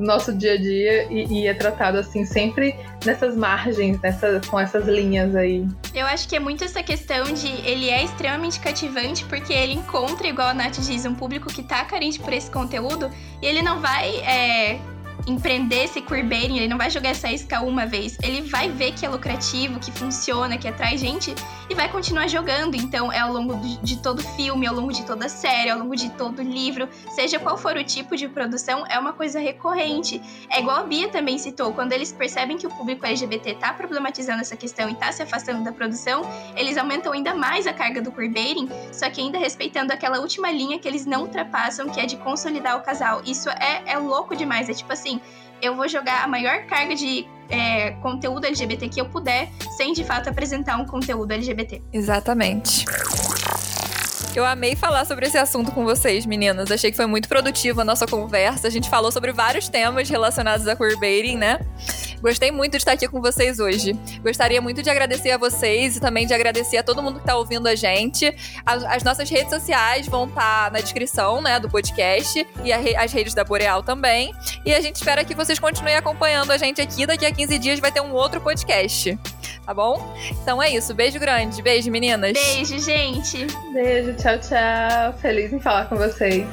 nosso 0.00 0.32
dia 0.32 0.54
a 0.54 0.56
dia 0.56 1.06
e, 1.10 1.42
e, 1.42 1.46
é 1.46 1.54
tratado 1.54 1.98
assim 1.98 2.24
sempre 2.24 2.74
nessas 3.04 3.36
margens, 3.36 4.00
nessa, 4.00 4.40
com 4.48 4.58
essas 4.58 4.86
linhas 4.86 5.34
aí. 5.34 5.66
Eu 5.94 6.06
acho 6.06 6.28
que 6.28 6.36
é 6.36 6.40
muito 6.40 6.64
essa 6.64 6.82
questão 6.82 7.24
de 7.24 7.48
ele 7.66 7.88
é 7.88 8.04
extremamente 8.04 8.60
cativante 8.60 9.24
porque 9.24 9.52
ele 9.52 9.74
encontra, 9.74 10.26
igual 10.26 10.48
a 10.48 10.54
Nath 10.54 10.78
diz, 10.80 11.04
um 11.04 11.14
público 11.14 11.48
que 11.48 11.62
tá 11.62 11.84
carente 11.84 12.18
por 12.20 12.32
esse 12.32 12.50
conteúdo 12.50 13.10
e 13.42 13.46
ele 13.46 13.62
não 13.62 13.80
vai 13.80 14.16
é, 14.18 14.78
empreender 15.26 15.84
esse 15.84 16.00
queerbaiting, 16.00 16.56
ele 16.56 16.68
não 16.68 16.78
vai 16.78 16.90
jogar 16.90 17.10
essa 17.10 17.30
isca 17.30 17.60
uma 17.60 17.86
vez. 17.86 18.16
Ele 18.22 18.42
vai 18.42 18.68
ver 18.68 18.92
que 18.92 19.04
é 19.04 19.08
lucrativo, 19.08 19.78
que 19.78 19.90
funciona, 19.92 20.56
que 20.58 20.68
atrai 20.68 20.96
gente 20.96 21.34
e 21.68 21.74
vai 21.74 21.88
continuar 21.88 22.28
jogando. 22.28 22.74
Então, 22.74 23.12
é 23.12 23.20
ao 23.20 23.32
longo 23.32 23.56
de 23.82 23.98
todo 23.98 24.22
filme, 24.22 24.66
ao 24.66 24.74
longo 24.74 24.92
de 24.92 25.04
toda 25.04 25.28
série, 25.28 25.70
ao 25.70 25.78
longo 25.78 25.96
de 25.96 26.10
todo 26.10 26.42
livro, 26.42 26.88
seja 27.10 27.38
qual 27.38 27.56
for 27.56 27.76
o 27.76 27.84
tipo 27.84 28.16
de 28.16 28.28
produção, 28.28 28.84
é 28.86 28.98
uma 28.98 29.12
coisa 29.12 29.38
recorrente. 29.38 30.20
É 30.50 30.60
igual 30.60 30.78
a 30.78 30.82
Bia 30.82 31.08
também 31.08 31.38
citou, 31.38 31.72
quando 31.72 31.92
eles 31.92 32.12
percebem 32.12 32.56
que 32.56 32.66
o 32.66 32.70
público 32.70 33.06
LGBT 33.06 33.54
tá 33.54 33.72
problematizando 33.72 34.40
essa 34.40 34.56
questão 34.56 34.88
e 34.88 34.94
tá 34.94 35.12
se 35.12 35.22
afastando 35.22 35.64
da 35.64 35.72
produção, 35.72 36.22
eles 36.56 36.76
aumentam 36.76 37.12
ainda 37.12 37.34
mais 37.34 37.66
a 37.66 37.72
carga 37.72 38.02
do 38.02 38.12
queerbaiting, 38.12 38.68
só 38.92 39.08
que 39.08 39.20
ainda 39.20 39.38
respeitando 39.38 39.92
aquela 39.92 40.20
última 40.20 40.50
linha 40.50 40.78
que 40.78 40.86
eles 40.86 41.06
não 41.06 41.22
ultrapassam, 41.22 41.88
que 41.88 42.00
é 42.00 42.06
de 42.06 42.16
consolidar 42.16 42.76
o 42.76 42.82
casal. 42.82 43.22
Isso 43.24 43.48
é, 43.50 43.82
é 43.86 43.98
louco 43.98 44.36
demais. 44.36 44.68
É 44.68 44.74
tipo 44.74 44.92
assim, 44.92 45.09
eu 45.62 45.74
vou 45.74 45.88
jogar 45.88 46.24
a 46.24 46.28
maior 46.28 46.66
carga 46.66 46.94
de 46.94 47.26
é, 47.48 47.92
conteúdo 48.02 48.46
LGBT 48.46 48.88
que 48.88 49.00
eu 49.00 49.06
puder, 49.06 49.48
sem 49.76 49.92
de 49.92 50.04
fato 50.04 50.28
apresentar 50.28 50.76
um 50.76 50.84
conteúdo 50.84 51.32
LGBT. 51.32 51.82
Exatamente. 51.92 52.84
Eu 54.34 54.44
amei 54.44 54.76
falar 54.76 55.04
sobre 55.06 55.26
esse 55.26 55.36
assunto 55.36 55.72
com 55.72 55.84
vocês, 55.84 56.24
meninas. 56.24 56.70
Achei 56.70 56.90
que 56.90 56.96
foi 56.96 57.06
muito 57.06 57.28
produtiva 57.28 57.82
a 57.82 57.84
nossa 57.84 58.06
conversa. 58.06 58.68
A 58.68 58.70
gente 58.70 58.88
falou 58.88 59.10
sobre 59.10 59.32
vários 59.32 59.68
temas 59.68 60.08
relacionados 60.08 60.68
a 60.68 60.76
queerbaiting, 60.76 61.36
né? 61.36 61.58
Gostei 62.20 62.50
muito 62.50 62.72
de 62.72 62.78
estar 62.78 62.92
aqui 62.92 63.08
com 63.08 63.20
vocês 63.20 63.58
hoje. 63.58 63.92
Gostaria 64.22 64.60
muito 64.60 64.82
de 64.82 64.90
agradecer 64.90 65.30
a 65.30 65.38
vocês 65.38 65.96
e 65.96 66.00
também 66.00 66.26
de 66.26 66.34
agradecer 66.34 66.78
a 66.78 66.82
todo 66.82 67.02
mundo 67.02 67.14
que 67.14 67.20
está 67.20 67.36
ouvindo 67.36 67.66
a 67.66 67.74
gente. 67.74 68.34
As, 68.64 68.84
as, 68.84 69.02
nossas 69.02 69.28
redes 69.28 69.50
sociais 69.50 70.06
vão 70.06 70.26
estar 70.26 70.64
tá 70.66 70.70
na 70.70 70.80
descrição, 70.80 71.40
né, 71.40 71.58
do 71.58 71.68
podcast 71.68 72.46
e 72.64 72.72
re, 72.72 72.96
as 72.96 73.12
redes 73.12 73.34
da 73.34 73.44
Boreal 73.44 73.82
também. 73.82 74.32
E 74.64 74.74
a 74.74 74.80
gente 74.80 74.96
espera 74.96 75.24
que 75.24 75.34
vocês 75.34 75.58
continuem 75.58 75.96
acompanhando 75.96 76.50
a 76.50 76.58
gente 76.58 76.80
aqui. 76.80 77.06
Daqui 77.06 77.24
a 77.24 77.32
15 77.32 77.58
dias 77.58 77.80
vai 77.80 77.90
ter 77.90 78.00
um 78.00 78.12
outro 78.12 78.40
podcast. 78.40 79.18
Tá 79.64 79.74
bom? 79.74 80.14
Então 80.42 80.62
é 80.62 80.70
isso. 80.70 80.92
Beijo 80.94 81.18
grande. 81.18 81.62
Beijo, 81.62 81.90
meninas. 81.90 82.32
Beijo, 82.32 82.78
gente. 82.78 83.46
Beijo, 83.72 84.14
tchau, 84.14 84.38
tchau. 84.38 85.12
Feliz 85.20 85.52
em 85.52 85.60
falar 85.60 85.86
com 85.86 85.96
vocês. 85.96 86.44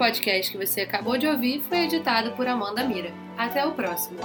podcast 0.00 0.50
que 0.50 0.56
você 0.56 0.80
acabou 0.80 1.18
de 1.18 1.26
ouvir 1.26 1.60
foi 1.68 1.80
editado 1.80 2.32
por 2.32 2.48
Amanda 2.48 2.82
Mira. 2.82 3.12
Até 3.36 3.66
o 3.66 3.72
próximo! 3.72 4.18